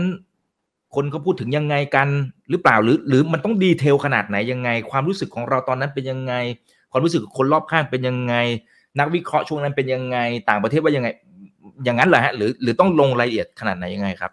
[0.95, 2.07] คนเขาพูดถึงยังไงกัน
[2.49, 6.33] หรือเปล่าหรือ หรือมันต้องดีเทลขนาดไหนยังไง ความรู้สึกของเราตอนนั้นเป็นยังไง
[6.91, 8.35] ความรู้สึกคนรอบข้างเป็นยังไง
[8.99, 10.17] นักวิเคราะห์ช่วงนั้นเป็นยังไง
[10.49, 11.07] ต่างประเทศว่ายังไง
[11.83, 14.31] อย่างนั้นเหรอฮะหรือหรือต้องลงรายละเอียดขนาดไหนยังไงครับ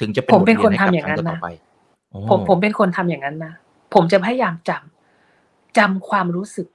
[0.00, 1.48] ถึงจะเป็นผมเป็นบทคนรียทำให้อย่างนั้นกับครั้นะต่อไป
[2.10, 3.52] โอ้ผมผมเป็นคนทำอย่างนั้นนะ
[3.94, 6.66] ผมจะพยายามจำจำความรู้สึก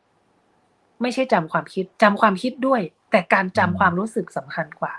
[1.01, 2.82] ไม่ใช่จำความคิดจำความคิดด้วย
[3.12, 4.93] แต่การจำความรู้สึกสำคัญกว่า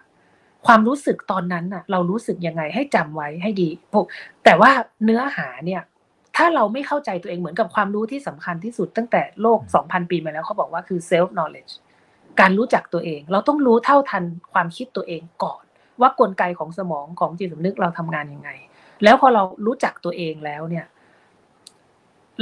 [0.67, 4.05] ความรู้สึกตอนนั้นน่ะ เรารู้สึกยังไงให้จำไว้ให้ดีผม
[4.45, 4.71] แต่ว่า
[5.05, 5.83] เนื้อหาเนี่ย
[6.37, 11.73] ถ้าเราไม่เข้าใจตัวเองเหมือนกับความรู้ที่สำคัญที่สุดตั้งแต่โลก 2,000 ปีมาแล้วเขาบอกว่าคือ self knowledge
[12.41, 15.65] การรู้จักตัวเอง เราต้องรู้เท่าทันความคิดตัวเองก่อน
[16.01, 18.51] ว่ากลไกของสมองของจิตสำนึกเราทำงานยังไง
[19.05, 20.87] แล้วพอเรารู้จักตัวเองแล้วเนี่ย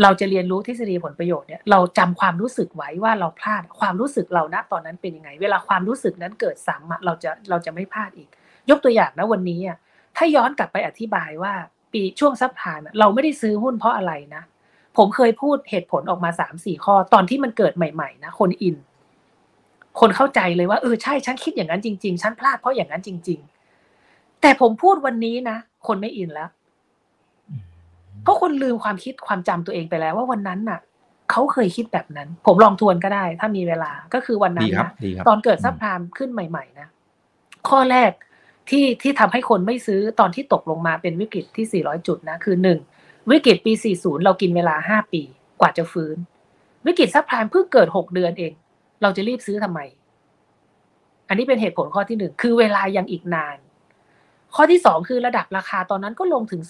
[0.03, 8.28] เราจะเรียนรู้ทฤษฎีผลประโยชน์เนี่ยเราจำความรู้สึกไว้ว่าเราพลาดความรู้สึกเราณตอนนั้นเป็นยังไง เวลาความรู้สึกนั้นเกิดซ้ำเราจะเราจะไม่พลาดอีก
[8.70, 9.78] ยกตัวอย่างนะวันนี้อะ
[10.16, 11.53] ถ้าย้อนกลับไปอธิบายว่า
[11.93, 14.43] ปีช่วงซับพายเราไม่ได้ซื้อหุ้นเพราะอะไรนะ
[14.97, 18.76] ผมเคยพูดเหตุผลออกมาสามสี่ข้อ ตอนที่มันเกิดใหม่ ๆ นะ คนอิน
[20.01, 23.38] คนเข้าใจเลยว่าเออใช่ฉันคิดอย่างนั้นจริง ๆ ฉันพลาดเพราะอย่างนั้นจริง
[23.91, 26.49] ๆ แต่ผมพูดวันนี้นะคนไม่อินแล้ว
[28.22, 30.80] เพราะคนลืมความคิดความจำตัวเองไปแล้วว่าวันนั้นน่ะ
[31.30, 36.88] เขาเคยคิดแบบนั้น ผมลองทวนก็ได้ ถ้ามีเวลาก็คือวันนั้ดีนครับนะดีครับตอนเกิดซับพรามขึ้นใหม่ๆนะ
[37.68, 38.11] ข้อแรก
[38.70, 42.78] ที่ที่ทำให้คนไม่ซื้อตอนที่ตกลงมาเป็นวิกฤตที่ 400 จุดนะ คือหนึ่ง
[43.30, 45.22] วิกฤตปี 40 เรากินเวลา 5 ปี
[45.61, 46.16] กว่าจะฟื้น
[46.86, 48.53] วิกฤตซับพรามเพิ่งเกิด 6 เดือนเอง
[49.03, 49.80] เราจะรีบซื้อทำไม
[51.28, 53.57] อันนี้เป็นเหตุผลข้อที่หนึ่งคือเวลายังอีกนาน
[54.55, 56.62] ข้อที่สองคือระดับราคาตอนนั้นก็ลงถึง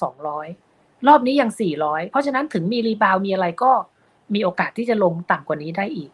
[0.48, 1.50] 200รอบนี้ยัง
[1.80, 3.72] 400เพราะฉะนั้นถึงมีรีบาวมีอะไรก็
[4.34, 6.10] มีโอกาสที่จะลงต่ำกว่านี้ได้อีก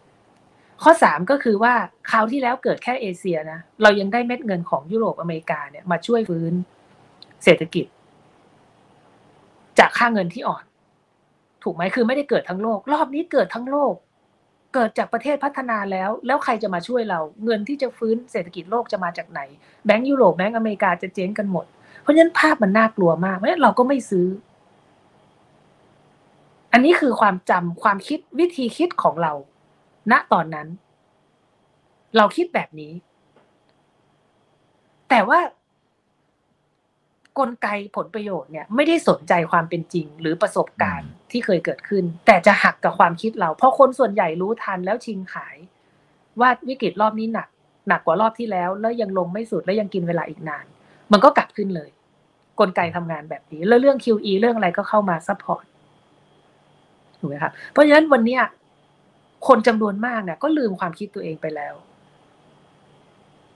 [0.83, 1.75] ข้อสามก็คือว่า
[2.11, 6.53] คราวที่แล้วเกิดแค่เอเชียนะเรายังได้เม็ดเงินของยุโรปอเมริกาเนี่ยมาช่วยฟื้น
[7.45, 7.87] เศรษฐกิจ
[9.79, 10.65] จากค่าเงินที่อ่อน
[11.63, 13.95] ถูกไหมคือไม่ได้เกิดทั้งโลก รอบนี้เกิดทั้งโลก
[14.77, 19.41] เกิดจากประเทศพัฒนาแล้ว แล้วใครจะมาช่วยเรา เงินที่จะฟื้นเศรษฐกิจโลกจะมาจากไหน
[19.87, 21.67] แบงก์ยุโรปแบงก์อเมริกาจะเจ๊งกันหมด
[22.03, 24.27] เพราะฉะนั้นภาพมันน่ากลัวมากเพราะฉะนั้นเราก็ไม่ซื้อ
[26.73, 29.33] อันนี้คือความจำความคิดวิธีคิดของเรา
[30.13, 30.69] ณตอนนั้น
[32.17, 32.93] เราคิดแบบนี้
[35.11, 35.39] แต่ว่า
[37.39, 45.57] กลไกผลประโยชน์เนี่ยไม่ได้สนใจความเป็นจริง หรือประสบการณ์ที่เคยเกิดขึ้น แต่จะหักกับความคิดเรา เพราะคนส่วนใหญ่รู้ทันแล้วชิงขาย
[46.41, 47.49] ว่าวิกฤตรอบนี้หนัก
[47.89, 50.65] หนักกว่ารอบที่แล้ว แล้วยังลงไม่สุดแล้วยังกินเวลาอีกนาน
[51.13, 51.91] มันก็กลับขึ้นเลย
[52.61, 55.65] กลไกทำงานแบบนี้ แล้วเรื่อง QE เรื่องอะไรก็เข้ามา support
[57.19, 58.43] ถูกไหมครับเพราะฉะนั้นวันเนี้ย
[59.49, 61.75] คนจำนวนมากเนี่ยก็ลืมความคิดตัวเองไปแล้ว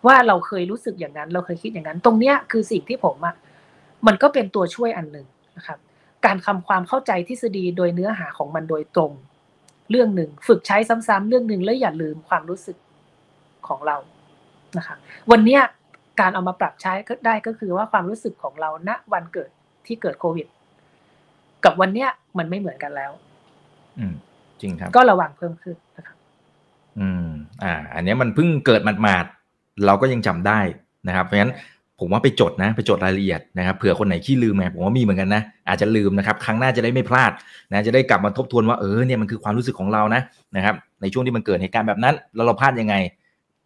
[0.07, 3.35] ว่าเราเคยรู้สึกอย่างนั้น เราเคยคิดอย่างนั้น ตรงเนี้ยคือสิ่งที่ผมอะ
[4.07, 5.27] มันก็เป็นตัวช่วยอันหนึ่ง
[5.57, 5.79] นะครับ
[6.27, 9.13] การทำความเข้าใจทฤษฎีโดยเนื้อหาของมันโดยตรง
[9.91, 12.77] เรื่องหนึ่งฝึกใช้ซ้ำๆเรื่องหนึ่งแล้วอย่าลืมความรู้สึก
[13.69, 13.97] ของเรา
[14.79, 14.97] นะคะ
[15.31, 15.61] วันเนี้ย
[16.21, 19.51] การเอามาปรับใช้ก็ได้ก็คือว่าความรู้สึกของเราณวันเกิด
[19.87, 20.47] ที่เกิดโควิด
[21.65, 23.13] กับวันเนี้ยมันไม่เหมือนกันแล้ว
[23.99, 24.15] อืม
[24.61, 26.17] จริงครับ ก็ระวังเพิ่มขึ้นนะครับ
[26.99, 27.29] อืม
[27.63, 30.61] อ่า อันเนี้ยมันเพิ่งเกิดหมาดๆเราก็ยังจำได้
[31.09, 31.53] นะครับ เพราะฉะนั้น
[32.01, 37.33] ผมว่าไปจดนะไปจดรายละเอียดนะครับเผื่อคนไหนขี้ลืมไงผมว่ามีเหมือนกันนะอาจจะลืมนะครับครั้งหน้าจะได้ไม่พลาด
[37.71, 40.23] นะจะได้กลับมาทบทวนว่าเออเนี่ยมันคือความรู้สึกของเรานะ
[40.57, 42.95] นะครับในช่วงที่มันเกิดเหตุการณ์แบบนั้นแล้วเราพลาดยังไง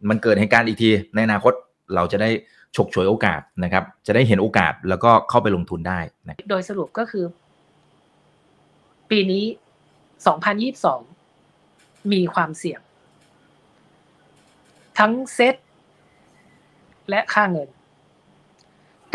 [0.09, 1.53] มันเกิดเหตุการณ์อีกทีในอนาคต
[1.95, 2.29] เราจะได้
[2.75, 7.25] ฉกฉวยโอกาสนะครับ จะได้เห็นโอกาสแล้วก็เข้าไปลงทุนได้นะโดยสรุปก็คือ
[9.09, 9.43] ปีนี้
[11.17, 12.79] 2022 มีความเสี่ยง
[14.99, 15.55] ทั้งเซ็ต
[17.09, 17.69] และค่าเงิน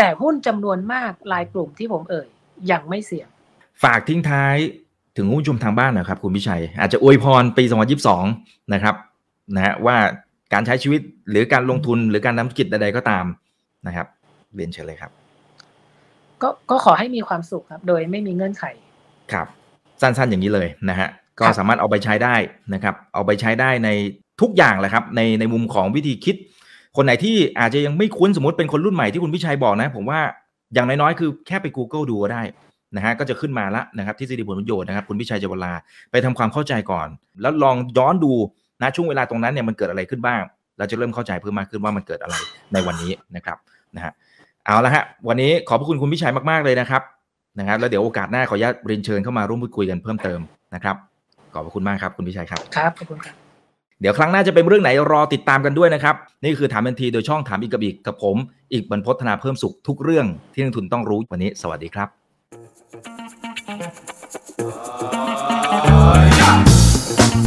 [0.01, 2.29] แต่หุ้นจำนวนมากรายกลุ่มที่ผมเอ่ย
[2.71, 3.29] ยังไม่เสี่ยง
[3.83, 4.57] ฝากทิ้งท้าย
[5.17, 7.65] ถึงผู้ชมทางบ้านหนะครับ คุณพิชัย อาจจะอวยพรปี
[8.19, 8.95] 2022 นะครับ
[9.55, 9.97] นะฮะว่า
[10.53, 13.25] การใช้ชีวิตหรือการลงทุนหรือการทำธุรกิจใดๆก็ตาม
[13.87, 14.07] นะครับ
[14.55, 15.11] เรียนเชิญเลยครับ
[16.43, 18.65] ก็ก็ขอให้มีความสุขครับ โดยไม่มีเงื่อนไข
[19.33, 19.47] ครับ
[20.01, 22.35] สั้นๆอย่างนี้เลยนะฮะก็ครับสามารถเอาไปใช้ได้
[22.75, 23.89] นะครับ เอาไปใช้ได้ใน
[24.41, 26.37] ทุกอย่างแหละครับ ในในมุมของวิธีคิด
[26.97, 30.21] คนไหนที่อาจจะยังไม่คุ้นสมมติเป็นคนรุ่นใหม่ที่คุณพิชัยบอกนะ ผมว่า
[30.75, 32.43] อย่างน้อยๆ คือแค่ไป Google ดูก็ได้
[32.97, 35.73] นะฮะก็จะขึ้นมาละนะครับทฤษฎีผลประโยชน์นะครับคุณพิชัยเจวลา
[36.11, 37.09] ไปทำความเข้าใจก่อน
[37.41, 38.33] แล้วลองย้อนดู
[38.83, 40.41] นะช่วงเวลาตรงนั้นเนี่ยมันเกิดอะไรขึ้นบ้าง
[40.79, 42.35] เราจะเริ่มเข้าใจเพิ่มมากขึ้นว่ามันเกิดอะไร
[42.73, 43.57] ในวันนี้นะครับ
[43.97, 44.13] นะฮะ
[44.67, 47.03] เอาละฮะวันนี้ขอบพระคุณคุณพิชัยมากๆเลยนะครับ
[47.59, 50.41] นะครับแล้วเดี๋ยวโอกาสหน้าขออนุญาตเรียนเชิญเข้ามาร่วมพูดคุยกันเพิ่มเติม
[50.75, 50.97] นะครับ
[51.55, 53.50] ขอบพระคุณมากครับคุณพิชัยครับครับขอบคุณครับ
[54.03, 58.37] เดี๋ยวครั้งหน้าจะเป็นเรื่องไหนรอติดตามกันด้วยนะครับ นี่คือถามทันทีโดยช่องถามอีกกับอีกกับผม
[58.73, 62.09] อีกบรรพฒนาเพิ่มสุขทุกเรื่องที่นักทุนต้องรู้วันนี้ สวัสดีครับ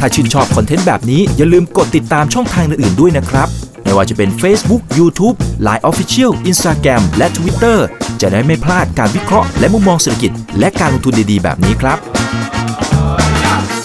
[0.02, 3.48] ้าชื่นชอบคอนเทนต์แบบนี้อย่าลืมกดติดตามช่องทางอื่นๆด้วยนะครับ
[3.82, 5.36] ไม่ว่าจะเป็น Facebook, YouTube,
[5.66, 7.78] Line Official, Instagram และ Twitter
[8.20, 11.98] จะได้ไม่พลาดการวิเคราะห์และมุมมองเศรษฐกิจ และการลงทุนดีๆ แบบนี้ครับ